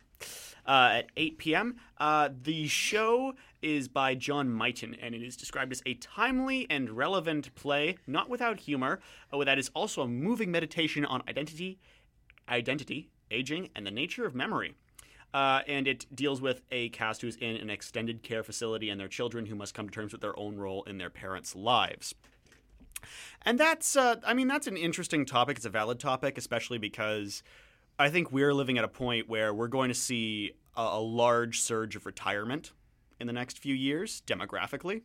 Uh, 0.65 0.89
at 0.95 1.05
8 1.15 1.37
p.m. 1.37 1.75
Uh, 1.97 2.29
the 2.41 2.67
show 2.67 3.33
is 3.61 3.87
by 3.87 4.15
John 4.15 4.49
Mighton, 4.49 4.95
and 5.01 5.15
it 5.15 5.21
is 5.21 5.35
described 5.35 5.71
as 5.71 5.81
a 5.85 5.95
timely 5.95 6.67
and 6.69 6.91
relevant 6.91 7.53
play, 7.55 7.97
not 8.05 8.29
without 8.29 8.59
humor, 8.61 8.99
that 9.31 9.57
is 9.57 9.71
also 9.73 10.01
a 10.01 10.07
moving 10.07 10.51
meditation 10.51 11.05
on 11.05 11.23
identity, 11.27 11.79
identity, 12.49 13.09
aging, 13.31 13.69
and 13.75 13.85
the 13.85 13.91
nature 13.91 14.25
of 14.25 14.35
memory. 14.35 14.75
Uh, 15.33 15.61
and 15.67 15.87
it 15.87 16.05
deals 16.15 16.41
with 16.41 16.61
a 16.71 16.89
cast 16.89 17.21
who's 17.21 17.35
in 17.35 17.57
an 17.57 17.69
extended 17.69 18.23
care 18.23 18.43
facility 18.43 18.89
and 18.89 18.99
their 18.99 19.09
children 19.09 19.45
who 19.45 19.55
must 19.55 19.73
come 19.73 19.87
to 19.87 19.93
terms 19.93 20.11
with 20.11 20.21
their 20.21 20.37
own 20.39 20.55
role 20.57 20.83
in 20.83 20.97
their 20.97 21.09
parents' 21.09 21.55
lives. 21.55 22.15
And 23.43 23.59
that's, 23.59 23.95
uh, 23.95 24.15
I 24.25 24.33
mean, 24.33 24.47
that's 24.47 24.67
an 24.67 24.77
interesting 24.77 25.25
topic. 25.25 25.57
It's 25.57 25.65
a 25.65 25.69
valid 25.69 25.99
topic, 25.99 26.37
especially 26.37 26.77
because 26.77 27.43
I 27.99 28.09
think 28.09 28.31
we're 28.31 28.53
living 28.53 28.77
at 28.77 28.83
a 28.83 28.87
point 28.87 29.29
where 29.29 29.53
we're 29.53 29.67
going 29.67 29.89
to 29.89 29.95
see 29.95 30.53
a, 30.75 30.81
a 30.81 31.01
large 31.01 31.59
surge 31.59 31.95
of 31.95 32.05
retirement 32.05 32.71
in 33.19 33.27
the 33.27 33.33
next 33.33 33.57
few 33.59 33.73
years, 33.75 34.21
demographically, 34.27 35.01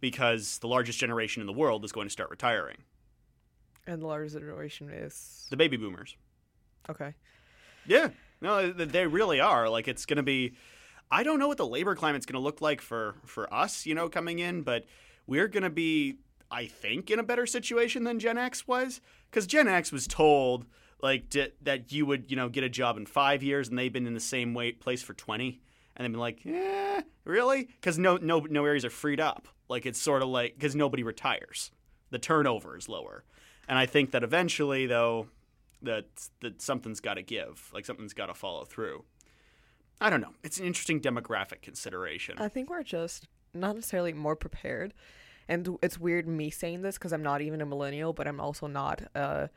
because 0.00 0.58
the 0.58 0.68
largest 0.68 0.98
generation 0.98 1.40
in 1.40 1.46
the 1.46 1.52
world 1.52 1.84
is 1.84 1.92
going 1.92 2.06
to 2.06 2.12
start 2.12 2.30
retiring 2.30 2.76
And 3.86 4.00
the 4.02 4.06
largest 4.06 4.34
generation 4.36 4.90
is 4.90 5.46
the 5.50 5.56
baby 5.56 5.76
boomers. 5.76 6.16
okay. 6.90 7.14
Yeah, 7.86 8.10
no, 8.42 8.70
they 8.70 9.06
really 9.06 9.40
are. 9.40 9.68
Like, 9.70 9.88
it's 9.88 10.04
going 10.04 10.18
to 10.18 10.22
be. 10.22 10.54
I 11.10 11.22
don't 11.22 11.38
know 11.38 11.48
what 11.48 11.56
the 11.56 11.66
labor 11.66 11.94
climate's 11.94 12.26
going 12.26 12.34
to 12.34 12.44
look 12.44 12.60
like 12.60 12.82
for 12.82 13.14
for 13.24 13.52
us, 13.52 13.86
you 13.86 13.94
know, 13.94 14.10
coming 14.10 14.40
in, 14.40 14.60
but 14.62 14.84
we're 15.26 15.48
going 15.48 15.62
to 15.62 15.70
be, 15.70 16.18
I 16.50 16.66
think, 16.66 17.10
in 17.10 17.18
a 17.18 17.22
better 17.22 17.46
situation 17.46 18.04
than 18.04 18.18
Gen 18.18 18.36
X 18.36 18.68
was, 18.68 19.00
because 19.30 19.46
Gen 19.46 19.68
X 19.68 19.90
was 19.90 20.06
told 20.06 20.66
like 21.02 21.30
d- 21.30 21.48
that 21.62 21.90
you 21.92 22.04
would, 22.04 22.30
you 22.30 22.36
know, 22.36 22.50
get 22.50 22.62
a 22.62 22.68
job 22.68 22.98
in 22.98 23.06
five 23.06 23.42
years, 23.42 23.70
and 23.70 23.78
they've 23.78 23.92
been 23.92 24.06
in 24.06 24.12
the 24.14 24.20
same 24.20 24.52
way, 24.52 24.72
place 24.72 25.02
for 25.02 25.14
twenty, 25.14 25.62
and 25.98 26.12
been 26.12 26.20
like, 26.20 26.44
yeah, 26.44 27.02
really? 27.24 27.64
Because 27.64 27.98
no 27.98 28.16
no 28.16 28.40
no 28.40 28.64
areas 28.64 28.84
are 28.84 28.90
freed 28.90 29.20
up. 29.20 29.48
Like 29.68 29.84
it's 29.84 30.00
sort 30.00 30.22
of 30.22 30.28
like 30.28 30.54
because 30.54 30.74
nobody 30.74 31.02
retires, 31.02 31.70
the 32.10 32.18
turnover 32.18 32.76
is 32.76 32.88
lower, 32.88 33.24
and 33.68 33.78
I 33.78 33.86
think 33.86 34.12
that 34.12 34.22
eventually, 34.22 34.86
though, 34.86 35.26
that 35.82 36.06
that 36.40 36.62
something's 36.62 37.00
got 37.00 37.14
to 37.14 37.22
give, 37.22 37.70
like 37.74 37.84
something's 37.84 38.14
got 38.14 38.26
to 38.26 38.34
follow 38.34 38.64
through. 38.64 39.04
I 40.00 40.10
don't 40.10 40.20
know. 40.20 40.34
It's 40.44 40.58
an 40.58 40.66
interesting 40.66 41.00
demographic 41.00 41.60
consideration. 41.60 42.36
I 42.38 42.48
think 42.48 42.70
we're 42.70 42.84
just 42.84 43.26
not 43.52 43.74
necessarily 43.74 44.12
more 44.12 44.36
prepared. 44.36 44.94
And 45.48 45.78
it's 45.82 45.98
weird 45.98 46.28
me 46.28 46.50
saying 46.50 46.82
this 46.82 46.98
because 46.98 47.12
I'm 47.12 47.22
not 47.22 47.40
even 47.40 47.60
a 47.60 47.66
millennial, 47.66 48.12
but 48.12 48.28
I'm 48.28 48.40
also 48.40 48.66
not 48.66 49.02
uh 49.14 49.48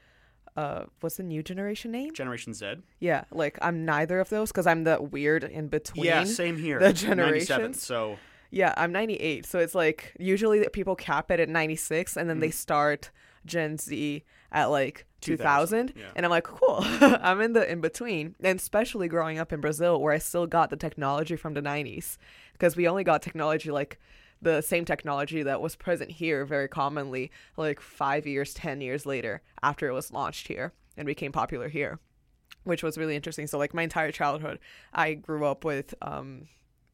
uh 0.58 0.84
what's 0.99 1.18
the 1.18 1.24
new 1.24 1.41
generation 1.43 1.91
name? 1.91 2.14
Generation 2.14 2.54
Z. 2.54 2.76
Yeah, 2.99 3.24
like 3.32 3.58
I'm 3.62 3.86
neither 3.86 4.20
of 4.20 4.30
those 4.30 4.49
because 4.52 4.68
I'm 4.68 4.84
the 4.84 5.02
weird 5.02 5.43
in 5.43 5.68
between. 5.68 6.06
Yeah, 6.06 6.24
same 6.26 6.58
here. 6.58 6.80
The 6.80 6.88
97, 6.88 7.18
generations. 7.18 7.82
so 7.84 8.18
Yeah, 8.49 8.74
I'm 8.76 8.91
98. 8.91 9.45
So 9.45 9.60
it's 9.60 9.76
like 9.76 10.14
usually 10.20 10.60
that 10.60 10.74
people 10.74 10.95
cap 10.95 11.32
it 11.32 11.39
at 11.39 11.47
96 11.49 12.18
and 12.18 12.30
then 12.30 12.38
Mm. 12.38 12.41
they 12.41 12.52
start 12.52 13.12
Gen 13.45 13.78
Z 13.78 14.24
at 14.52 14.66
like 14.66 15.06
2000, 15.22 15.88
2000. 15.88 15.93
yeah. 15.95 16.12
And 16.16 16.26
I'm 16.26 16.30
like, 16.30 16.43
cool. 16.43 16.78
I'm 17.22 17.39
in 17.41 17.54
the 17.54 17.72
in 17.72 17.80
between. 17.80 18.36
And 18.43 18.60
especially 18.60 19.08
growing 19.08 19.39
up 19.39 19.54
in 19.54 19.62
Brazil 19.62 20.02
where 20.02 20.14
I 20.14 20.18
still 20.18 20.47
got 20.47 20.70
the 20.70 20.76
technology 20.76 21.36
from 21.38 21.54
the 21.54 21.62
90s 21.62 22.18
because 22.54 22.76
we 22.76 22.88
only 22.88 23.04
got 23.06 23.22
technology 23.22 23.72
like 23.72 23.99
the 24.42 24.62
same 24.62 24.86
technology 24.86 25.44
that 25.44 25.62
was 25.62 25.76
present 25.76 26.12
here 26.12 26.46
very 26.46 26.68
commonly 26.68 27.32
like 27.58 27.80
5 27.80 28.26
years, 28.26 28.54
10 28.54 28.82
years 28.82 29.06
later 29.06 29.42
after 29.62 29.88
it 29.88 29.94
was 29.94 30.12
launched 30.12 30.48
here 30.48 30.74
and 30.98 31.06
became 31.06 31.32
popular 31.32 31.70
here. 31.70 32.00
Which 32.64 32.84
was 32.84 32.98
really 32.98 33.16
interesting. 33.16 33.48
So 33.48 33.58
like 33.58 33.74
my 33.74 33.84
entire 33.84 34.12
childhood, 34.12 34.60
I 34.94 35.14
grew 35.16 35.46
up 35.46 35.64
with 35.66 35.94
um 36.02 36.48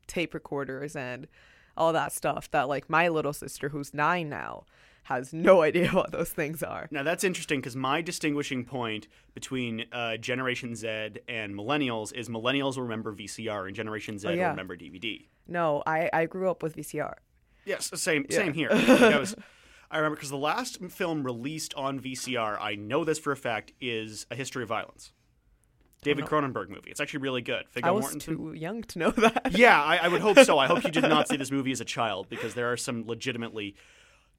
tape 0.07 0.33
recorders 0.33 0.95
and 0.95 1.27
all 1.75 1.93
that 1.93 2.11
stuff 2.13 2.49
that 2.51 2.67
like 2.69 2.89
my 2.89 3.07
little 3.09 3.33
sister 3.33 3.69
who's 3.69 3.93
9 3.93 4.29
now 4.29 4.65
has 5.03 5.31
no 5.33 5.61
idea 5.69 5.89
what 5.91 6.11
those 6.11 6.29
things 6.31 6.63
are. 6.63 6.87
now 6.91 7.03
that's 7.03 7.23
interesting 7.23 7.59
because 7.59 7.75
my 7.75 8.01
distinguishing 8.01 8.63
point 8.65 9.07
between 9.33 9.85
uh, 9.91 10.17
Generation 10.17 10.75
Z 10.75 10.87
and 11.27 11.53
millennials 11.53 12.13
is 12.13 12.29
millennials 12.29 12.75
will 12.77 12.83
remember 12.83 13.13
VCR 13.13 13.67
and 13.67 13.75
Generation 13.75 14.17
Z 14.17 14.27
Oh, 14.27 14.31
yeah. 14.31 14.43
will 14.45 14.49
remember 14.51 14.75
DVD. 14.77 15.25
No, 15.47 15.83
I 15.85 16.09
I 16.13 16.25
grew 16.25 16.49
up 16.49 16.63
with 16.63 16.75
VCR. 16.75 17.13
Yes, 17.67 17.91
same 18.01 18.25
Yeah. 18.29 18.37
same 18.37 18.53
here. 18.53 18.69
I 18.71 19.17
was, 19.17 19.35
I 19.91 19.97
remember 19.97 20.15
because 20.15 20.29
the 20.29 20.37
last 20.37 20.79
film 20.89 21.23
released 21.23 21.73
on 21.75 21.99
VCR, 21.99 22.57
I 22.59 22.75
know 22.75 23.03
this 23.03 23.19
for 23.19 23.31
a 23.31 23.37
fact, 23.37 23.73
is 23.79 24.25
A 24.31 24.35
History 24.35 24.63
of 24.63 24.69
Violence. 24.69 25.11
David 26.03 26.25
no. 26.25 26.27
Cronenberg 26.27 26.69
movie. 26.69 26.91
It's 26.91 26.99
actually 27.01 27.19
really 27.21 27.41
good. 27.41 27.65
Viggo 27.73 27.87
I 27.87 27.91
was 27.91 28.05
Mortensen. 28.05 28.21
too 28.21 28.53
young 28.53 28.83
to 28.83 28.99
know 28.99 29.11
that. 29.11 29.51
yeah, 29.57 29.81
I, 29.83 29.97
I 29.97 30.07
would 30.07 30.21
hope 30.21 30.39
so. 30.39 30.57
I 30.59 30.67
hope 30.67 30.83
you 30.83 30.91
did 30.91 31.03
not 31.03 31.27
see 31.27 31.37
this 31.37 31.51
movie 31.51 31.71
as 31.71 31.81
a 31.81 31.85
child 31.85 32.29
because 32.29 32.53
there 32.53 32.71
are 32.71 32.77
some 32.77 33.05
legitimately 33.07 33.75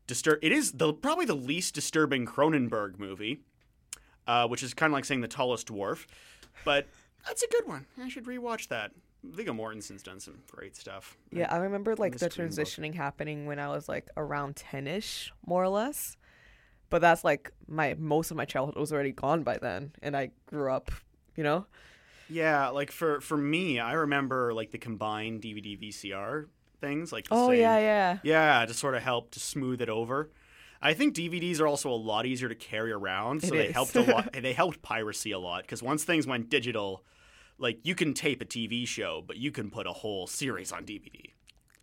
disturb. 0.06 0.38
It 0.40 0.52
is 0.52 0.72
the 0.72 0.92
probably 0.92 1.26
the 1.26 1.34
least 1.34 1.74
disturbing 1.74 2.26
Cronenberg 2.26 2.98
movie, 2.98 3.40
uh, 4.26 4.46
which 4.46 4.62
is 4.62 4.72
kind 4.72 4.92
of 4.92 4.94
like 4.94 5.04
saying 5.04 5.20
the 5.20 5.28
tallest 5.28 5.68
dwarf, 5.68 6.06
but 6.64 6.86
that's 7.26 7.42
a 7.42 7.48
good 7.48 7.66
one. 7.66 7.86
I 8.00 8.08
should 8.08 8.24
rewatch 8.24 8.68
that. 8.68 8.92
Viggo 9.24 9.52
Mortensen's 9.52 10.02
done 10.02 10.20
some 10.20 10.38
great 10.50 10.76
stuff. 10.76 11.16
Yeah, 11.32 11.52
I 11.52 11.56
remember 11.58 11.96
like 11.96 12.16
the 12.18 12.30
Scream 12.30 12.48
book. 12.48 12.56
transitioning 12.56 12.94
happening 12.94 13.46
when 13.46 13.58
I 13.58 13.68
was 13.68 13.88
like 13.88 14.08
around 14.16 14.56
10ish, 14.56 15.30
more 15.46 15.62
or 15.62 15.68
less. 15.68 16.16
But 16.90 17.00
that's 17.02 17.24
like 17.24 17.52
my 17.66 17.94
most 17.98 18.30
of 18.30 18.36
my 18.36 18.44
childhood 18.46 18.76
was 18.76 18.92
already 18.92 19.12
gone 19.12 19.42
by 19.42 19.58
then 19.58 19.92
and 20.02 20.16
I 20.16 20.30
grew 20.46 20.70
up, 20.72 20.90
you 21.36 21.44
know? 21.44 21.66
Yeah, 22.30 22.68
like 22.68 22.90
for 22.90 23.20
for 23.20 23.36
me, 23.36 23.78
I 23.80 23.92
remember 23.94 24.54
like 24.54 24.70
the 24.70 24.78
combined 24.78 25.42
DVD 25.42 25.78
VCR 25.80 26.46
things, 26.80 27.12
like 27.12 27.26
Oh, 27.30 27.48
same- 27.50 27.60
yeah, 27.60 27.78
yeah. 27.78 28.18
yeah, 28.22 28.64
to 28.66 28.72
sort 28.72 28.94
of 28.94 29.02
help 29.02 29.32
to 29.32 29.40
smooth 29.40 29.80
it 29.82 29.88
over. 29.88 30.30
I 30.80 30.94
think 30.94 31.14
DVDs 31.16 31.58
are 31.60 31.66
also 31.66 31.90
a 31.90 31.96
lot 31.96 32.24
easier 32.24 32.48
to 32.48 32.54
carry 32.54 32.92
around, 32.92 33.42
so 33.42 33.48
It 33.48 33.58
they 33.58 33.66
is. 33.66 33.74
helped 33.74 33.96
a 33.96 34.02
lot. 34.02 34.32
They 34.40 34.52
helped 34.52 34.80
piracy 34.80 35.32
a 35.32 35.38
lot 35.38 35.62
because 35.62 35.82
once 35.82 36.04
things 36.04 36.24
went 36.26 36.48
digital, 36.50 37.02
like 37.58 37.78
you 37.82 37.94
can 37.94 38.14
tape 38.14 38.42
a 38.42 38.44
TV 38.44 38.86
show, 38.86 39.22
but 39.26 39.36
you 39.36 39.50
can 39.50 39.70
put 39.70 39.86
a 39.86 39.92
whole 39.92 40.26
series 40.26 40.72
on 40.72 40.84
DVD. 40.84 41.32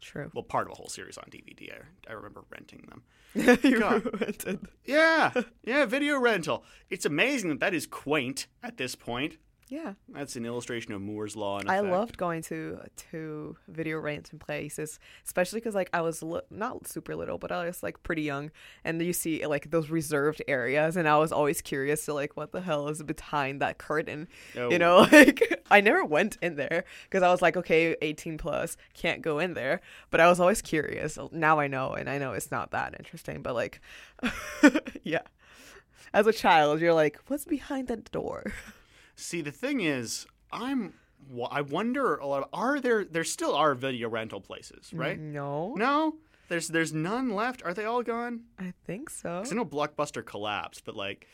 True. 0.01 0.29
Well, 0.33 0.43
part 0.43 0.67
of 0.67 0.73
a 0.73 0.75
whole 0.75 0.89
series 0.89 1.17
on 1.17 1.25
DVD. 1.31 1.73
I, 1.73 2.11
I 2.11 2.13
remember 2.13 2.43
renting 2.51 2.87
them. 2.89 3.03
you 3.63 3.79
rented. 4.19 4.59
Yeah, 4.85 5.31
yeah, 5.63 5.85
video 5.85 6.19
rental. 6.19 6.63
It's 6.89 7.05
amazing 7.05 7.49
that 7.49 7.59
that 7.59 7.73
is 7.73 7.87
quaint 7.87 8.47
at 8.61 8.77
this 8.77 8.95
point. 8.95 9.37
Yeah. 9.67 9.93
That's 10.09 10.35
an 10.35 10.45
illustration 10.45 10.93
of 10.93 11.01
Moore's 11.01 11.35
law. 11.35 11.57
In 11.57 11.67
I 11.69 11.79
loved 11.79 12.17
going 12.17 12.43
to 12.43 12.79
to 13.11 13.57
video 13.67 13.97
renting 13.97 14.37
places, 14.37 14.99
especially 15.25 15.59
because 15.59 15.73
like 15.73 15.89
I 15.91 16.01
was 16.01 16.21
li- 16.21 16.41
not 16.51 16.87
super 16.87 17.15
little, 17.15 17.39
but 17.39 17.51
I 17.51 17.65
was 17.65 17.81
like 17.81 18.03
pretty 18.03 18.21
young, 18.21 18.51
and 18.83 19.01
you 19.01 19.11
see 19.11 19.43
like 19.47 19.71
those 19.71 19.89
reserved 19.89 20.43
areas, 20.47 20.95
and 20.95 21.07
I 21.09 21.17
was 21.17 21.31
always 21.31 21.63
curious 21.63 22.05
to 22.05 22.13
like 22.13 22.37
what 22.37 22.51
the 22.51 22.61
hell 22.61 22.87
is 22.89 23.01
behind 23.01 23.59
that 23.61 23.79
curtain, 23.79 24.27
Oh. 24.55 24.69
you 24.69 24.77
know? 24.77 25.07
Like 25.11 25.63
I 25.71 25.81
never 25.81 26.05
went 26.05 26.37
in 26.43 26.57
there 26.57 26.83
because 27.09 27.23
I 27.23 27.31
was 27.31 27.41
like, 27.41 27.57
okay, 27.57 27.95
eighteen 28.03 28.37
plus, 28.37 28.77
can't 28.93 29.23
go 29.23 29.39
in 29.39 29.55
there, 29.55 29.81
but 30.11 30.19
I 30.21 30.27
was 30.29 30.39
always 30.39 30.61
curious. 30.61 31.17
Now 31.31 31.59
I 31.59 31.65
know, 31.67 31.93
and 31.93 32.07
I 32.07 32.19
know 32.19 32.33
it's 32.33 32.51
not 32.51 32.69
that 32.71 32.93
interesting, 32.99 33.41
but 33.41 33.55
like, 33.55 33.81
yeah. 35.03 35.21
As 36.13 36.27
a 36.27 36.31
child, 36.33 36.81
you're 36.81 36.93
like, 36.93 37.17
what's 37.27 37.45
behind 37.45 37.87
that 37.87 38.11
door? 38.11 38.53
See, 39.15 39.41
the 39.41 39.51
thing 39.51 39.81
is, 39.81 40.25
I'm. 40.51 40.93
I 41.51 41.61
wonder 41.61 42.17
a 42.17 42.27
lot. 42.27 42.43
Of, 42.43 42.49
are 42.53 42.79
there? 42.79 43.03
There 43.03 43.23
still 43.23 43.55
are 43.55 43.73
video 43.73 44.09
rental 44.09 44.41
places, 44.41 44.93
right? 44.93 45.19
Mm, 45.19 45.33
no. 45.33 45.73
No. 45.75 46.15
There's 46.47 46.67
there's 46.67 46.93
none 46.93 47.33
left. 47.33 47.63
Are 47.63 47.73
they 47.73 47.85
all 47.85 48.03
gone? 48.03 48.41
I 48.59 48.73
think 48.85 49.09
so. 49.09 49.39
'Cause 49.39 49.51
I 49.51 49.55
know 49.55 49.65
Blockbuster 49.65 50.23
collapsed, 50.23 50.85
but 50.85 50.95
like, 50.95 51.27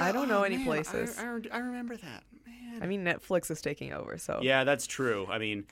I 0.00 0.12
don't 0.12 0.28
know 0.28 0.40
oh, 0.40 0.44
any 0.44 0.58
man, 0.58 0.66
places. 0.66 1.18
I, 1.18 1.24
I, 1.24 1.40
I 1.52 1.58
remember 1.58 1.96
that. 1.96 2.22
Man. 2.46 2.82
I 2.82 2.86
mean, 2.86 3.04
Netflix 3.04 3.50
is 3.50 3.60
taking 3.60 3.92
over, 3.92 4.18
so 4.18 4.38
Yeah, 4.42 4.62
that's 4.64 4.86
true. 4.86 5.26
I 5.28 5.38
mean, 5.38 5.64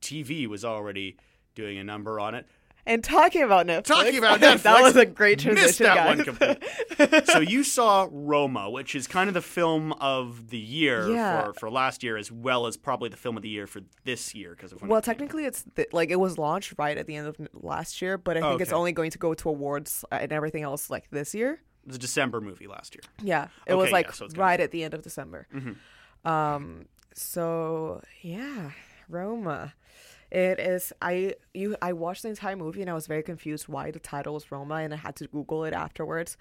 TV 0.00 0.46
was 0.46 0.64
already 0.64 1.16
doing 1.54 1.78
a 1.78 1.84
number 1.84 2.20
on 2.20 2.34
it. 2.34 2.46
And 2.88 3.04
talking 3.04 3.42
about 3.42 3.66
Netflix, 3.66 3.84
Talking 3.84 4.18
about 4.18 4.40
Netflix, 4.40 4.62
that 4.62 4.82
was 4.82 4.96
a 4.96 5.04
great 5.04 5.38
transition, 5.38 5.84
guys. 5.86 7.26
so 7.32 7.38
you 7.40 7.62
saw 7.62 8.08
Roma, 8.10 8.70
which 8.70 8.94
is 8.94 9.06
kind 9.06 9.28
of 9.28 9.34
the 9.34 9.42
film 9.42 9.92
of 9.94 10.48
the 10.48 10.58
year 10.58 11.08
Yeah. 11.10 11.44
for, 11.48 11.52
for 11.52 11.70
last 11.70 12.02
year, 12.02 12.16
as 12.16 12.32
well 12.32 12.66
as 12.66 12.78
probably 12.78 13.10
the 13.10 13.16
film 13.18 13.36
of 13.36 13.42
the 13.42 13.48
year 13.50 13.66
for 13.66 13.82
this 14.04 14.34
year 14.34 14.52
because 14.56 14.72
of 14.72 14.80
when 14.80 14.88
well, 14.88 14.98
it 15.00 15.04
came 15.04 15.14
technically, 15.14 15.44
it's 15.44 15.64
th- 15.76 15.88
like 15.92 16.10
it 16.10 16.18
was 16.18 16.38
launched 16.38 16.74
right 16.78 16.96
at 16.96 17.06
the 17.06 17.14
end 17.16 17.26
of 17.28 17.36
n- 17.38 17.48
last 17.52 18.00
year, 18.00 18.16
but 18.16 18.38
I 18.38 18.40
think 18.40 18.62
it's 18.62 18.70
Okay. 18.72 18.78
only 18.78 18.92
going 18.92 19.10
to 19.10 19.18
go 19.18 19.34
to 19.34 19.48
awards 19.50 20.04
uh, 20.10 20.14
and 20.22 20.32
everything 20.32 20.62
else 20.62 20.88
like 20.88 21.10
this 21.10 21.34
year. 21.34 21.52
It 21.82 21.88
was 21.88 21.96
a 21.96 22.00
December 22.00 22.40
movie 22.40 22.66
last 22.66 22.94
year. 22.94 23.02
Yeah, 23.22 23.48
it 23.66 23.72
Okay, 23.72 23.74
was 23.74 23.92
like 23.92 24.06
yeah, 24.06 24.12
so 24.12 24.24
it's 24.24 24.36
right 24.38 24.58
at 24.58 24.70
the 24.70 24.82
end 24.82 24.94
of 24.94 25.02
December. 25.02 25.46
Mhm. 25.54 25.76
Um, 26.28 26.86
so 27.14 28.00
yeah, 28.22 28.70
Roma. 29.10 29.74
It 30.30 30.60
is. 30.60 30.92
I 31.00 31.34
you. 31.54 31.76
I 31.80 31.92
watched 31.92 32.22
the 32.22 32.28
entire 32.28 32.56
movie 32.56 32.80
and 32.82 32.90
I 32.90 32.94
was 32.94 33.06
very 33.06 33.22
confused 33.22 33.68
why 33.68 33.90
the 33.90 33.98
title 33.98 34.34
was 34.34 34.50
Roma, 34.52 34.76
and 34.76 34.92
I 34.92 34.96
had 34.98 35.16
to 35.16 35.26
Google 35.26 35.64
it 35.64 35.72
afterwards. 35.72 36.36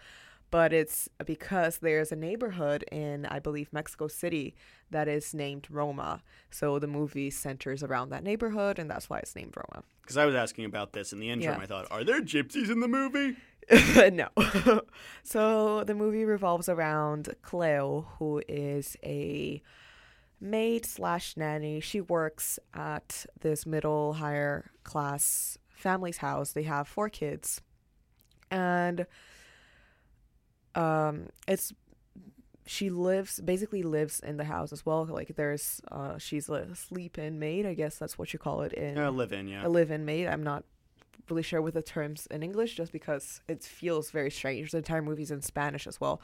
But 0.49 0.71
it's 0.71 1.09
because 1.25 1.79
there's 1.79 2.11
a 2.13 2.15
neighborhood 2.15 2.83
in, 2.89 3.25
I 3.25 3.39
believe, 3.39 3.73
Mexico 3.73 4.07
City 4.07 4.55
that 4.91 5.09
is 5.09 5.33
named 5.33 5.67
Roma. 5.69 6.23
So 6.49 6.79
the 6.79 6.87
movie 6.87 7.29
centers 7.29 7.83
around 7.83 8.09
that 8.09 8.23
neighborhood, 8.23 8.79
and 8.79 8.89
that's 8.89 9.09
why 9.09 9.17
it's 9.19 9.35
named 9.35 9.55
Roma. 9.57 9.83
Because 10.01 10.15
I 10.15 10.25
was 10.25 10.35
asking 10.35 10.63
about 10.63 10.93
this 10.93 11.11
in 11.11 11.19
the 11.19 11.29
intro, 11.29 11.51
Yeah. 11.51 11.59
I 11.59 11.65
thought, 11.65 11.87
are 11.91 12.05
there 12.05 12.21
gypsies 12.21 12.69
in 12.69 12.79
the 12.79 12.87
movie? 12.87 13.35
no. 14.15 14.29
so 15.23 15.83
the 15.83 15.93
movie 15.93 16.23
revolves 16.23 16.69
around 16.69 17.35
Cleo, 17.41 18.07
who 18.17 18.41
is 18.47 18.95
a 19.03 19.61
maid 20.39 20.85
slash 20.85 21.35
nanny. 21.37 21.79
She 21.79 22.01
works 22.01 22.59
at 22.73 23.25
this 23.41 23.65
middle 23.65 24.13
higher 24.13 24.71
class 24.83 25.57
family's 25.69 26.17
house. 26.17 26.51
They 26.53 26.63
have 26.63 26.87
four 26.87 27.09
kids, 27.09 27.61
and 28.51 29.05
um, 30.75 31.27
it's 31.47 31.73
she 32.65 32.89
lives 32.89 33.39
basically 33.39 33.81
lives 33.81 34.19
in 34.19 34.37
the 34.37 34.43
house 34.43 34.71
as 34.73 34.85
well. 34.85 35.05
Like 35.05 35.35
there's 35.35 35.81
uh, 35.91 36.17
she's 36.17 36.49
a 36.49 36.75
sleep-in 36.75 37.39
maid. 37.39 37.65
I 37.65 37.73
guess 37.73 37.97
that's 37.97 38.17
what 38.17 38.33
you 38.33 38.39
call 38.39 38.61
it 38.61 38.73
in 38.73 38.97
Yeah, 38.97 39.09
live-in, 39.09 39.47
yeah. 39.47 39.65
a 39.65 39.69
live-in 39.69 40.05
maid. 40.05 40.27
I'm 40.27 40.43
not 40.43 40.63
really 41.29 41.43
sure 41.43 41.61
with 41.61 41.73
the 41.73 41.81
terms 41.81 42.27
in 42.29 42.43
English 42.43 42.75
just 42.75 42.91
because 42.91 43.41
it 43.47 43.63
feels 43.63 44.11
very 44.11 44.31
strange. 44.31 44.71
The 44.71 44.77
entire 44.77 45.01
movie's 45.01 45.31
in 45.31 45.41
Spanish 45.41 45.87
as 45.87 45.99
well. 45.99 46.21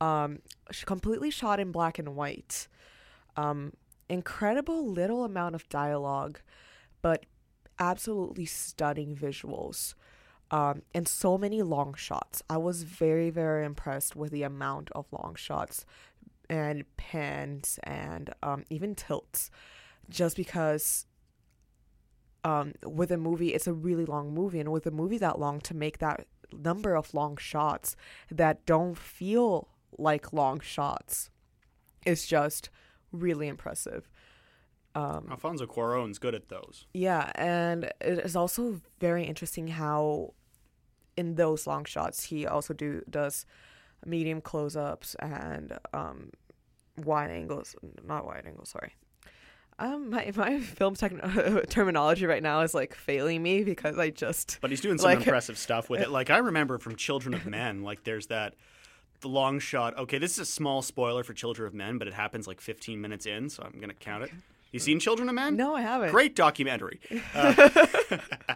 Um, 0.00 0.40
she 0.70 0.84
completely 0.86 1.30
shot 1.30 1.60
in 1.60 1.70
black 1.72 1.98
and 1.98 2.16
white. 2.16 2.68
Um, 3.36 3.72
incredible 4.08 4.86
little 4.86 5.24
amount 5.24 5.54
of 5.54 5.68
dialogue, 5.68 6.40
but 7.02 7.26
absolutely 7.78 8.46
stunning 8.46 9.16
visuals. 9.16 9.94
Um, 10.50 10.82
and 10.94 11.08
so 11.08 11.36
many 11.36 11.62
long 11.62 11.94
shots. 11.94 12.42
I 12.48 12.58
was 12.58 12.82
very, 12.82 13.30
very 13.30 13.64
impressed 13.64 14.14
with 14.14 14.30
the 14.30 14.42
amount 14.42 14.90
of 14.92 15.06
long 15.10 15.34
shots 15.34 15.84
and 16.48 16.84
pans 16.96 17.80
and 17.82 18.30
um, 18.42 18.64
even 18.70 18.94
tilts, 18.94 19.50
just 20.08 20.36
because 20.36 21.06
um, 22.44 22.74
with 22.84 23.10
a 23.10 23.16
movie, 23.16 23.54
it's 23.54 23.66
a 23.66 23.72
really 23.72 24.04
long 24.04 24.32
movie, 24.32 24.60
and 24.60 24.70
with 24.70 24.86
a 24.86 24.90
movie 24.90 25.18
that 25.18 25.38
long, 25.38 25.60
to 25.62 25.74
make 25.74 25.98
that 25.98 26.26
number 26.52 26.94
of 26.94 27.14
long 27.14 27.36
shots 27.36 27.96
that 28.30 28.64
don't 28.66 28.96
feel 28.96 29.68
like 29.98 30.32
long 30.32 30.60
shots 30.60 31.30
is 32.04 32.26
just 32.26 32.68
really 33.14 33.48
impressive. 33.48 34.08
Um, 34.96 35.26
Alfonso 35.30 35.66
Cuarón's 35.66 36.18
good 36.18 36.34
at 36.34 36.48
those. 36.48 36.86
yeah, 36.94 37.32
and 37.34 37.84
it 38.00 38.18
is 38.20 38.36
also 38.36 38.80
very 39.00 39.24
interesting 39.24 39.66
how 39.68 40.34
in 41.16 41.34
those 41.36 41.66
long 41.66 41.84
shots 41.84 42.24
he 42.24 42.46
also 42.46 42.74
do 42.74 43.02
does 43.08 43.46
medium 44.04 44.40
close-ups 44.40 45.14
and 45.20 45.78
um 45.92 46.30
wide 47.04 47.30
angles 47.30 47.74
not 48.04 48.26
wide 48.26 48.44
angles 48.46 48.68
sorry 48.68 48.94
um 49.78 50.10
my 50.10 50.30
my 50.36 50.60
film 50.60 50.94
techn 50.94 51.68
terminology 51.68 52.26
right 52.26 52.42
now 52.42 52.60
is 52.60 52.74
like 52.74 52.94
failing 52.94 53.42
me 53.42 53.64
because 53.64 53.98
I 53.98 54.10
just 54.10 54.58
But 54.60 54.70
he's 54.70 54.80
doing 54.80 54.98
some 54.98 55.10
like, 55.10 55.18
impressive 55.18 55.58
stuff 55.58 55.88
with 55.90 56.00
it. 56.00 56.10
Like 56.10 56.30
I 56.30 56.38
remember 56.38 56.78
from 56.78 56.96
Children 56.96 57.34
of 57.34 57.46
Men, 57.46 57.82
like 57.82 58.04
there's 58.04 58.26
that 58.28 58.54
the 59.24 59.28
long 59.28 59.58
shot. 59.58 59.98
Okay, 59.98 60.18
this 60.18 60.32
is 60.32 60.38
a 60.38 60.44
small 60.44 60.82
spoiler 60.82 61.24
for 61.24 61.32
Children 61.32 61.66
of 61.66 61.74
Men, 61.74 61.98
but 61.98 62.06
it 62.06 62.14
happens 62.14 62.46
like 62.46 62.60
15 62.60 63.00
minutes 63.00 63.26
in, 63.26 63.48
so 63.48 63.64
I'm 63.64 63.80
gonna 63.80 63.94
count 63.94 64.24
it. 64.24 64.30
You 64.70 64.80
seen 64.80 64.98
Children 65.00 65.28
of 65.28 65.34
Men? 65.34 65.56
No, 65.56 65.74
I 65.74 65.82
haven't. 65.82 66.10
Great 66.10 66.36
documentary. 66.36 67.00
Uh, 67.34 67.68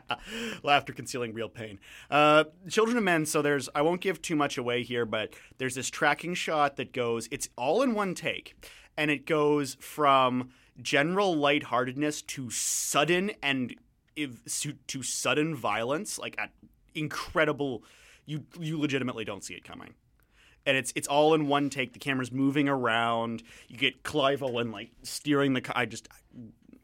laughter 0.62 0.92
concealing 0.92 1.32
real 1.32 1.48
pain. 1.48 1.78
Uh, 2.10 2.44
Children 2.68 2.96
of 2.96 3.02
Men. 3.02 3.24
So 3.26 3.40
there's. 3.42 3.68
I 3.74 3.82
won't 3.82 4.00
give 4.00 4.20
too 4.20 4.36
much 4.36 4.58
away 4.58 4.82
here, 4.82 5.04
but 5.04 5.34
there's 5.58 5.74
this 5.74 5.88
tracking 5.90 6.34
shot 6.34 6.76
that 6.76 6.92
goes. 6.92 7.28
It's 7.30 7.48
all 7.56 7.82
in 7.82 7.94
one 7.94 8.14
take, 8.14 8.56
and 8.96 9.10
it 9.10 9.26
goes 9.26 9.76
from 9.80 10.50
general 10.80 11.34
lightheartedness 11.34 12.22
to 12.22 12.50
sudden 12.50 13.32
and 13.42 13.74
to 14.16 15.02
sudden 15.02 15.54
violence, 15.54 16.18
like 16.18 16.36
at 16.38 16.50
incredible. 16.94 17.84
You 18.26 18.44
you 18.60 18.78
legitimately 18.78 19.24
don't 19.24 19.42
see 19.42 19.54
it 19.54 19.64
coming 19.64 19.94
and 20.66 20.76
it's 20.76 20.92
it's 20.94 21.08
all 21.08 21.34
in 21.34 21.48
one 21.48 21.70
take. 21.70 21.92
The 21.92 21.98
camera's 21.98 22.32
moving 22.32 22.68
around. 22.68 23.42
You 23.68 23.76
get 23.76 24.02
Clive 24.02 24.42
Owen 24.42 24.70
like 24.70 24.90
steering 25.02 25.54
the. 25.54 25.62
I 25.74 25.86
just 25.86 26.08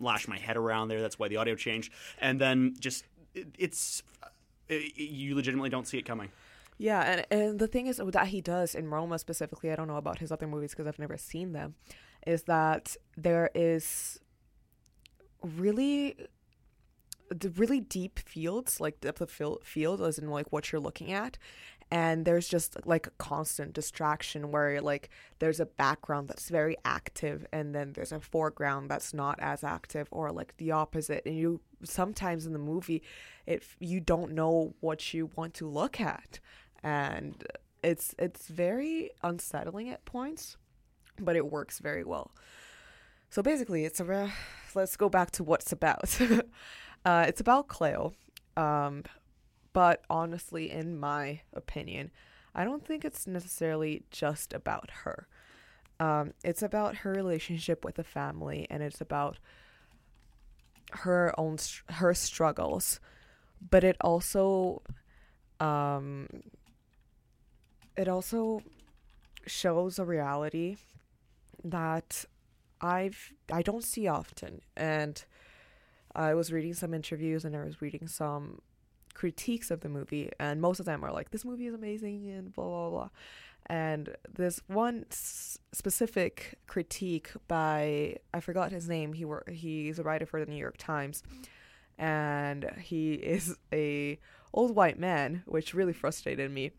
lash 0.00 0.26
my 0.28 0.38
head 0.38 0.56
around 0.56 0.88
there. 0.88 1.00
That's 1.00 1.18
why 1.18 1.28
the 1.28 1.36
audio 1.36 1.54
changed. 1.54 1.92
And 2.18 2.40
then 2.40 2.74
just 2.78 3.04
it, 3.34 3.48
it's 3.58 4.02
it, 4.68 4.96
you 4.96 5.34
legitimately 5.34 5.70
don't 5.70 5.86
see 5.86 5.98
it 5.98 6.04
coming. 6.04 6.30
Yeah, 6.78 7.02
and 7.02 7.26
and 7.30 7.58
the 7.58 7.68
thing 7.68 7.86
is 7.86 8.00
that 8.04 8.26
he 8.28 8.40
does 8.40 8.74
in 8.74 8.88
Roma 8.88 9.18
specifically. 9.18 9.70
I 9.70 9.76
don't 9.76 9.88
know 9.88 9.96
about 9.96 10.18
his 10.18 10.32
other 10.32 10.46
movies 10.46 10.70
because 10.70 10.86
I've 10.86 10.98
never 10.98 11.16
seen 11.16 11.52
them. 11.52 11.74
Is 12.26 12.44
that 12.44 12.96
there 13.16 13.50
is 13.54 14.18
really 15.42 16.16
the 17.30 17.50
really 17.50 17.80
deep 17.80 18.18
fields, 18.18 18.80
like 18.80 19.00
depth 19.00 19.20
of 19.20 19.30
field, 19.30 19.62
field, 19.64 20.00
as 20.00 20.18
in 20.18 20.30
like 20.30 20.52
what 20.52 20.72
you're 20.72 20.80
looking 20.80 21.12
at, 21.12 21.38
and 21.90 22.24
there's 22.24 22.48
just 22.48 22.76
like 22.86 23.06
a 23.06 23.10
constant 23.18 23.72
distraction 23.72 24.50
where 24.50 24.80
like 24.80 25.10
there's 25.38 25.60
a 25.60 25.66
background 25.66 26.28
that's 26.28 26.48
very 26.48 26.76
active, 26.84 27.46
and 27.52 27.74
then 27.74 27.92
there's 27.92 28.12
a 28.12 28.20
foreground 28.20 28.90
that's 28.90 29.14
not 29.14 29.38
as 29.40 29.64
active, 29.64 30.08
or 30.10 30.32
like 30.32 30.56
the 30.56 30.72
opposite, 30.72 31.24
and 31.26 31.36
you 31.36 31.60
sometimes 31.82 32.46
in 32.46 32.52
the 32.52 32.58
movie, 32.58 33.02
if 33.46 33.76
you 33.80 34.00
don't 34.00 34.32
know 34.32 34.74
what 34.80 35.14
you 35.14 35.30
want 35.36 35.54
to 35.54 35.68
look 35.68 36.00
at, 36.00 36.40
and 36.82 37.44
it's 37.82 38.14
it's 38.18 38.48
very 38.48 39.10
unsettling 39.22 39.90
at 39.90 40.04
points, 40.04 40.56
but 41.20 41.36
it 41.36 41.50
works 41.50 41.78
very 41.78 42.04
well. 42.04 42.32
So 43.30 43.42
basically, 43.42 43.84
it's 43.84 44.00
a. 44.00 44.32
Let's 44.74 44.96
go 44.96 45.08
back 45.08 45.30
to 45.32 45.44
what 45.44 45.60
it's 45.62 45.72
about. 45.72 46.20
uh, 47.04 47.24
it's 47.28 47.40
about 47.40 47.68
Cleo, 47.68 48.12
um, 48.56 49.04
but 49.74 50.02
honestly, 50.08 50.70
in 50.70 50.98
my 50.98 51.40
opinion, 51.52 52.10
I 52.54 52.64
don't 52.64 52.86
think 52.86 53.04
it's 53.04 53.26
necessarily 53.26 54.04
just 54.10 54.54
about 54.54 54.88
her. 55.02 55.26
Um, 56.00 56.32
it's 56.42 56.62
about 56.62 56.98
her 56.98 57.12
relationship 57.12 57.84
with 57.84 57.96
the 57.96 58.04
family, 58.04 58.66
and 58.70 58.82
it's 58.82 59.00
about 59.00 59.38
her 60.92 61.34
own 61.38 61.58
her 61.90 62.14
struggles, 62.14 63.00
but 63.70 63.84
it 63.84 63.96
also, 64.00 64.82
um, 65.58 66.28
it 67.96 68.08
also 68.08 68.62
shows 69.46 69.98
a 69.98 70.04
reality 70.04 70.76
that 71.64 72.24
I've 72.80 73.32
I 73.52 73.62
don't 73.62 73.84
see 73.84 74.06
often, 74.06 74.60
and 74.76 75.24
I 76.14 76.34
was 76.34 76.52
reading 76.52 76.74
some 76.74 76.94
interviews 76.94 77.44
and 77.44 77.56
I 77.56 77.64
was 77.64 77.82
reading 77.82 78.06
some 78.06 78.60
critiques 79.14 79.70
of 79.70 79.80
the 79.80 79.88
movie, 79.88 80.30
and 80.38 80.60
most 80.60 80.80
of 80.80 80.86
them 80.86 81.04
are 81.04 81.12
like, 81.12 81.30
"This 81.30 81.44
movie 81.44 81.66
is 81.66 81.74
amazing," 81.74 82.28
and 82.28 82.52
blah 82.52 82.66
blah 82.66 82.90
blah. 82.90 83.08
And 83.66 84.14
there's 84.30 84.60
one 84.66 85.06
s- 85.10 85.58
specific 85.72 86.58
critique 86.66 87.30
by 87.48 88.16
I 88.32 88.40
forgot 88.40 88.72
his 88.72 88.88
name. 88.88 89.14
He 89.14 89.24
were 89.24 89.44
he's 89.50 89.98
a 89.98 90.02
writer 90.02 90.26
for 90.26 90.44
the 90.44 90.50
New 90.50 90.58
York 90.58 90.76
Times, 90.76 91.22
and 91.98 92.70
he 92.80 93.14
is 93.14 93.56
a 93.72 94.18
old 94.52 94.74
white 94.74 94.98
man, 94.98 95.42
which 95.46 95.74
really 95.74 95.92
frustrated 95.92 96.50
me 96.50 96.72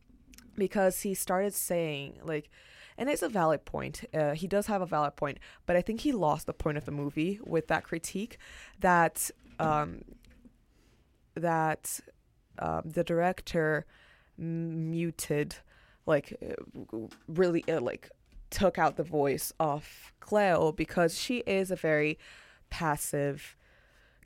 because 0.55 1.01
he 1.01 1.13
started 1.13 1.53
saying 1.53 2.19
like 2.23 2.49
and 2.97 3.09
it's 3.09 3.21
a 3.21 3.27
valid 3.29 3.65
point 3.65 4.05
uh, 4.13 4.31
he 4.33 4.47
does 4.47 4.67
have 4.67 4.81
a 4.81 4.85
valid 4.85 5.15
point 5.17 5.37
but 5.65 5.75
i 5.75 5.81
think 5.81 6.01
he 6.01 6.13
lost 6.13 6.45
the 6.45 6.53
point 6.53 6.77
of 6.77 6.85
the 6.85 6.91
movie 6.91 7.39
with 7.43 7.67
that 7.67 7.83
critique 7.83 8.37
that 8.79 9.29
um, 9.59 10.01
that 11.35 11.99
um, 12.59 12.81
the 12.85 13.03
director 13.03 13.85
muted 14.37 15.55
like 16.05 16.37
really 17.27 17.63
uh, 17.69 17.79
like 17.81 18.09
took 18.49 18.77
out 18.77 18.95
the 18.95 19.03
voice 19.03 19.53
of 19.59 20.11
cleo 20.19 20.71
because 20.71 21.17
she 21.17 21.37
is 21.39 21.71
a 21.71 21.75
very 21.75 22.17
passive 22.69 23.55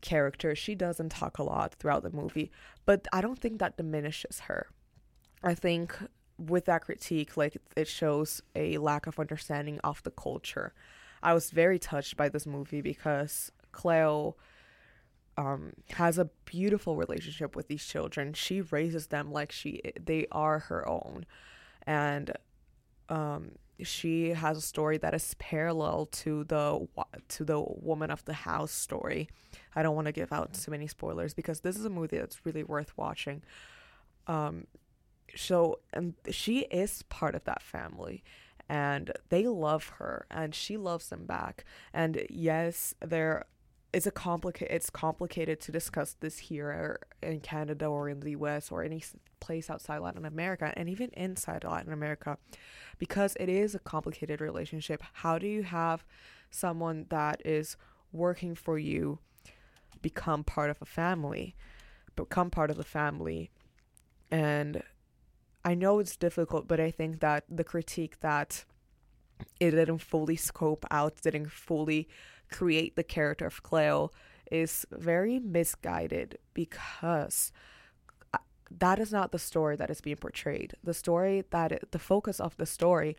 character 0.02 0.56
she 0.56 0.76
doesn't 0.76 1.10
talk 1.10 1.38
a 1.38 1.44
lot 1.44 1.76
throughout 1.76 2.04
the 2.04 2.12
movie 2.12 2.52
but 2.86 3.08
i 3.14 3.22
don't 3.22 3.40
think 3.40 3.60
that 3.60 3.78
diminishes 3.78 4.42
her 4.42 4.68
i 5.44 5.54
think 5.54 5.98
with 6.40 6.66
that 6.66 6.84
critique, 6.84 7.36
like 7.36 7.58
it 7.76 7.88
shows 7.88 8.42
a 8.56 8.78
lack 8.78 9.08
of 9.08 9.20
understanding 9.20 9.80
of 9.84 10.02
the 10.04 10.12
culture. 10.12 10.74
I 11.22 11.34
was 11.34 11.52
very 11.52 11.78
touched 11.78 12.16
by 12.16 12.30
this 12.30 12.46
movie 12.46 12.82
because 12.82 13.52
Cleo 13.72 14.36
um, 15.40 15.72
has 15.92 16.18
a 16.18 16.30
beautiful 16.44 16.98
relationship 16.98 17.56
with 17.56 17.70
these 17.70 17.86
children. 17.86 18.34
She 18.34 18.60
raises 18.60 19.08
them 19.08 19.32
like 19.32 19.54
she 19.54 19.82
they 19.98 20.28
are 20.34 20.60
her 20.60 20.88
own, 20.88 21.26
and 21.88 22.34
um, 23.08 23.52
she 23.82 24.32
has 24.32 24.58
a 24.58 24.62
story 24.62 24.98
that 24.98 25.14
is 25.14 25.34
parallel 25.40 26.08
to 26.08 26.44
the 26.44 26.86
to 27.30 27.46
the 27.46 27.62
woman 27.62 28.12
of 28.12 28.26
the 28.26 28.34
house 28.34 28.72
story. 28.72 29.30
I 29.74 29.82
don't 29.82 29.96
want 29.96 30.08
to 30.08 30.12
give 30.12 30.34
out 30.34 30.54
too 30.54 30.72
many 30.72 30.88
spoilers 30.88 31.34
because 31.34 31.62
this 31.62 31.78
is 31.78 31.86
a 31.86 31.90
movie 31.90 32.18
that's 32.18 32.46
really 32.46 32.66
worth 32.66 32.92
watching. 32.98 33.42
Um, 34.28 34.68
so 35.38 35.80
and 35.94 36.16
she 36.32 36.62
is 36.66 37.04
part 37.04 37.34
of 37.34 37.46
that 37.46 37.64
family 37.64 38.24
and 38.68 39.12
they 39.30 39.48
love 39.48 39.88
her 40.00 40.26
and 40.30 40.54
she 40.54 40.76
loves 40.76 41.10
them 41.10 41.26
back 41.26 41.64
and 41.94 42.26
yes 42.30 42.94
there 43.00 43.46
is 43.92 44.06
a 44.06 44.12
complicated 44.12 44.74
it's 44.76 44.90
complicated 44.90 45.60
to 45.60 45.72
discuss 45.72 46.16
this 46.20 46.38
here 46.38 47.00
in 47.24 47.40
Canada 47.40 47.86
or 47.86 48.08
in 48.08 48.20
the 48.20 48.32
US 48.32 48.72
or 48.72 48.84
any 48.84 49.04
place 49.40 49.70
outside 49.70 50.00
Latin 50.00 50.26
America 50.26 50.72
and 50.78 50.90
even 50.90 51.10
inside 51.10 51.64
Latin 51.64 51.92
America 51.92 52.38
because 53.00 53.36
it 53.40 53.50
is 53.50 53.74
a 53.74 53.80
complicated 53.80 54.42
relationship. 54.42 55.02
How 55.14 55.40
do 55.40 55.48
you 55.48 55.64
have 55.64 56.06
someone 56.52 57.08
that 57.10 57.42
is 57.46 57.78
working 58.12 58.54
for 58.56 58.78
you 58.78 59.20
become 60.02 60.44
part 60.44 60.70
of 60.70 60.82
a 60.82 60.86
family 60.86 61.56
become 62.16 62.50
part 62.50 62.70
of 62.70 62.78
the 62.78 62.84
family? 62.84 63.50
And 64.30 64.84
I 65.66 65.74
know 65.74 66.00
it's 66.00 66.16
difficult, 66.16 66.68
but 66.68 66.80
I 66.80 66.92
think 66.92 67.20
that 67.22 67.44
the 67.50 67.64
critique 67.64 68.20
that 68.22 68.66
it 69.60 69.72
didn't 69.72 70.00
fully 70.00 70.36
scope 70.36 70.86
out, 70.92 71.22
didn't 71.22 71.52
fully 71.52 72.08
create 72.52 72.96
the 72.96 73.04
character 73.04 73.46
of 73.46 73.64
Cleo 73.64 74.12
is 74.52 74.86
very 74.92 75.40
misguided 75.40 76.38
because 76.54 77.52
uh, 78.34 78.40
that 78.72 79.00
is 79.00 79.12
not 79.12 79.32
the 79.32 79.40
story 79.40 79.76
that 79.76 79.90
is 79.90 80.02
being 80.02 80.18
portrayed. 80.18 80.74
The 80.84 80.94
story 80.94 81.44
that 81.52 81.72
it, 81.72 81.92
the 81.92 82.00
focus 82.00 82.40
of 82.40 82.58
the 82.58 82.66
story 82.66 83.16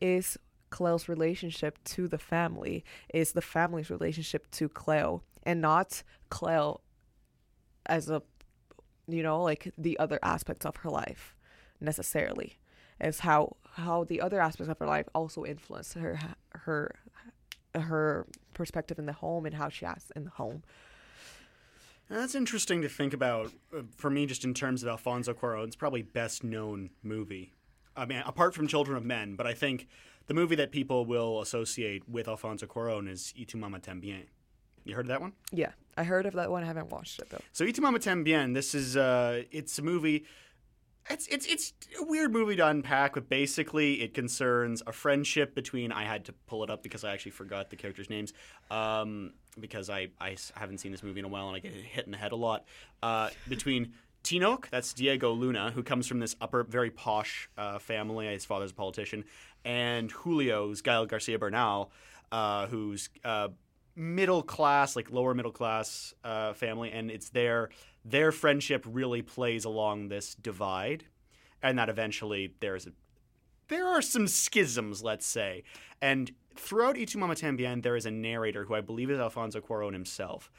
is 0.00 0.36
Cleo's 0.70 1.08
relationship 1.08 1.78
to 1.84 2.08
the 2.08 2.18
family, 2.18 2.84
is 3.12 3.32
the 3.32 3.42
family's 3.42 3.90
relationship 3.90 4.50
to 4.52 4.68
Cleo, 4.68 5.22
and 5.44 5.60
not 5.60 6.02
Cleo 6.30 6.80
as 7.86 8.10
a 8.10 8.22
you 9.06 9.22
know 9.22 9.42
like 9.42 9.72
the 9.76 9.98
other 9.98 10.18
aspects 10.22 10.64
of 10.64 10.76
her 10.76 10.88
life 10.88 11.36
necessarily 11.80 12.58
as 13.00 13.20
how 13.20 13.56
how 13.72 14.04
the 14.04 14.20
other 14.20 14.40
aspects 14.40 14.70
of 14.70 14.78
her 14.78 14.86
life 14.86 15.06
also 15.14 15.44
influence 15.44 15.92
her 15.94 16.18
her 16.50 16.94
her 17.74 18.26
perspective 18.54 18.98
in 18.98 19.06
the 19.06 19.12
home 19.12 19.46
and 19.46 19.54
how 19.54 19.68
she 19.68 19.84
acts 19.84 20.10
in 20.16 20.24
the 20.24 20.30
home. 20.30 20.62
That's 22.08 22.34
interesting 22.34 22.82
to 22.82 22.88
think 22.88 23.14
about 23.14 23.50
uh, 23.76 23.82
for 23.96 24.10
me, 24.10 24.26
just 24.26 24.44
in 24.44 24.54
terms 24.54 24.82
of 24.82 24.88
Alfonso 24.88 25.32
Cuarón's 25.32 25.76
probably 25.76 26.02
best 26.02 26.44
known 26.44 26.90
movie. 27.02 27.52
I 27.96 28.04
mean, 28.06 28.22
apart 28.26 28.54
from 28.54 28.66
Children 28.66 28.96
of 28.96 29.04
Men, 29.04 29.36
but 29.36 29.46
I 29.46 29.54
think 29.54 29.88
the 30.26 30.34
movie 30.34 30.56
that 30.56 30.70
people 30.70 31.06
will 31.06 31.40
associate 31.40 32.08
with 32.08 32.28
Alfonso 32.28 32.66
Cuarón 32.66 33.08
is 33.08 33.32
Y 33.38 33.44
tu 33.46 33.56
mamá 33.58 33.80
también. 33.80 34.24
You 34.84 34.94
heard 34.94 35.06
of 35.06 35.08
that 35.08 35.20
one? 35.20 35.32
Yeah, 35.50 35.72
I 35.96 36.04
heard 36.04 36.26
of 36.26 36.34
that 36.34 36.50
one. 36.50 36.62
I 36.62 36.66
haven't 36.66 36.90
watched 36.90 37.20
it 37.20 37.30
though. 37.30 37.40
So 37.52 37.64
Y 37.64 37.72
tu 37.72 37.80
mamá 37.80 37.98
también. 37.98 38.52
This 38.52 38.74
is 38.74 38.96
uh, 38.96 39.44
it's 39.50 39.78
a 39.78 39.82
movie 39.82 40.24
it's 41.10 41.26
it's 41.26 41.46
it's 41.46 41.72
a 42.00 42.04
weird 42.04 42.32
movie 42.32 42.56
to 42.56 42.66
unpack, 42.66 43.14
but 43.14 43.28
basically 43.28 44.02
it 44.02 44.14
concerns 44.14 44.82
a 44.86 44.92
friendship 44.92 45.54
between. 45.54 45.92
I 45.92 46.04
had 46.04 46.24
to 46.26 46.32
pull 46.46 46.64
it 46.64 46.70
up 46.70 46.82
because 46.82 47.04
I 47.04 47.12
actually 47.12 47.32
forgot 47.32 47.70
the 47.70 47.76
characters' 47.76 48.10
names. 48.10 48.32
Um, 48.70 49.32
because 49.58 49.90
I, 49.90 50.08
I 50.20 50.36
haven't 50.54 50.78
seen 50.78 50.92
this 50.92 51.02
movie 51.02 51.20
in 51.20 51.24
a 51.24 51.28
while 51.28 51.46
and 51.48 51.56
I 51.56 51.60
get 51.60 51.72
hit 51.72 52.06
in 52.06 52.12
the 52.12 52.18
head 52.18 52.32
a 52.32 52.36
lot. 52.36 52.64
Uh, 53.02 53.30
between 53.48 53.92
Tenoch, 54.22 54.68
that's 54.70 54.92
Diego 54.92 55.32
Luna, 55.32 55.70
who 55.70 55.82
comes 55.82 56.06
from 56.06 56.18
this 56.18 56.34
upper, 56.40 56.64
very 56.64 56.90
posh 56.90 57.48
uh, 57.56 57.78
family. 57.78 58.26
His 58.26 58.44
father's 58.44 58.70
a 58.70 58.74
politician, 58.74 59.24
and 59.64 60.10
Julio's 60.10 60.80
Gael 60.80 61.06
Garcia 61.06 61.38
Bernal, 61.38 61.90
uh, 62.32 62.66
who's 62.66 63.10
uh, 63.24 63.48
middle 63.94 64.42
class, 64.42 64.96
like 64.96 65.10
lower 65.10 65.34
middle 65.34 65.52
class 65.52 66.14
uh, 66.24 66.54
family, 66.54 66.90
and 66.90 67.10
it's 67.10 67.28
their 67.30 67.68
their 68.04 68.32
friendship 68.32 68.84
really 68.86 69.22
plays 69.22 69.64
along 69.64 70.08
this 70.08 70.34
divide, 70.34 71.04
and 71.62 71.78
that 71.78 71.88
eventually 71.88 72.54
there's 72.60 72.86
a 72.86 72.92
there 73.68 73.86
are 73.86 74.02
some 74.02 74.26
schisms, 74.26 75.02
let's 75.02 75.26
say, 75.26 75.64
and 76.02 76.32
throughout 76.54 76.96
Y 76.96 77.04
tu 77.04 77.18
mamá 77.18 77.34
también, 77.34 77.82
there 77.82 77.96
is 77.96 78.06
a 78.06 78.10
narrator 78.10 78.64
who 78.64 78.74
I 78.74 78.82
believe 78.82 79.10
is 79.10 79.18
Alfonso 79.18 79.60
Cuarón 79.60 79.92
himself, 79.92 80.50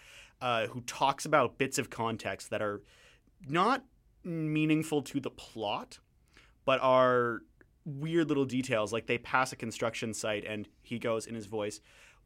uh, 0.42 0.68
who 0.68 0.82
talks 0.82 1.26
about 1.26 1.58
bits 1.58 1.78
of 1.78 1.90
context 1.90 2.50
that 2.50 2.62
are 2.62 2.82
not 3.48 3.84
meaningful 4.24 5.04
to 5.04 5.20
the 5.20 5.30
plot, 5.30 6.00
but 6.66 6.80
are 6.82 7.42
weird 7.86 8.28
little 8.28 8.46
details. 8.46 8.92
Like 8.92 9.06
they 9.06 9.20
pass 9.20 9.52
a 9.52 9.56
construction 9.56 10.14
site, 10.14 10.44
and 10.44 10.68
he 10.82 10.98
goes 10.98 11.28
in 11.28 11.36
his 11.36 11.46
voice, 11.46 11.82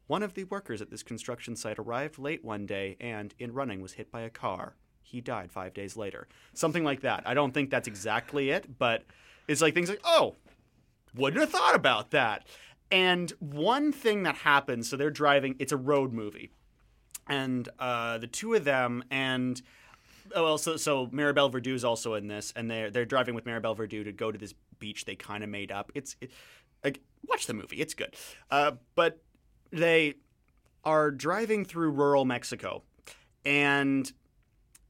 one 0.06 0.22
of 0.22 0.34
the 0.34 0.44
workers 0.44 0.80
at 0.82 0.90
this 0.90 1.02
construction 1.02 1.54
site 1.54 1.78
arrived 1.78 2.18
late 2.18 2.44
one 2.44 2.66
day 2.66 2.96
and, 3.00 3.34
in 3.38 3.52
running, 3.52 3.80
was 3.80 3.92
hit 3.92 4.10
by 4.10 4.22
a 4.22 4.30
car. 4.30 4.76
He 5.02 5.20
died 5.20 5.50
five 5.50 5.74
days 5.74 5.96
later. 5.96 6.28
Something 6.54 6.84
like 6.84 7.00
that. 7.00 7.24
I 7.26 7.34
don't 7.34 7.52
think 7.52 7.70
that's 7.70 7.88
exactly 7.88 8.50
it, 8.50 8.78
but 8.78 9.04
it's 9.48 9.60
like 9.60 9.74
things 9.74 9.88
like, 9.88 10.00
oh, 10.04 10.36
wouldn't 11.14 11.40
have 11.40 11.50
thought 11.50 11.74
about 11.74 12.10
that. 12.12 12.46
And 12.90 13.30
one 13.38 13.92
thing 13.92 14.24
that 14.24 14.36
happens, 14.36 14.88
so 14.88 14.96
they're 14.96 15.10
driving, 15.10 15.56
it's 15.58 15.72
a 15.72 15.76
road 15.76 16.12
movie. 16.12 16.50
And 17.28 17.68
uh, 17.78 18.18
the 18.18 18.26
two 18.26 18.54
of 18.54 18.64
them, 18.64 19.04
and 19.10 19.60
oh, 20.34 20.44
well, 20.44 20.58
so, 20.58 20.76
so 20.76 21.06
Maribel 21.08 21.50
Verdú 21.52 21.74
is 21.74 21.84
also 21.84 22.14
in 22.14 22.26
this, 22.26 22.52
and 22.56 22.70
they're, 22.70 22.90
they're 22.90 23.04
driving 23.04 23.34
with 23.34 23.44
Maribel 23.44 23.76
Verdú 23.76 24.04
to 24.04 24.12
go 24.12 24.32
to 24.32 24.38
this 24.38 24.54
beach 24.78 25.04
they 25.04 25.14
kind 25.14 25.44
of 25.44 25.50
made 25.50 25.70
up. 25.70 25.92
It's, 25.94 26.16
it, 26.20 26.30
like, 26.84 27.00
watch 27.26 27.46
the 27.46 27.54
movie, 27.54 27.76
it's 27.76 27.94
good. 27.94 28.14
Uh, 28.50 28.72
but 28.94 29.20
they 29.70 30.14
are 30.84 31.10
driving 31.10 31.64
through 31.64 31.90
rural 31.90 32.24
Mexico, 32.24 32.82
and 33.44 34.12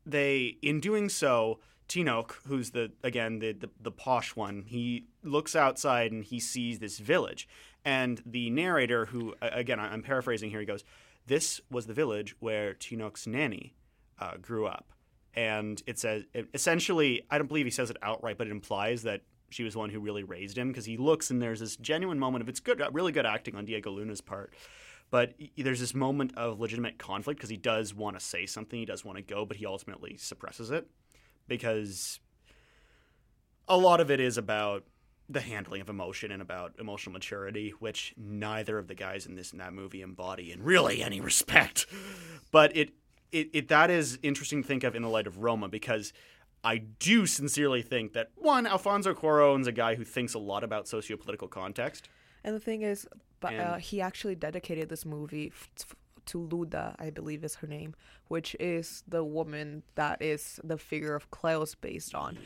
they, 0.06 0.58
in 0.62 0.80
doing 0.80 1.08
so, 1.08 1.60
Tenoch, 1.88 2.36
who's 2.46 2.70
the 2.70 2.92
again 3.02 3.40
the, 3.40 3.52
the, 3.52 3.68
the 3.80 3.90
posh 3.90 4.36
one, 4.36 4.64
he 4.66 5.06
looks 5.22 5.56
outside 5.56 6.12
and 6.12 6.24
he 6.24 6.38
sees 6.38 6.78
this 6.78 6.98
village, 6.98 7.48
and 7.84 8.22
the 8.24 8.48
narrator, 8.50 9.06
who 9.06 9.34
again 9.42 9.80
I'm 9.80 10.02
paraphrasing 10.02 10.50
here, 10.50 10.60
he 10.60 10.66
goes, 10.66 10.84
"This 11.26 11.60
was 11.70 11.86
the 11.86 11.94
village 11.94 12.36
where 12.38 12.74
Tenoch's 12.74 13.26
nanny 13.26 13.74
uh, 14.20 14.36
grew 14.40 14.66
up." 14.66 14.92
And 15.34 15.82
it 15.86 15.98
says 15.98 16.24
essentially, 16.54 17.22
I 17.30 17.38
don't 17.38 17.48
believe 17.48 17.66
he 17.66 17.70
says 17.70 17.90
it 17.90 17.96
outright, 18.02 18.38
but 18.38 18.46
it 18.46 18.52
implies 18.52 19.02
that 19.02 19.22
she 19.48 19.64
was 19.64 19.74
the 19.74 19.80
one 19.80 19.90
who 19.90 20.00
really 20.00 20.22
raised 20.22 20.56
him 20.56 20.68
because 20.68 20.84
he 20.84 20.96
looks 20.96 21.30
and 21.30 21.42
there's 21.42 21.60
this 21.60 21.76
genuine 21.76 22.18
moment 22.18 22.42
of 22.42 22.48
it's 22.48 22.60
good, 22.60 22.82
really 22.92 23.12
good 23.12 23.26
acting 23.26 23.56
on 23.56 23.64
Diego 23.64 23.90
Luna's 23.90 24.20
part. 24.20 24.54
But 25.10 25.34
there's 25.56 25.80
this 25.80 25.94
moment 25.94 26.36
of 26.36 26.60
legitimate 26.60 26.98
conflict 26.98 27.38
because 27.38 27.50
he 27.50 27.56
does 27.56 27.92
want 27.92 28.18
to 28.18 28.24
say 28.24 28.46
something, 28.46 28.78
he 28.78 28.86
does 28.86 29.04
want 29.04 29.16
to 29.16 29.22
go, 29.22 29.44
but 29.44 29.56
he 29.56 29.66
ultimately 29.66 30.16
suppresses 30.16 30.70
it 30.70 30.86
because 31.48 32.20
a 33.68 33.76
lot 33.76 34.00
of 34.00 34.10
it 34.10 34.20
is 34.20 34.38
about 34.38 34.84
the 35.28 35.40
handling 35.40 35.80
of 35.80 35.88
emotion 35.88 36.32
and 36.32 36.42
about 36.42 36.74
emotional 36.78 37.12
maturity, 37.12 37.72
which 37.78 38.14
neither 38.16 38.78
of 38.78 38.88
the 38.88 38.94
guys 38.94 39.26
in 39.26 39.36
this 39.36 39.52
in 39.52 39.58
that 39.58 39.72
movie 39.72 40.02
embody 40.02 40.52
in 40.52 40.62
really 40.62 41.02
any 41.02 41.20
respect. 41.30 41.86
But 42.50 42.76
it, 42.76 42.90
it, 43.32 43.50
it 43.52 43.68
that 43.68 43.90
is 43.90 44.18
interesting 44.22 44.62
to 44.62 44.68
think 44.68 44.84
of 44.84 44.94
in 44.94 45.02
the 45.02 45.08
light 45.08 45.26
of 45.26 45.38
Roma 45.38 45.68
because 45.68 46.12
I 46.62 46.78
do 46.78 47.26
sincerely 47.26 47.82
think 47.82 48.12
that 48.12 48.30
one, 48.36 48.66
Alfonso 48.66 49.14
Cuarón's 49.14 49.66
a 49.66 49.72
guy 49.72 49.94
who 49.94 50.04
thinks 50.04 50.34
a 50.34 50.38
lot 50.38 50.62
about 50.62 50.86
sociopolitical 50.86 51.48
context. 51.48 52.08
And 52.44 52.54
the 52.54 52.60
thing 52.60 52.82
is, 52.82 53.06
but 53.40 53.52
uh, 53.60 53.76
he 53.76 54.00
actually 54.00 54.34
dedicated 54.34 54.88
this 54.88 55.04
movie 55.04 55.48
f- 55.54 55.68
f- 55.78 55.94
to 56.26 56.38
Luda, 56.38 56.94
I 56.98 57.10
believe 57.10 57.42
is 57.42 57.56
her 57.56 57.66
name, 57.66 57.94
which 58.28 58.54
is 58.60 59.02
the 59.08 59.24
woman 59.24 59.82
that 59.94 60.20
is 60.22 60.60
the 60.62 60.78
figure 60.78 61.14
of 61.14 61.30
Cleo's 61.30 61.74
based 61.74 62.14
on. 62.14 62.38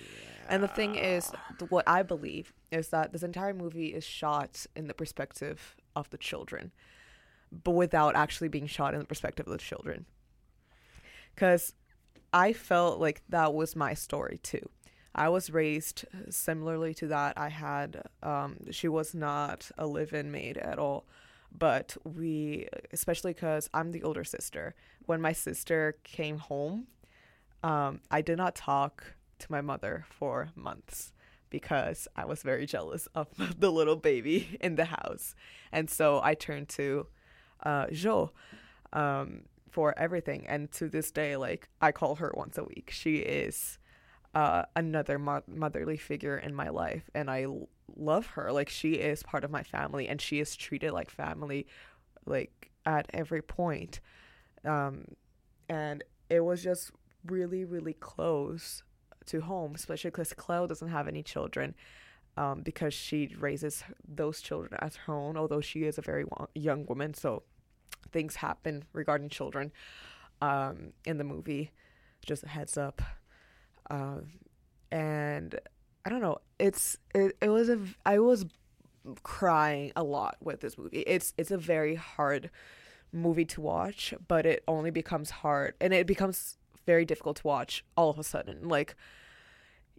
And 0.48 0.62
the 0.62 0.68
thing 0.68 0.94
is, 0.94 1.32
what 1.68 1.86
I 1.88 2.02
believe 2.02 2.52
is 2.70 2.88
that 2.88 3.12
this 3.12 3.22
entire 3.22 3.52
movie 3.54 3.88
is 3.88 4.04
shot 4.04 4.66
in 4.76 4.86
the 4.86 4.94
perspective 4.94 5.76
of 5.96 6.08
the 6.10 6.18
children, 6.18 6.70
but 7.64 7.72
without 7.72 8.14
actually 8.16 8.48
being 8.48 8.66
shot 8.66 8.94
in 8.94 9.00
the 9.00 9.06
perspective 9.06 9.46
of 9.46 9.52
the 9.52 9.58
children. 9.58 10.06
Because 11.34 11.74
I 12.32 12.52
felt 12.52 13.00
like 13.00 13.22
that 13.28 13.52
was 13.54 13.74
my 13.76 13.94
story 13.94 14.38
too. 14.42 14.68
I 15.14 15.28
was 15.28 15.50
raised 15.50 16.04
similarly 16.28 16.94
to 16.94 17.06
that. 17.08 17.38
I 17.38 17.48
had, 17.48 18.02
um, 18.22 18.56
she 18.70 18.88
was 18.88 19.14
not 19.14 19.70
a 19.78 19.86
live 19.86 20.12
in 20.12 20.30
maid 20.30 20.58
at 20.58 20.78
all. 20.78 21.06
But 21.56 21.96
we, 22.02 22.68
especially 22.92 23.32
because 23.32 23.70
I'm 23.72 23.92
the 23.92 24.02
older 24.02 24.24
sister, 24.24 24.74
when 25.06 25.20
my 25.20 25.32
sister 25.32 25.96
came 26.02 26.38
home, 26.38 26.88
um, 27.62 28.00
I 28.10 28.22
did 28.22 28.38
not 28.38 28.56
talk 28.56 29.14
to 29.38 29.52
my 29.52 29.60
mother 29.60 30.04
for 30.10 30.50
months 30.56 31.12
because 31.50 32.08
I 32.16 32.24
was 32.24 32.42
very 32.42 32.66
jealous 32.66 33.06
of 33.14 33.28
the 33.58 33.70
little 33.70 33.96
baby 33.96 34.58
in 34.60 34.74
the 34.74 34.86
house. 34.86 35.36
And 35.70 35.88
so 35.88 36.20
I 36.24 36.34
turned 36.34 36.68
to 36.70 37.06
uh, 37.62 37.86
Jo 37.92 38.32
um, 38.92 39.42
for 39.70 39.96
everything. 39.96 40.46
And 40.48 40.72
to 40.72 40.88
this 40.88 41.12
day, 41.12 41.36
like, 41.36 41.68
I 41.80 41.92
call 41.92 42.16
her 42.16 42.32
once 42.36 42.58
a 42.58 42.64
week. 42.64 42.90
She 42.92 43.16
is 43.18 43.78
uh, 44.34 44.64
another 44.76 45.18
mo- 45.18 45.42
motherly 45.46 45.96
figure 45.96 46.36
in 46.36 46.54
my 46.54 46.68
life. 46.68 47.08
And 47.14 47.30
I 47.30 47.44
l- 47.44 47.68
love 47.96 48.26
her. 48.26 48.52
Like, 48.52 48.68
she 48.68 48.94
is 48.94 49.22
part 49.22 49.44
of 49.44 49.50
my 49.50 49.62
family 49.62 50.08
and 50.08 50.20
she 50.20 50.40
is 50.40 50.56
treated 50.56 50.92
like 50.92 51.10
family, 51.10 51.66
like, 52.26 52.70
at 52.84 53.06
every 53.12 53.42
point. 53.42 54.00
Um, 54.64 55.04
and 55.68 56.02
it 56.28 56.40
was 56.40 56.62
just 56.62 56.90
really, 57.26 57.64
really 57.64 57.94
close 57.94 58.82
to 59.26 59.40
home, 59.40 59.72
especially 59.74 60.10
because 60.10 60.32
Cleo 60.32 60.66
doesn't 60.66 60.88
have 60.88 61.08
any 61.08 61.22
children. 61.22 61.74
Um, 62.36 62.62
because 62.62 62.92
she 62.92 63.32
raises 63.38 63.84
those 64.08 64.40
children 64.40 64.76
as 64.80 64.96
her 64.96 65.14
own, 65.14 65.36
although 65.36 65.60
she 65.60 65.84
is 65.84 65.98
a 65.98 66.02
very 66.02 66.24
young 66.56 66.84
woman, 66.86 67.14
so 67.14 67.44
things 68.10 68.34
happen 68.34 68.84
regarding 68.92 69.28
children 69.28 69.70
um, 70.42 70.94
in 71.04 71.18
the 71.18 71.22
movie. 71.22 71.70
Just 72.26 72.42
a 72.42 72.48
heads 72.48 72.76
up. 72.76 73.00
Um, 73.90 74.32
and 74.90 75.58
I 76.04 76.10
don't 76.10 76.20
know. 76.20 76.38
It's 76.58 76.96
it, 77.14 77.36
it 77.40 77.48
was 77.48 77.68
a 77.68 77.78
I 78.04 78.18
was 78.18 78.46
crying 79.22 79.92
a 79.96 80.02
lot 80.02 80.36
with 80.40 80.60
this 80.60 80.78
movie. 80.78 81.00
It's 81.00 81.34
it's 81.36 81.50
a 81.50 81.58
very 81.58 81.94
hard 81.94 82.50
movie 83.12 83.44
to 83.46 83.60
watch, 83.60 84.14
but 84.28 84.46
it 84.46 84.64
only 84.66 84.90
becomes 84.90 85.30
hard 85.30 85.74
and 85.80 85.92
it 85.94 86.06
becomes 86.06 86.58
very 86.86 87.04
difficult 87.04 87.36
to 87.36 87.46
watch 87.46 87.84
all 87.96 88.10
of 88.10 88.18
a 88.18 88.24
sudden. 88.24 88.68
Like 88.68 88.96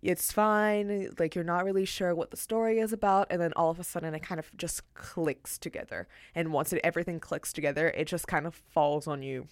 it's 0.01 0.31
fine, 0.31 1.09
like 1.17 1.33
you're 1.33 1.43
not 1.43 1.65
really 1.65 1.86
sure 1.86 2.13
what 2.13 2.29
the 2.29 2.38
story 2.38 2.79
is 2.79 2.93
about, 2.93 3.27
and 3.31 3.41
then 3.41 3.53
all 3.55 3.71
of 3.71 3.79
a 3.79 3.83
sudden 3.83 4.13
it 4.13 4.21
kind 4.21 4.38
of 4.38 4.55
just 4.55 4.93
clicks 4.93 5.57
together. 5.57 6.07
And 6.36 6.53
once 6.53 6.71
it, 6.73 6.81
everything 6.83 7.19
clicks 7.19 7.51
together, 7.51 7.89
it 7.89 8.05
just 8.05 8.27
kind 8.27 8.45
of 8.45 8.53
falls 8.53 9.07
on 9.07 9.23
you. 9.23 9.47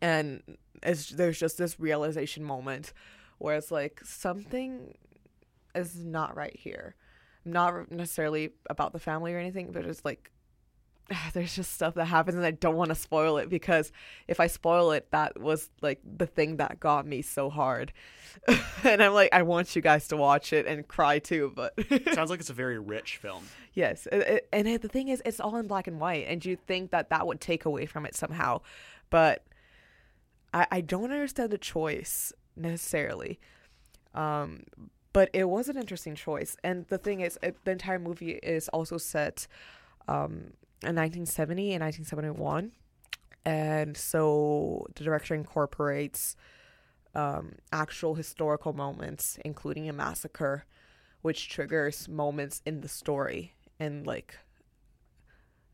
And 0.00 0.42
there's 0.82 1.38
just 1.38 1.58
this 1.58 1.78
realization 1.78 2.42
moment 2.42 2.92
where 3.38 3.56
it's 3.56 3.70
like 3.70 4.00
something 4.04 4.94
is 5.74 5.96
not 6.04 6.36
right 6.36 6.56
here. 6.58 6.94
Not 7.44 7.90
necessarily 7.90 8.50
about 8.68 8.92
the 8.92 8.98
family 8.98 9.32
or 9.34 9.38
anything, 9.38 9.70
but 9.72 9.84
it's 9.84 10.04
like 10.04 10.30
there's 11.34 11.54
just 11.54 11.72
stuff 11.74 11.94
that 11.94 12.06
happens 12.06 12.36
and 12.36 12.44
I 12.44 12.50
don't 12.50 12.74
want 12.74 12.88
to 12.88 12.94
spoil 12.96 13.38
it 13.38 13.48
because 13.48 13.92
if 14.26 14.40
I 14.40 14.48
spoil 14.48 14.90
it, 14.92 15.08
that 15.12 15.40
was 15.40 15.70
like 15.80 16.00
the 16.04 16.26
thing 16.26 16.56
that 16.56 16.80
got 16.80 17.06
me 17.06 17.22
so 17.22 17.48
hard. 17.50 17.92
and 18.84 19.02
I'm 19.02 19.14
like, 19.14 19.32
I 19.32 19.42
want 19.42 19.76
you 19.76 19.82
guys 19.82 20.08
to 20.08 20.16
watch 20.16 20.52
it 20.52 20.66
and 20.66 20.86
cry 20.88 21.20
too, 21.20 21.52
but 21.54 21.74
Sounds 22.14 22.30
like 22.30 22.40
it's 22.40 22.50
a 22.50 22.54
very 22.54 22.78
rich 22.78 23.18
film. 23.18 23.44
yes. 23.72 24.06
it- 24.10 24.16
it- 24.28 24.48
and 24.52 24.66
it, 24.66 24.82
the 24.82 24.88
thing 24.88 25.08
is, 25.08 25.22
it's 25.24 25.38
all 25.40 25.56
in 25.56 25.66
black 25.68 25.86
and 25.86 26.00
white, 26.00 26.26
and 26.28 26.44
you 26.44 26.56
think 26.56 26.90
that 26.90 27.10
that 27.10 27.26
would 27.26 27.40
take 27.40 27.64
away 27.64 27.86
from 27.86 28.04
it 28.06 28.14
somehow, 28.16 28.60
but 29.10 29.44
I, 30.52 30.66
I 30.70 30.80
don't 30.80 31.04
understand 31.12 31.50
the 31.50 31.58
choice 31.58 32.32
necessarily. 32.56 33.38
Um, 34.14 34.64
but 35.12 35.30
it 35.32 35.48
was 35.48 35.68
an 35.68 35.76
interesting 35.76 36.14
choice, 36.14 36.56
and 36.62 36.86
the 36.88 36.98
thing 36.98 37.20
is, 37.20 37.38
it, 37.42 37.56
the 37.64 37.70
entire 37.70 37.98
movie 37.98 38.32
is 38.42 38.68
also 38.68 38.98
set 38.98 39.46
um, 40.08 40.52
in 40.82 40.94
1970 40.94 41.72
and 41.72 41.82
1971, 41.82 42.72
and 43.44 43.96
so 43.96 44.86
the 44.94 45.04
director 45.04 45.34
incorporates 45.34 46.36
um, 47.14 47.54
actual 47.72 48.14
historical 48.14 48.74
moments, 48.74 49.38
including 49.44 49.88
a 49.88 49.92
massacre, 49.92 50.66
which 51.22 51.48
triggers 51.48 52.08
moments 52.08 52.60
in 52.66 52.82
the 52.82 52.88
story 52.88 53.54
and 53.80 54.06
like 54.06 54.38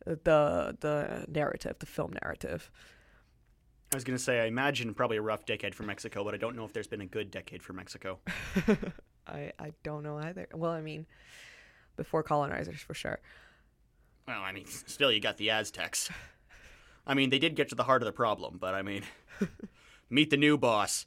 the 0.04 0.76
the 0.80 1.26
narrative, 1.28 1.76
the 1.78 1.86
film 1.86 2.14
narrative. 2.22 2.70
I 3.92 3.96
was 3.96 4.04
going 4.04 4.16
to 4.16 4.22
say, 4.22 4.40
I 4.40 4.46
imagine 4.46 4.94
probably 4.94 5.18
a 5.18 5.22
rough 5.22 5.44
decade 5.44 5.74
for 5.74 5.82
Mexico, 5.82 6.24
but 6.24 6.32
I 6.32 6.38
don't 6.38 6.56
know 6.56 6.64
if 6.64 6.72
there's 6.72 6.86
been 6.86 7.02
a 7.02 7.06
good 7.06 7.30
decade 7.30 7.62
for 7.62 7.74
Mexico. 7.74 8.20
I 9.26 9.52
I 9.58 9.72
don't 9.82 10.02
know 10.02 10.16
either. 10.16 10.48
Well, 10.54 10.70
I 10.70 10.80
mean, 10.80 11.06
before 11.96 12.22
colonizers 12.22 12.80
for 12.80 12.94
sure. 12.94 13.20
Well, 14.26 14.40
I 14.40 14.52
mean, 14.52 14.66
still, 14.66 15.12
you 15.12 15.20
got 15.20 15.36
the 15.36 15.50
Aztecs. 15.50 16.10
I 17.06 17.14
mean, 17.14 17.30
they 17.30 17.38
did 17.38 17.54
get 17.54 17.68
to 17.68 17.74
the 17.74 17.84
heart 17.84 18.00
of 18.00 18.06
the 18.06 18.12
problem, 18.12 18.56
but 18.58 18.74
I 18.74 18.82
mean, 18.82 19.02
meet 20.10 20.30
the 20.30 20.36
new 20.36 20.56
boss, 20.56 21.06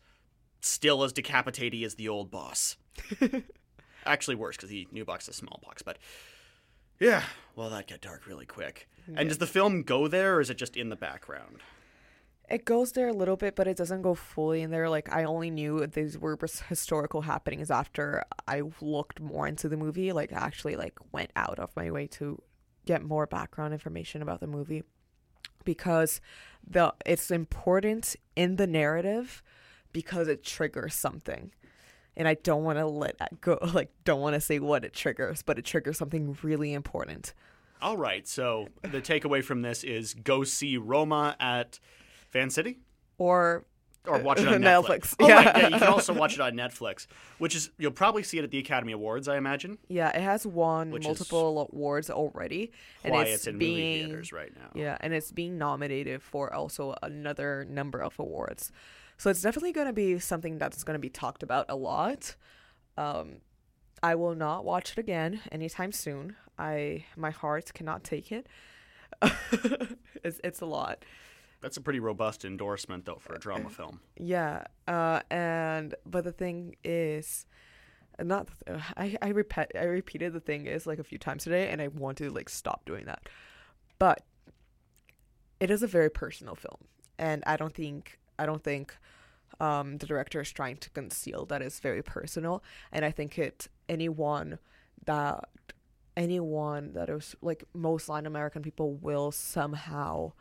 still 0.59 1.03
as 1.03 1.13
decapitating 1.13 1.83
as 1.83 1.95
the 1.95 2.09
old 2.09 2.29
boss. 2.29 2.77
Actually, 4.05 4.35
worse 4.35 4.57
because 4.57 4.69
the 4.69 4.87
new 4.91 5.05
box 5.05 5.27
is 5.27 5.35
smallpox, 5.37 5.81
but 5.81 5.97
yeah, 6.99 7.23
well, 7.55 7.69
that 7.71 7.87
got 7.87 8.01
dark 8.01 8.27
really 8.27 8.45
quick. 8.45 8.87
Yeah. 9.07 9.15
And 9.19 9.29
does 9.29 9.39
the 9.39 9.47
film 9.47 9.83
go 9.83 10.07
there, 10.07 10.35
or 10.35 10.41
is 10.41 10.49
it 10.49 10.57
just 10.57 10.77
in 10.77 10.89
the 10.89 10.95
background? 10.95 11.61
It 12.49 12.65
goes 12.65 12.91
there 12.91 13.07
a 13.07 13.13
little 13.13 13.37
bit, 13.37 13.55
but 13.55 13.67
it 13.67 13.77
doesn't 13.77 14.03
go 14.03 14.13
fully 14.13 14.61
in 14.61 14.69
there. 14.69 14.89
Like 14.89 15.11
I 15.11 15.23
only 15.23 15.49
knew 15.49 15.85
these 15.87 16.17
were 16.17 16.37
historical 16.69 17.21
happenings 17.21 17.71
after 17.71 18.23
I 18.47 18.61
looked 18.81 19.19
more 19.19 19.47
into 19.47 19.67
the 19.67 19.77
movie. 19.77 20.11
Like 20.11 20.31
actually, 20.31 20.75
like 20.75 20.93
went 21.11 21.31
out 21.35 21.59
of 21.59 21.75
my 21.75 21.89
way 21.91 22.07
to 22.07 22.41
get 22.85 23.03
more 23.03 23.25
background 23.25 23.73
information 23.73 24.21
about 24.21 24.39
the 24.39 24.47
movie 24.47 24.83
because 25.63 26.21
the 26.65 26.93
it's 27.05 27.31
important 27.31 28.15
in 28.35 28.57
the 28.57 28.67
narrative 28.67 29.41
because 29.91 30.27
it 30.27 30.43
triggers 30.43 30.93
something. 30.93 31.51
And 32.17 32.27
I 32.27 32.35
don't 32.35 32.63
want 32.63 32.77
to 32.79 32.85
let 32.85 33.41
go. 33.41 33.57
Like, 33.73 33.91
don't 34.05 34.21
want 34.21 34.35
to 34.35 34.41
say 34.41 34.59
what 34.59 34.85
it 34.85 34.93
triggers, 34.93 35.41
but 35.41 35.59
it 35.59 35.65
triggers 35.65 35.97
something 35.97 36.37
really 36.43 36.73
important. 36.73 37.33
All 37.81 37.97
right, 37.97 38.25
so 38.25 38.69
the 38.83 39.01
takeaway 39.01 39.43
from 39.43 39.61
this 39.61 39.83
is 39.83 40.13
go 40.13 40.43
see 40.43 40.77
Roma 40.77 41.35
at 41.39 41.79
Van 42.35 42.49
City? 42.49 42.79
Or 43.17 43.65
or 44.05 44.19
watch 44.19 44.39
it 44.41 44.47
on 44.47 44.61
Netflix. 44.61 45.15
Netflix. 45.15 45.15
Oh, 45.19 45.27
Yeah. 45.27 45.35
right, 45.35 45.57
yeah, 45.57 45.67
you 45.69 45.79
can 45.79 45.87
also 45.87 46.13
watch 46.21 46.33
it 46.33 46.41
on 46.41 46.53
Netflix, 46.53 47.07
which 47.37 47.55
is 47.55 47.71
you'll 47.77 47.91
probably 47.91 48.23
see 48.23 48.37
it 48.37 48.43
at 48.43 48.51
the 48.51 48.59
Academy 48.59 48.91
Awards, 48.91 49.27
I 49.27 49.37
imagine. 49.37 49.77
Yeah, 49.87 50.09
it 50.09 50.21
has 50.21 50.45
won 50.45 50.91
multiple 50.91 51.69
awards 51.71 52.09
already, 52.09 52.71
and 53.05 53.15
it's, 53.15 53.31
it's 53.31 53.47
in 53.47 53.55
movie 53.55 53.65
being 53.65 54.07
theaters 54.09 54.33
right 54.33 54.53
now. 54.53 54.69
Yeah, 54.75 54.97
and 54.99 55.13
it's 55.13 55.31
being 55.31 55.57
nominated 55.57 56.21
for 56.21 56.53
also 56.53 56.93
another 57.01 57.65
number 57.69 57.99
of 57.99 58.19
awards. 58.19 58.71
So 59.17 59.29
it's 59.29 59.41
definitely 59.41 59.71
going 59.71 59.87
to 59.87 59.93
be 59.93 60.19
something 60.19 60.57
that's 60.57 60.83
going 60.83 60.95
to 60.95 60.99
be 60.99 61.09
talked 61.09 61.41
about 61.41 61.65
a 61.69 61.75
lot. 61.77 62.35
Um, 62.97 63.37
I 64.03 64.15
will 64.15 64.35
not 64.35 64.65
watch 64.65 64.91
it 64.91 64.97
again 64.97 65.39
anytime 65.53 65.93
soon. 65.93 66.35
I 66.59 67.05
my 67.15 67.31
heart 67.31 67.73
cannot 67.73 68.03
take 68.03 68.31
it. 68.31 68.45
it's 70.23 70.39
it's 70.43 70.61
a 70.61 70.65
lot. 70.65 71.03
That's 71.65 71.77
a 71.77 71.81
pretty 71.81 71.99
robust 71.99 72.45
endorsement, 72.45 73.05
though, 73.05 73.17
for 73.19 73.33
a 73.33 73.39
drama 73.39 73.71
film. 73.71 73.99
Yeah, 74.17 74.65
uh, 74.87 75.21
and 75.31 75.95
but 76.05 76.23
the 76.23 76.31
thing 76.31 76.75
is, 76.83 77.47
not 78.21 78.49
uh, 78.67 78.77
I 78.95 79.17
I 79.19 79.29
repeat 79.29 79.71
I 79.73 79.85
repeated 79.85 80.33
the 80.33 80.39
thing 80.39 80.67
is 80.67 80.85
like 80.85 80.99
a 80.99 81.03
few 81.03 81.17
times 81.17 81.43
today, 81.43 81.69
and 81.69 81.81
I 81.81 81.87
want 81.87 82.19
to 82.19 82.29
like 82.29 82.49
stop 82.49 82.85
doing 82.85 83.05
that. 83.05 83.29
But 83.97 84.21
it 85.59 85.71
is 85.71 85.81
a 85.81 85.87
very 85.87 86.11
personal 86.11 86.53
film, 86.53 86.85
and 87.17 87.43
I 87.47 87.57
don't 87.57 87.73
think 87.73 88.19
I 88.37 88.45
don't 88.45 88.63
think 88.63 88.95
um, 89.59 89.97
the 89.97 90.05
director 90.05 90.41
is 90.41 90.51
trying 90.51 90.77
to 90.77 90.91
conceal 90.91 91.47
that 91.47 91.63
it's 91.63 91.79
very 91.79 92.03
personal, 92.03 92.63
and 92.91 93.03
I 93.03 93.09
think 93.09 93.39
it 93.39 93.69
anyone 93.89 94.59
that 95.07 95.49
anyone 96.15 96.93
that 96.93 97.09
is 97.09 97.35
like 97.41 97.63
most 97.73 98.07
Latin 98.07 98.27
American 98.27 98.61
people 98.61 98.93
will 98.93 99.31
somehow 99.31 100.33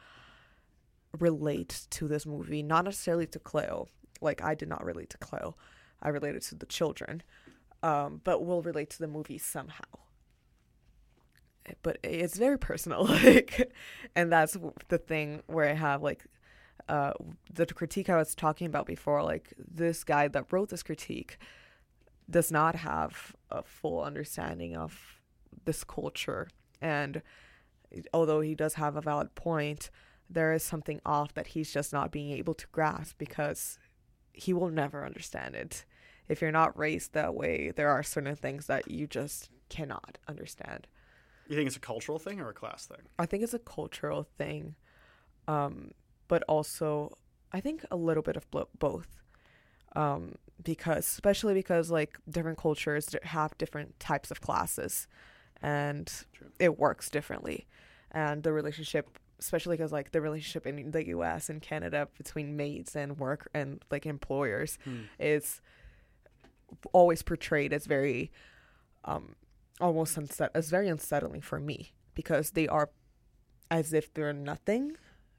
relate 1.19 1.87
to 1.91 2.09
this 2.09 2.27
movie, 2.27 2.63
not 2.63 2.85
necessarily 2.85 3.27
to 3.29 3.39
Cleo. 3.39 3.89
Like 4.21 4.43
I 4.43 4.55
did 4.55 4.69
not 4.69 4.85
relate 4.85 5.11
to 5.11 5.19
Cleo. 5.19 5.57
I 6.03 6.09
related 6.09 6.43
to 6.43 6.55
the 6.55 6.67
children. 6.67 7.23
Um, 7.83 8.23
but 8.25 8.47
will 8.47 8.63
relate 8.63 8.89
to 8.91 8.99
the 8.99 9.07
movie 9.07 9.37
somehow. 9.37 9.85
But 11.83 11.99
it's 12.03 12.39
very 12.39 12.59
personal, 12.59 13.05
like, 13.25 13.71
and 14.17 14.33
that's 14.33 14.57
the 14.89 14.97
thing 14.97 15.43
where 15.47 15.69
I 15.69 15.75
have 15.75 16.03
like 16.03 16.25
uh, 16.89 17.13
the 17.53 17.67
critique 17.67 18.09
I 18.09 18.17
was 18.17 18.35
talking 18.35 18.67
about 18.67 18.87
before. 18.87 19.23
Like 19.23 19.53
this 19.59 20.05
guy 20.05 20.29
that 20.29 20.51
wrote 20.51 20.71
this 20.71 20.83
critique 20.83 21.39
does 22.29 22.51
not 22.51 22.75
have 22.75 23.35
a 23.51 23.63
full 23.63 24.03
understanding 24.03 24.77
of 24.77 25.21
this 25.65 25.85
culture, 25.85 26.49
and 26.81 27.23
although 28.13 28.41
he 28.41 28.55
does 28.55 28.75
have 28.75 28.97
a 28.97 29.01
valid 29.01 29.35
point, 29.35 29.91
there 30.29 30.53
is 30.53 30.63
something 30.63 31.01
off 31.05 31.35
that 31.35 31.49
he's 31.49 31.73
just 31.73 31.93
not 31.93 32.11
being 32.11 32.31
able 32.31 32.55
to 32.55 32.67
grasp 32.73 33.19
because 33.19 33.79
he 34.33 34.53
will 34.53 34.71
never 34.71 35.05
understand 35.05 35.55
it. 35.55 35.85
If 36.29 36.41
you're 36.41 36.51
not 36.51 36.79
raised 36.79 37.13
that 37.13 37.35
way, 37.35 37.73
there 37.75 37.91
are 37.91 38.03
certain 38.03 38.35
things 38.37 38.67
that 38.67 38.91
you 38.91 39.07
just 39.07 39.51
cannot 39.69 40.19
understand. 40.27 40.87
You 41.49 41.57
think 41.57 41.67
it's 41.67 41.77
a 41.77 41.81
cultural 41.81 42.19
thing 42.19 42.41
or 42.41 42.49
a 42.49 42.55
class 42.55 42.87
thing? 42.87 43.03
I 43.19 43.27
think 43.27 43.43
it's 43.43 43.55
a 43.55 43.59
cultural 43.59 44.27
thing, 44.39 44.77
um, 45.47 45.91
but 46.27 46.43
also 46.49 47.19
I 47.53 47.61
think 47.61 47.85
a 47.91 47.97
little 47.97 48.23
bit 48.23 48.37
of 48.37 48.47
both. 48.79 49.21
Um, 49.95 50.35
because 50.63 51.07
especially 51.07 51.55
because 51.55 51.91
like 51.91 52.19
different 52.29 52.59
cultures 52.59 53.15
have 53.23 53.57
different 53.59 54.01
types 54.01 54.31
of 54.31 54.41
classes, 54.41 55.07
and 55.63 56.11
True. 56.33 56.49
it 56.59 56.79
works 56.79 57.11
differently, 57.11 57.67
and 58.11 58.43
the 58.43 58.53
relationship 58.53 59.19
especially 59.45 59.77
because 59.77 59.93
like 59.93 60.13
the 60.13 60.21
relationship 60.21 60.67
in 60.67 60.91
the 60.91 61.09
U.S. 61.09 61.51
and 61.51 61.61
Canada 61.61 62.09
between 62.17 62.57
mates 62.57 62.97
and 62.97 63.19
work 63.19 63.49
and 63.53 63.85
like 63.91 64.07
employers 64.07 64.79
hmm. 64.85 65.03
is 65.19 65.61
always 66.93 67.23
portrayed 67.23 67.73
as 67.73 67.87
very 67.87 68.33
um 69.05 69.37
almost 69.81 70.17
unset 70.17 70.51
as 70.55 70.71
very 70.71 70.89
unsettling 70.89 71.41
for 71.41 71.61
me 71.61 71.93
because 72.15 72.53
they 72.53 72.67
are 72.67 72.91
as 73.71 73.93
if 73.93 74.13
they're 74.15 74.33
nothing 74.33 74.97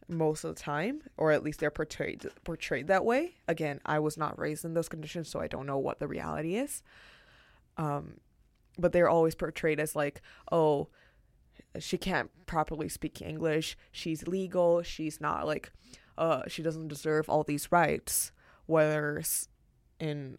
most 0.07 0.43
of 0.43 0.53
the 0.53 0.61
time 0.61 1.01
or 1.17 1.31
at 1.31 1.43
least 1.43 1.59
they're 1.59 1.71
portrayed 1.71 2.25
portrayed 2.43 2.87
that 2.87 3.03
way 3.03 3.33
again 3.47 3.79
i 3.85 3.97
was 3.97 4.17
not 4.17 4.37
raised 4.37 4.63
in 4.63 4.75
those 4.75 4.87
conditions 4.87 5.27
so 5.27 5.39
i 5.39 5.47
don't 5.47 5.65
know 5.65 5.79
what 5.79 5.99
the 5.99 6.07
reality 6.07 6.55
is 6.55 6.83
um 7.77 8.19
but 8.77 8.91
they're 8.91 9.09
always 9.09 9.35
portrayed 9.35 9.79
as 9.79 9.95
like 9.95 10.21
oh 10.51 10.87
she 11.79 11.97
can't 11.97 12.29
properly 12.45 12.89
speak 12.89 13.21
English. 13.21 13.77
She's 13.91 14.27
legal. 14.27 14.81
She's 14.81 15.19
not 15.19 15.45
like, 15.45 15.71
uh, 16.17 16.43
she 16.47 16.61
doesn't 16.61 16.87
deserve 16.87 17.29
all 17.29 17.43
these 17.43 17.71
rights. 17.71 18.31
Whereas 18.65 19.47
in 19.99 20.37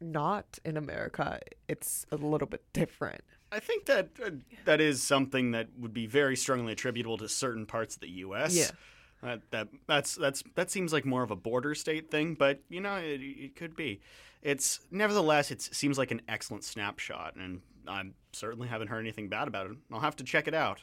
not 0.00 0.58
in 0.64 0.76
America, 0.76 1.40
it's 1.68 2.06
a 2.10 2.16
little 2.16 2.48
bit 2.48 2.64
different. 2.72 3.22
I 3.52 3.60
think 3.60 3.86
that 3.86 4.08
uh, 4.24 4.30
that 4.64 4.80
is 4.80 5.02
something 5.02 5.52
that 5.52 5.68
would 5.78 5.94
be 5.94 6.06
very 6.06 6.36
strongly 6.36 6.72
attributable 6.72 7.16
to 7.18 7.28
certain 7.28 7.64
parts 7.64 7.94
of 7.94 8.00
the 8.00 8.10
U.S. 8.10 8.56
Yeah. 8.56 8.70
Uh, 9.26 9.38
that 9.50 9.68
that's 9.88 10.14
that's 10.14 10.44
that 10.54 10.70
seems 10.70 10.92
like 10.92 11.04
more 11.04 11.22
of 11.22 11.30
a 11.32 11.36
border 11.36 11.74
state 11.74 12.10
thing, 12.10 12.34
but 12.34 12.60
you 12.68 12.80
know 12.80 12.94
it, 12.96 13.20
it 13.20 13.56
could 13.56 13.74
be. 13.74 14.00
It's 14.42 14.80
nevertheless 14.90 15.50
it 15.50 15.60
seems 15.60 15.98
like 15.98 16.12
an 16.12 16.22
excellent 16.28 16.62
snapshot, 16.62 17.34
and 17.34 17.60
I 17.88 18.04
certainly 18.32 18.68
haven't 18.68 18.88
heard 18.88 19.00
anything 19.00 19.28
bad 19.28 19.48
about 19.48 19.70
it. 19.70 19.76
I'll 19.92 20.00
have 20.00 20.16
to 20.16 20.24
check 20.24 20.46
it 20.46 20.54
out. 20.54 20.82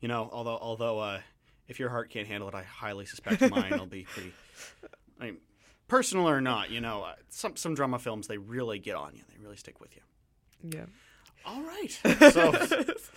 You 0.00 0.08
know, 0.08 0.28
although 0.32 0.58
although 0.60 0.98
uh, 0.98 1.20
if 1.68 1.78
your 1.78 1.90
heart 1.90 2.10
can't 2.10 2.26
handle 2.26 2.48
it, 2.48 2.54
I 2.54 2.62
highly 2.62 3.06
suspect 3.06 3.48
mine 3.50 3.70
will 3.78 3.86
be 3.86 4.04
pretty. 4.04 4.32
I 5.20 5.26
mean, 5.26 5.36
personal 5.86 6.28
or 6.28 6.40
not, 6.40 6.70
you 6.70 6.80
know, 6.80 7.02
uh, 7.02 7.14
some 7.28 7.54
some 7.56 7.74
drama 7.74 7.98
films 7.98 8.26
they 8.26 8.38
really 8.38 8.78
get 8.78 8.96
on 8.96 9.14
you. 9.14 9.22
They 9.30 9.40
really 9.42 9.56
stick 9.56 9.80
with 9.80 9.94
you. 9.94 10.02
Yeah. 10.64 10.86
All 11.44 11.62
right. 11.62 11.98
So, 12.32 12.52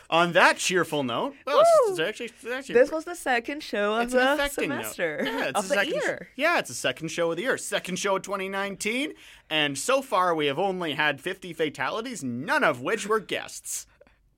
on 0.09 0.33
that 0.33 0.57
cheerful 0.57 1.03
note, 1.03 1.35
well, 1.45 1.61
it's, 1.61 1.91
it's 1.91 1.99
actually, 1.99 2.25
it's 2.27 2.45
actually, 2.45 2.75
this 2.75 2.91
was 2.91 3.05
the 3.05 3.15
second 3.15 3.63
show 3.63 3.95
of 3.95 4.11
the 4.11 4.47
semester 4.49 5.21
yeah, 5.23 5.49
it's 5.49 5.59
of 5.59 5.67
the 5.67 5.75
second, 5.75 5.93
year. 5.93 6.27
Yeah, 6.35 6.59
it's 6.59 6.69
the 6.69 6.75
second 6.75 7.09
show 7.09 7.31
of 7.31 7.37
the 7.37 7.43
year, 7.43 7.57
second 7.57 7.97
show 7.97 8.15
of 8.17 8.21
2019, 8.21 9.13
and 9.49 9.77
so 9.77 10.01
far 10.01 10.35
we 10.35 10.45
have 10.45 10.59
only 10.59 10.93
had 10.93 11.19
50 11.19 11.53
fatalities, 11.53 12.23
none 12.23 12.63
of 12.63 12.81
which 12.81 13.07
were 13.07 13.19
guests. 13.19 13.87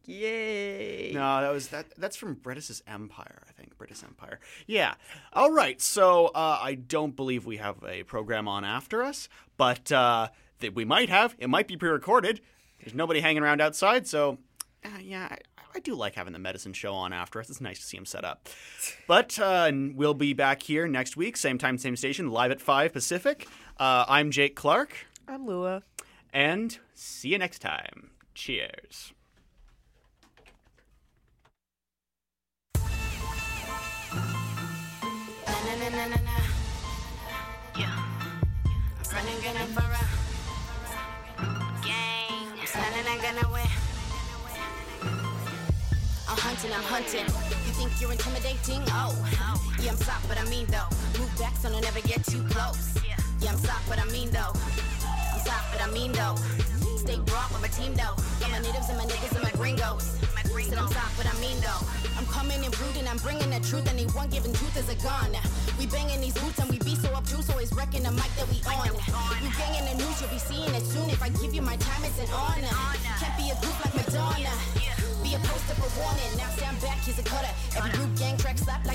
Yay! 0.05 1.11
No, 1.13 1.41
that 1.41 1.51
was 1.51 1.69
that. 1.69 1.85
That's 1.97 2.17
from 2.17 2.33
British 2.33 2.69
Empire, 2.85 3.43
I 3.47 3.51
think. 3.53 3.77
British 3.77 4.03
Empire. 4.03 4.39
Yeah. 4.67 4.95
All 5.31 5.51
right. 5.51 5.81
So 5.81 6.27
uh, 6.27 6.59
I 6.61 6.75
don't 6.75 7.15
believe 7.15 7.45
we 7.45 7.57
have 7.57 7.77
a 7.87 8.03
program 8.03 8.47
on 8.47 8.65
after 8.65 9.01
us, 9.01 9.29
but 9.55 9.91
uh, 9.93 10.27
that 10.59 10.75
we 10.75 10.83
might 10.83 11.09
have. 11.09 11.35
It 11.39 11.49
might 11.49 11.67
be 11.67 11.77
pre-recorded. 11.77 12.41
There's 12.83 12.93
nobody 12.93 13.21
hanging 13.21 13.41
around 13.41 13.61
outside, 13.61 14.07
so 14.07 14.39
uh, 14.83 14.89
yeah, 15.01 15.29
I, 15.31 15.37
I, 15.75 15.79
do 15.79 15.95
like 15.95 16.15
having 16.15 16.33
the 16.33 16.39
medicine 16.39 16.73
show 16.73 16.93
on 16.93 17.13
after 17.13 17.39
us. 17.39 17.49
It's 17.49 17.61
nice 17.61 17.79
to 17.79 17.85
see 17.85 17.95
him 17.95 18.05
set 18.05 18.25
up. 18.25 18.49
But 19.07 19.39
uh, 19.39 19.71
we'll 19.93 20.13
be 20.13 20.33
back 20.33 20.63
here 20.63 20.87
next 20.87 21.15
week, 21.15 21.37
same 21.37 21.57
time, 21.57 21.77
same 21.77 21.95
station, 21.95 22.29
live 22.29 22.51
at 22.51 22.59
5 22.59 22.91
Pacific. 22.91 23.47
Uh, 23.77 24.05
I'm 24.07 24.31
Jake 24.31 24.55
Clark. 24.55 25.07
I'm 25.27 25.45
Lua. 25.45 25.83
And 26.33 26.77
see 26.93 27.29
you 27.29 27.37
next 27.37 27.59
time. 27.59 28.09
Cheers. 28.33 29.13
Yeah. 37.77 37.99
Running, 39.13 39.67
for 39.73 39.79
a 39.79 39.82
and 43.33 43.41
gonna 43.41 43.53
win. 43.53 43.67
I'm 46.29 46.37
hunting, 46.37 46.71
I'm 46.73 46.83
hunting. 46.83 47.25
You 47.65 47.73
think 47.73 48.01
you're 48.01 48.11
intimidating? 48.11 48.81
Oh, 48.89 49.13
yeah, 49.81 49.91
I'm 49.91 49.97
soft, 49.97 50.27
but 50.27 50.39
I 50.39 50.45
mean 50.49 50.65
though. 50.67 50.89
Move 51.19 51.31
back 51.37 51.55
so 51.57 51.69
don't 51.69 51.85
ever 51.85 52.01
get 52.01 52.23
too 52.25 52.43
close. 52.49 52.95
Yeah, 53.05 53.51
I'm 53.51 53.57
soft, 53.57 53.87
but 53.89 53.99
I 53.99 54.05
mean 54.05 54.29
though. 54.31 54.53
I'm 55.33 55.39
soft, 55.39 55.71
but 55.71 55.81
I 55.81 55.91
mean 55.91 56.11
though. 56.11 56.35
Stay 56.97 57.17
broad 57.19 57.49
with 57.51 57.61
my 57.61 57.67
team 57.67 57.93
though. 57.95 58.15
Got 58.39 58.51
my 58.51 58.59
natives 58.59 58.89
and 58.89 58.97
my 58.97 59.05
niggas 59.05 59.33
and 59.35 59.43
my 59.43 59.51
gringos. 59.51 60.17
Said 60.53 60.77
I'm 60.77 60.87
soft, 60.93 61.17
but 61.17 61.25
I 61.25 61.33
mean 61.41 61.57
though. 61.61 61.81
I'm 62.13 62.25
coming 62.27 62.63
and 62.63 62.73
and 62.99 63.09
I'm 63.09 63.17
bringing 63.17 63.49
the 63.49 63.59
truth. 63.65 63.89
Anyone 63.89 64.29
giving 64.29 64.53
truth 64.53 64.77
is 64.77 64.87
a 64.87 64.95
gun. 65.01 65.33
We 65.79 65.87
banging 65.87 66.21
these 66.21 66.37
boots 66.37 66.59
and 66.59 66.69
we 66.69 66.77
be 66.79 66.93
so 66.95 67.09
up 67.09 67.25
obtuse, 67.25 67.49
always 67.49 67.73
wrecking 67.73 68.03
the 68.03 68.11
mic 68.11 68.29
that 68.37 68.45
we 68.47 68.61
on. 68.69 68.85
You 69.41 69.49
banging 69.57 69.85
the 69.89 69.95
news, 69.97 70.21
you'll 70.21 70.29
be 70.29 70.37
seeing 70.37 70.69
it 70.69 70.85
soon. 70.85 71.09
If 71.09 71.23
I 71.23 71.29
give 71.41 71.53
you 71.53 71.61
my 71.61 71.75
time, 71.77 72.05
it's 72.05 72.19
an 72.19 72.29
honor. 72.29 72.69
Can't 73.17 73.35
be 73.35 73.49
a 73.49 73.57
group 73.65 73.73
like 73.81 73.95
Madonna. 73.97 74.53
Be 75.25 75.33
a 75.33 75.39
poster 75.41 75.73
for 75.73 75.89
warning. 75.97 76.37
Now 76.37 76.49
stand 76.53 76.79
back, 76.81 76.99
he's 77.01 77.17
a 77.17 77.23
cutter. 77.23 77.49
Every 77.75 77.91
group 77.97 78.11
gang 78.19 78.37
track 78.37 78.59
slap 78.59 78.85
like 78.85 78.91